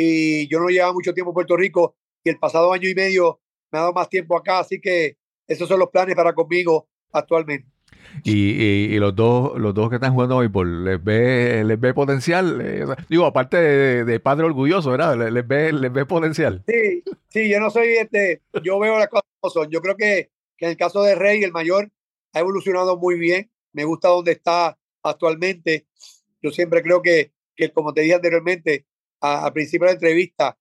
Y 0.00 0.48
yo 0.48 0.58
no 0.60 0.68
llevaba 0.68 0.94
mucho 0.94 1.12
tiempo 1.12 1.30
en 1.30 1.34
Puerto 1.34 1.56
Rico 1.56 1.96
y 2.24 2.30
el 2.30 2.38
pasado 2.38 2.72
año 2.72 2.88
y 2.88 2.94
medio 2.94 3.40
me 3.70 3.78
ha 3.78 3.82
dado 3.82 3.92
más 3.92 4.08
tiempo 4.08 4.36
acá. 4.36 4.60
Así 4.60 4.80
que 4.80 5.18
esos 5.46 5.68
son 5.68 5.78
los 5.78 5.90
planes 5.90 6.16
para 6.16 6.32
conmigo 6.32 6.88
actualmente. 7.12 7.68
Y, 8.24 8.32
y, 8.32 8.94
y, 8.94 8.98
los 8.98 9.14
dos 9.14 9.58
los 9.58 9.74
dos 9.74 9.88
que 9.88 9.96
están 9.96 10.14
jugando 10.14 10.38
béisbol, 10.38 10.84
¿les 10.84 11.04
ve, 11.04 11.62
les 11.64 11.78
ve 11.78 11.92
potencial? 11.92 12.60
Eh, 12.62 12.84
digo, 13.08 13.26
aparte 13.26 13.56
de, 13.58 14.04
de, 14.04 14.20
padre 14.20 14.46
orgulloso, 14.46 14.90
¿verdad? 14.90 15.16
¿Les, 15.18 15.32
les, 15.32 15.46
ve, 15.46 15.72
¿Les 15.72 15.92
ve 15.92 16.06
potencial? 16.06 16.64
Sí, 16.66 17.04
sí, 17.28 17.48
yo 17.48 17.60
no 17.60 17.70
soy 17.70 17.88
este, 17.88 18.42
yo 18.62 18.78
veo 18.78 18.98
las 18.98 19.08
cosas 19.08 19.28
como 19.38 19.50
son. 19.50 19.70
Yo 19.70 19.80
creo 19.80 19.96
que, 19.96 20.30
que 20.56 20.64
en 20.64 20.70
el 20.70 20.76
caso 20.76 21.02
de 21.02 21.14
Rey, 21.14 21.42
el 21.42 21.52
mayor, 21.52 21.90
ha 22.32 22.40
evolucionado 22.40 22.96
muy 22.96 23.18
bien. 23.18 23.50
Me 23.72 23.84
gusta 23.84 24.08
donde 24.08 24.32
está 24.32 24.78
actualmente. 25.02 25.86
Yo 26.42 26.50
siempre 26.50 26.82
creo 26.82 27.02
que, 27.02 27.32
que 27.54 27.70
como 27.70 27.92
te 27.92 28.00
dije 28.00 28.14
anteriormente, 28.14 28.86
al 29.20 29.52
principio 29.52 29.86
de 29.86 29.92
la 29.92 29.94
entrevista, 29.94 30.58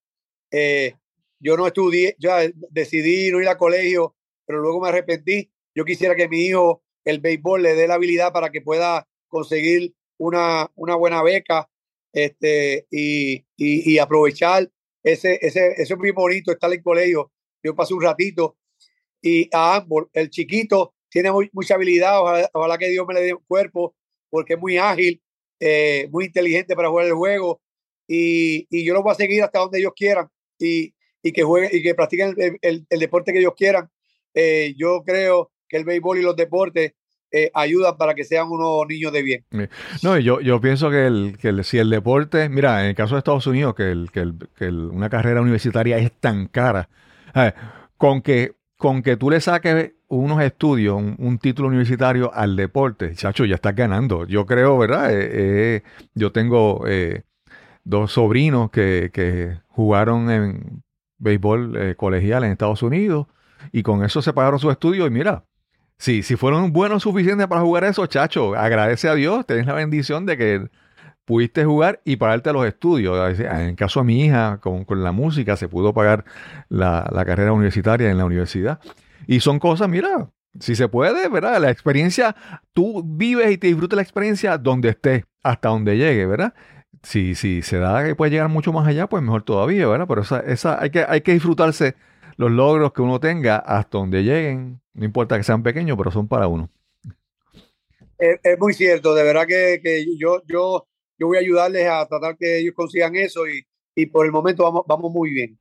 eh, 0.51 0.95
yo 1.39 1.55
no 1.55 1.67
estudié, 1.67 2.15
yo 2.19 2.31
decidí 2.69 3.31
no 3.31 3.41
ir 3.41 3.47
a 3.47 3.57
colegio, 3.57 4.15
pero 4.45 4.59
luego 4.59 4.81
me 4.81 4.89
arrepentí. 4.89 5.51
Yo 5.73 5.85
quisiera 5.85 6.15
que 6.15 6.27
mi 6.27 6.45
hijo 6.45 6.83
el 7.05 7.19
béisbol 7.19 7.63
le 7.63 7.75
dé 7.75 7.87
la 7.87 7.95
habilidad 7.95 8.33
para 8.33 8.49
que 8.49 8.61
pueda 8.61 9.07
conseguir 9.27 9.93
una, 10.17 10.69
una 10.75 10.95
buena 10.95 11.23
beca 11.23 11.69
este, 12.11 12.87
y, 12.91 13.45
y, 13.55 13.97
aprovechar 13.99 14.69
ese, 15.03 15.39
ese, 15.41 15.73
ese 15.77 15.93
es 15.93 15.97
muy 15.97 16.11
bonito 16.11 16.51
estar 16.51 16.71
en 16.73 16.81
colegio. 16.81 17.31
Yo 17.63 17.75
pasé 17.75 17.93
un 17.93 18.01
ratito 18.01 18.57
y 19.21 19.49
a 19.53 19.77
ambos, 19.77 20.07
el 20.13 20.29
chiquito 20.29 20.93
tiene 21.09 21.31
muy, 21.31 21.49
mucha 21.53 21.75
habilidad, 21.75 22.21
ojalá, 22.21 22.49
ojalá, 22.53 22.77
que 22.77 22.89
Dios 22.89 23.05
me 23.07 23.13
le 23.13 23.21
dé 23.21 23.33
un 23.33 23.43
cuerpo 23.47 23.95
porque 24.29 24.53
es 24.53 24.59
muy 24.59 24.77
ágil, 24.77 25.21
eh, 25.59 26.07
muy 26.11 26.25
inteligente 26.25 26.75
para 26.75 26.89
jugar 26.89 27.07
el 27.07 27.13
juego 27.13 27.61
y, 28.09 28.65
y, 28.71 28.83
yo 28.83 28.95
lo 28.95 29.03
voy 29.03 29.11
a 29.11 29.15
seguir 29.15 29.43
hasta 29.43 29.59
donde 29.59 29.77
ellos 29.77 29.93
quieran 29.95 30.27
y, 30.57 30.95
y 31.21 31.31
que 31.31 31.43
jueguen 31.43 31.69
y 31.71 31.83
que 31.83 31.93
practiquen 31.93 32.33
el, 32.61 32.87
el, 32.89 32.99
deporte 32.99 33.31
que 33.31 33.39
ellos 33.39 33.53
quieran. 33.55 33.87
Eh, 34.33 34.73
yo 34.75 35.03
creo 35.05 35.51
que 35.67 35.77
el 35.77 35.85
béisbol 35.85 36.17
y 36.17 36.23
los 36.23 36.35
deportes 36.35 36.93
eh, 37.31 37.51
ayudan 37.53 37.97
para 37.97 38.15
que 38.15 38.23
sean 38.23 38.47
unos 38.49 38.87
niños 38.87 39.13
de 39.13 39.21
bien. 39.21 39.45
No, 40.01 40.17
yo, 40.17 40.41
yo 40.41 40.59
pienso 40.59 40.89
que, 40.89 41.05
el, 41.05 41.37
que 41.39 41.49
el- 41.49 41.63
si 41.63 41.77
el 41.77 41.91
deporte, 41.91 42.49
mira, 42.49 42.81
en 42.81 42.89
el 42.89 42.95
caso 42.95 43.13
de 43.13 43.19
Estados 43.19 43.45
Unidos, 43.45 43.75
que, 43.75 43.91
el, 43.91 44.09
que, 44.11 44.33
que 44.57 44.69
una 44.69 45.11
carrera 45.11 45.41
universitaria 45.41 45.99
es 45.99 46.11
tan 46.19 46.47
cara, 46.47 46.89
eh, 47.35 47.53
con, 47.95 48.23
que, 48.23 48.55
con 48.75 49.03
que 49.03 49.17
tú 49.17 49.29
le 49.29 49.39
saques 49.39 49.91
unos 50.07 50.41
estudios, 50.41 50.95
un, 50.95 51.37
título 51.37 51.67
universitario 51.67 52.33
al 52.33 52.55
deporte, 52.55 53.13
chacho, 53.13 53.45
ya 53.45 53.53
estás 53.53 53.75
ganando. 53.75 54.25
Yo 54.25 54.47
creo, 54.47 54.79
¿verdad? 54.79 55.11
Yo 56.15 56.31
tengo 56.31 56.85
eh, 56.87 57.21
dos 57.89 58.13
sobrinos 58.13 58.69
que, 58.71 59.09
que 59.13 59.59
jugaron 59.67 60.29
en 60.29 60.83
béisbol 61.17 61.75
eh, 61.77 61.95
colegial 61.95 62.43
en 62.43 62.51
Estados 62.51 62.83
Unidos 62.83 63.27
y 63.71 63.83
con 63.83 64.03
eso 64.03 64.21
se 64.21 64.33
pagaron 64.33 64.59
sus 64.59 64.71
estudios 64.71 65.07
y 65.07 65.11
mira, 65.11 65.43
Sí, 66.01 66.23
si 66.23 66.37
fueron 66.37 66.71
buenos 66.71 67.03
suficientes 67.03 67.45
para 67.47 67.59
jugar 67.59 67.83
eso, 67.83 68.07
chacho, 68.07 68.55
agradece 68.55 69.09
a 69.09 69.15
Dios, 69.15 69.45
tenés 69.45 69.65
la 69.65 69.73
bendición 69.73 70.25
de 70.25 70.37
que 70.37 70.69
pudiste 71.25 71.65
jugar 71.65 72.01
y 72.05 72.15
pagarte 72.15 72.53
los 72.53 72.65
estudios. 72.65 73.37
En 73.37 73.75
caso 73.75 73.99
de 73.99 74.05
mi 74.05 74.23
hija, 74.23 74.59
con, 74.61 74.85
con 74.85 75.03
la 75.03 75.11
música, 75.11 75.57
se 75.57 75.67
pudo 75.67 75.93
pagar 75.93 76.23
la, 76.69 77.05
la 77.11 77.25
carrera 77.25 77.51
universitaria 77.51 78.09
en 78.09 78.17
la 78.17 78.23
universidad. 78.23 78.79
Y 79.27 79.41
son 79.41 79.59
cosas, 79.59 79.89
mira, 79.89 80.29
si 80.57 80.73
se 80.73 80.87
puede, 80.87 81.27
¿verdad? 81.27 81.59
La 81.59 81.69
experiencia, 81.69 82.33
tú 82.71 83.03
vives 83.05 83.51
y 83.51 83.57
te 83.57 83.67
disfrutas 83.67 83.97
la 83.97 84.01
experiencia 84.01 84.57
donde 84.57 84.89
estés, 84.89 85.25
hasta 85.43 85.67
donde 85.67 85.97
llegue, 85.97 86.25
¿verdad? 86.25 86.53
Si, 87.03 87.35
si 87.35 87.61
se 87.61 87.77
da 87.77 88.05
que 88.05 88.15
puede 88.15 88.31
llegar 88.31 88.49
mucho 88.49 88.73
más 88.73 88.87
allá, 88.87 89.07
pues 89.07 89.23
mejor 89.23 89.43
todavía, 89.43 89.87
¿verdad? 89.87 90.07
Pero 90.07 90.21
esa, 90.21 90.39
esa, 90.41 90.81
hay, 90.81 90.89
que, 90.89 91.05
hay 91.07 91.21
que 91.21 91.33
disfrutarse 91.33 91.95
los 92.35 92.51
logros 92.51 92.93
que 92.93 93.01
uno 93.01 93.19
tenga 93.19 93.57
hasta 93.57 93.97
donde 93.97 94.23
lleguen, 94.23 94.81
no 94.93 95.05
importa 95.05 95.37
que 95.37 95.43
sean 95.43 95.63
pequeños, 95.63 95.97
pero 95.97 96.11
son 96.11 96.27
para 96.27 96.47
uno. 96.47 96.69
Es, 98.17 98.39
es 98.43 98.59
muy 98.59 98.73
cierto, 98.73 99.15
de 99.15 99.23
verdad 99.23 99.45
que, 99.47 99.79
que 99.81 100.05
yo, 100.17 100.41
yo, 100.45 100.87
yo 101.17 101.27
voy 101.27 101.37
a 101.37 101.41
ayudarles 101.41 101.87
a 101.87 102.05
tratar 102.05 102.37
que 102.37 102.59
ellos 102.59 102.73
consigan 102.75 103.15
eso 103.15 103.47
y, 103.47 103.65
y 103.95 104.05
por 104.07 104.25
el 104.25 104.31
momento 104.31 104.63
vamos, 104.63 104.83
vamos 104.87 105.11
muy 105.11 105.31
bien. 105.31 105.59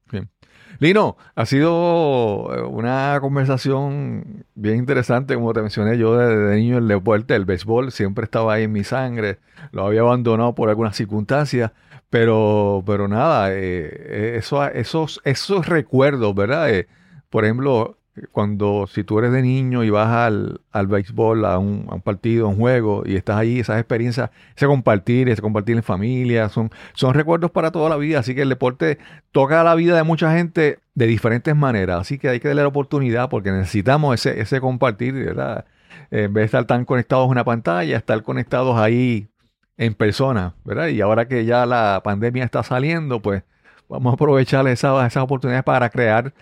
Lino, 0.78 1.16
ha 1.34 1.46
sido 1.46 2.54
eh, 2.54 2.62
una 2.62 3.18
conversación 3.20 4.44
bien 4.54 4.76
interesante, 4.76 5.34
como 5.34 5.52
te 5.52 5.60
mencioné 5.62 5.98
yo 5.98 6.16
desde 6.16 6.36
de 6.36 6.56
niño, 6.56 6.78
el 6.78 6.88
deporte, 6.88 7.34
el 7.34 7.44
béisbol 7.44 7.90
siempre 7.92 8.24
estaba 8.24 8.54
ahí 8.54 8.64
en 8.64 8.72
mi 8.72 8.84
sangre, 8.84 9.38
lo 9.72 9.86
había 9.86 10.00
abandonado 10.00 10.54
por 10.54 10.68
algunas 10.68 10.96
circunstancias, 10.96 11.72
pero, 12.10 12.82
pero 12.86 13.08
nada, 13.08 13.52
eh, 13.52 13.56
eh, 13.58 14.34
eso, 14.38 14.64
esos, 14.66 15.20
esos 15.24 15.66
recuerdos, 15.66 16.34
¿verdad? 16.34 16.70
Eh, 16.70 16.88
por 17.28 17.44
ejemplo, 17.44 17.97
cuando 18.32 18.86
si 18.86 19.04
tú 19.04 19.18
eres 19.18 19.32
de 19.32 19.42
niño 19.42 19.84
y 19.84 19.90
vas 19.90 20.08
al, 20.08 20.60
al 20.72 20.86
béisbol, 20.86 21.44
a 21.44 21.58
un, 21.58 21.86
a 21.90 21.94
un 21.94 22.00
partido, 22.02 22.46
a 22.46 22.48
un 22.48 22.56
juego, 22.56 23.02
y 23.06 23.16
estás 23.16 23.36
ahí, 23.36 23.60
esas 23.60 23.78
experiencias, 23.78 24.30
ese 24.56 24.66
compartir, 24.66 25.28
ese 25.28 25.42
compartir 25.42 25.76
en 25.76 25.82
familia, 25.82 26.48
son, 26.48 26.70
son 26.94 27.14
recuerdos 27.14 27.50
para 27.50 27.70
toda 27.70 27.88
la 27.88 27.96
vida. 27.96 28.20
Así 28.20 28.34
que 28.34 28.42
el 28.42 28.48
deporte 28.48 28.98
toca 29.32 29.62
la 29.64 29.74
vida 29.74 29.96
de 29.96 30.02
mucha 30.02 30.32
gente 30.36 30.78
de 30.94 31.06
diferentes 31.06 31.54
maneras. 31.54 32.00
Así 32.00 32.18
que 32.18 32.28
hay 32.28 32.40
que 32.40 32.48
darle 32.48 32.62
la 32.62 32.68
oportunidad 32.68 33.28
porque 33.28 33.50
necesitamos 33.52 34.14
ese, 34.14 34.40
ese 34.40 34.60
compartir, 34.60 35.14
¿verdad? 35.14 35.64
En 36.10 36.32
vez 36.32 36.42
de 36.42 36.46
estar 36.46 36.64
tan 36.64 36.84
conectados 36.84 37.26
a 37.26 37.30
una 37.30 37.44
pantalla, 37.44 37.96
estar 37.96 38.22
conectados 38.22 38.78
ahí 38.78 39.28
en 39.76 39.94
persona, 39.94 40.54
¿verdad? 40.64 40.88
Y 40.88 41.00
ahora 41.00 41.28
que 41.28 41.44
ya 41.44 41.64
la 41.64 42.00
pandemia 42.04 42.44
está 42.44 42.62
saliendo, 42.62 43.20
pues 43.20 43.44
vamos 43.88 44.12
a 44.12 44.14
aprovechar 44.14 44.66
esas, 44.68 45.06
esas 45.06 45.22
oportunidades 45.22 45.64
para 45.64 45.88
crear 45.88 46.34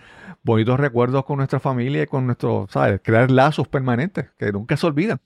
bonitos 0.47 0.79
recuerdos 0.79 1.25
con 1.25 1.37
nuestra 1.37 1.59
familia 1.59 2.03
y 2.03 2.07
con 2.07 2.25
nuestros, 2.25 2.71
¿sabes? 2.71 3.01
Crear 3.03 3.29
lazos 3.29 3.67
permanentes 3.67 4.25
que 4.39 4.51
nunca 4.51 4.77
se 4.77 4.87
olvidan. 4.87 5.19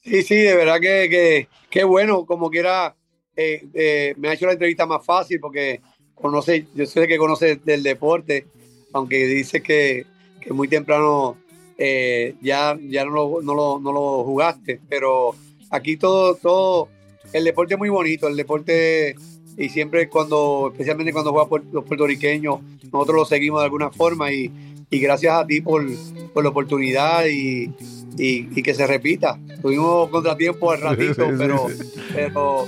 Sí, 0.00 0.22
sí, 0.22 0.34
de 0.34 0.56
verdad 0.56 0.80
que, 0.80 1.08
que, 1.08 1.48
que 1.70 1.84
bueno, 1.84 2.26
como 2.26 2.50
quiera, 2.50 2.96
eh, 3.36 3.66
eh, 3.72 4.14
me 4.18 4.28
ha 4.28 4.32
hecho 4.32 4.46
la 4.46 4.52
entrevista 4.52 4.86
más 4.86 5.04
fácil 5.04 5.38
porque 5.40 5.80
conoce, 6.14 6.66
yo 6.74 6.84
sé 6.84 7.06
que 7.06 7.16
conoce 7.16 7.56
del 7.56 7.82
deporte, 7.82 8.46
aunque 8.92 9.26
dice 9.26 9.62
que, 9.62 10.04
que 10.40 10.52
muy 10.52 10.68
temprano 10.68 11.36
eh, 11.78 12.34
ya, 12.42 12.76
ya 12.80 13.04
no, 13.04 13.10
lo, 13.10 13.42
no, 13.42 13.54
lo, 13.54 13.78
no 13.78 13.92
lo 13.92 14.24
jugaste, 14.24 14.80
pero 14.88 15.34
aquí 15.70 15.96
todo, 15.96 16.34
todo, 16.34 16.88
el 17.32 17.44
deporte 17.44 17.74
es 17.74 17.78
muy 17.78 17.88
bonito, 17.88 18.26
el 18.26 18.36
deporte 18.36 19.14
y 19.56 19.68
siempre 19.68 20.08
cuando, 20.08 20.70
especialmente 20.72 21.12
cuando 21.12 21.32
juega 21.32 21.48
por, 21.48 21.64
los 21.72 21.84
puertorriqueños, 21.84 22.60
nosotros 22.92 23.16
lo 23.16 23.24
seguimos 23.24 23.60
de 23.60 23.64
alguna 23.66 23.90
forma 23.90 24.32
y, 24.32 24.50
y 24.90 24.98
gracias 24.98 25.34
a 25.34 25.46
ti 25.46 25.60
por, 25.60 25.84
por 26.32 26.42
la 26.42 26.50
oportunidad 26.50 27.26
y, 27.26 27.72
y, 28.18 28.48
y, 28.54 28.62
que 28.62 28.74
se 28.74 28.86
repita. 28.86 29.38
Tuvimos 29.62 30.08
contratiempo 30.10 30.72
al 30.72 30.80
ratito, 30.80 31.26
Sí, 31.30 31.34
pero, 31.38 31.68
sí. 31.68 32.00
pero 32.14 32.66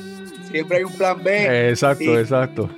siempre 0.51 0.79
hay 0.79 0.85
un 0.85 0.93
plan 0.93 1.23
B. 1.23 1.71
Exacto, 1.71 2.19
exacto. 2.19 2.71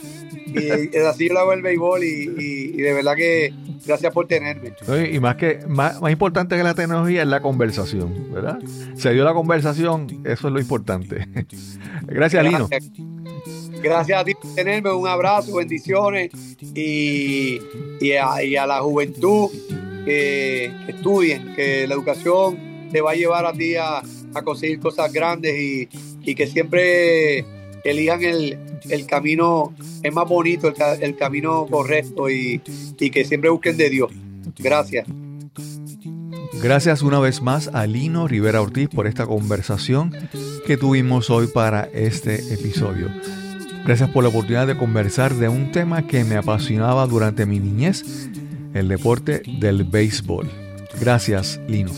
Y, 0.46 0.96
es 0.96 1.05
así 1.05 1.28
yo 1.28 1.34
lo 1.34 1.40
hago 1.40 1.52
el 1.52 1.62
béisbol 1.62 2.05
y, 2.05 2.72
de 2.72 2.92
verdad 2.92 3.16
que 3.16 3.52
gracias 3.86 4.12
por 4.12 4.26
tenerme. 4.26 4.72
Y 4.88 5.16
y 5.16 5.20
más 5.20 5.36
que 5.36 5.61
más, 5.66 6.00
más 6.00 6.12
importante 6.12 6.57
que 6.57 6.62
la 6.62 6.74
tecnología 6.74 7.22
es 7.22 7.28
la 7.28 7.40
conversación, 7.40 8.32
¿verdad? 8.32 8.59
Se 8.94 9.12
dio 9.12 9.24
la 9.24 9.34
conversación, 9.34 10.07
eso 10.24 10.48
es 10.48 10.55
lo 10.55 10.61
importante. 10.61 11.26
Gracias, 12.07 12.44
Lino. 12.44 12.68
Gracias. 12.68 12.92
Gracias 13.85 14.18
a 14.18 14.24
ti 14.24 14.32
por 14.35 14.55
tenerme, 14.55 14.91
un 14.93 15.07
abrazo, 15.07 15.57
bendiciones 15.57 16.30
y, 16.74 17.61
y, 18.01 18.12
a, 18.12 18.43
y 18.43 18.57
a 18.57 18.66
la 18.66 18.80
juventud 18.80 19.51
que, 20.07 20.72
estudien, 20.89 21.55
que 21.55 21.87
la 21.87 21.93
educación 21.93 22.89
te 22.91 23.03
va 23.03 23.11
a 23.11 23.14
llevar 23.14 23.45
a 23.45 23.53
ti 23.53 23.76
a, 23.76 23.99
a 23.99 24.43
conseguir 24.43 24.80
cosas 24.80 25.12
grandes 25.12 25.55
y, 25.59 25.89
y 26.22 26.35
que 26.35 26.47
siempre 26.47 27.45
elijan 27.85 28.22
el, 28.22 28.59
el 28.89 29.07
camino, 29.07 29.74
es 30.03 30.12
más 30.14 30.26
bonito, 30.26 30.68
el, 30.68 30.74
el 31.03 31.14
camino 31.14 31.66
correcto 31.70 32.30
y, 32.30 32.62
y 32.99 33.11
que 33.11 33.26
siempre 33.26 33.51
busquen 33.51 33.76
de 33.76 33.91
Dios. 33.91 34.11
Gracias. 34.59 35.07
Gracias 36.62 37.03
una 37.03 37.18
vez 37.18 37.43
más 37.43 37.68
a 37.74 37.87
Lino 37.87 38.28
Rivera 38.28 38.62
Ortiz 38.62 38.89
por 38.89 39.07
esta 39.07 39.26
conversación 39.26 40.11
que 40.66 40.78
tuvimos 40.78 41.28
hoy 41.28 41.49
para 41.49 41.91
este 41.93 42.37
episodio. 42.55 43.11
Gracias 43.85 44.09
por 44.09 44.22
la 44.22 44.30
oportunidad 44.30 44.66
de 44.66 44.78
conversar 44.78 45.35
de 45.35 45.51
un 45.51 45.70
tema 45.70 46.07
que 46.07 46.24
me 46.24 46.37
apasionaba 46.37 47.07
durante 47.07 47.45
mi 47.45 47.61
niñez, 47.61 48.30
el 48.72 48.89
deporte 48.89 49.43
del 49.61 49.85
béisbol. 49.85 50.51
Gracias, 50.99 51.61
Lino. 51.68 51.93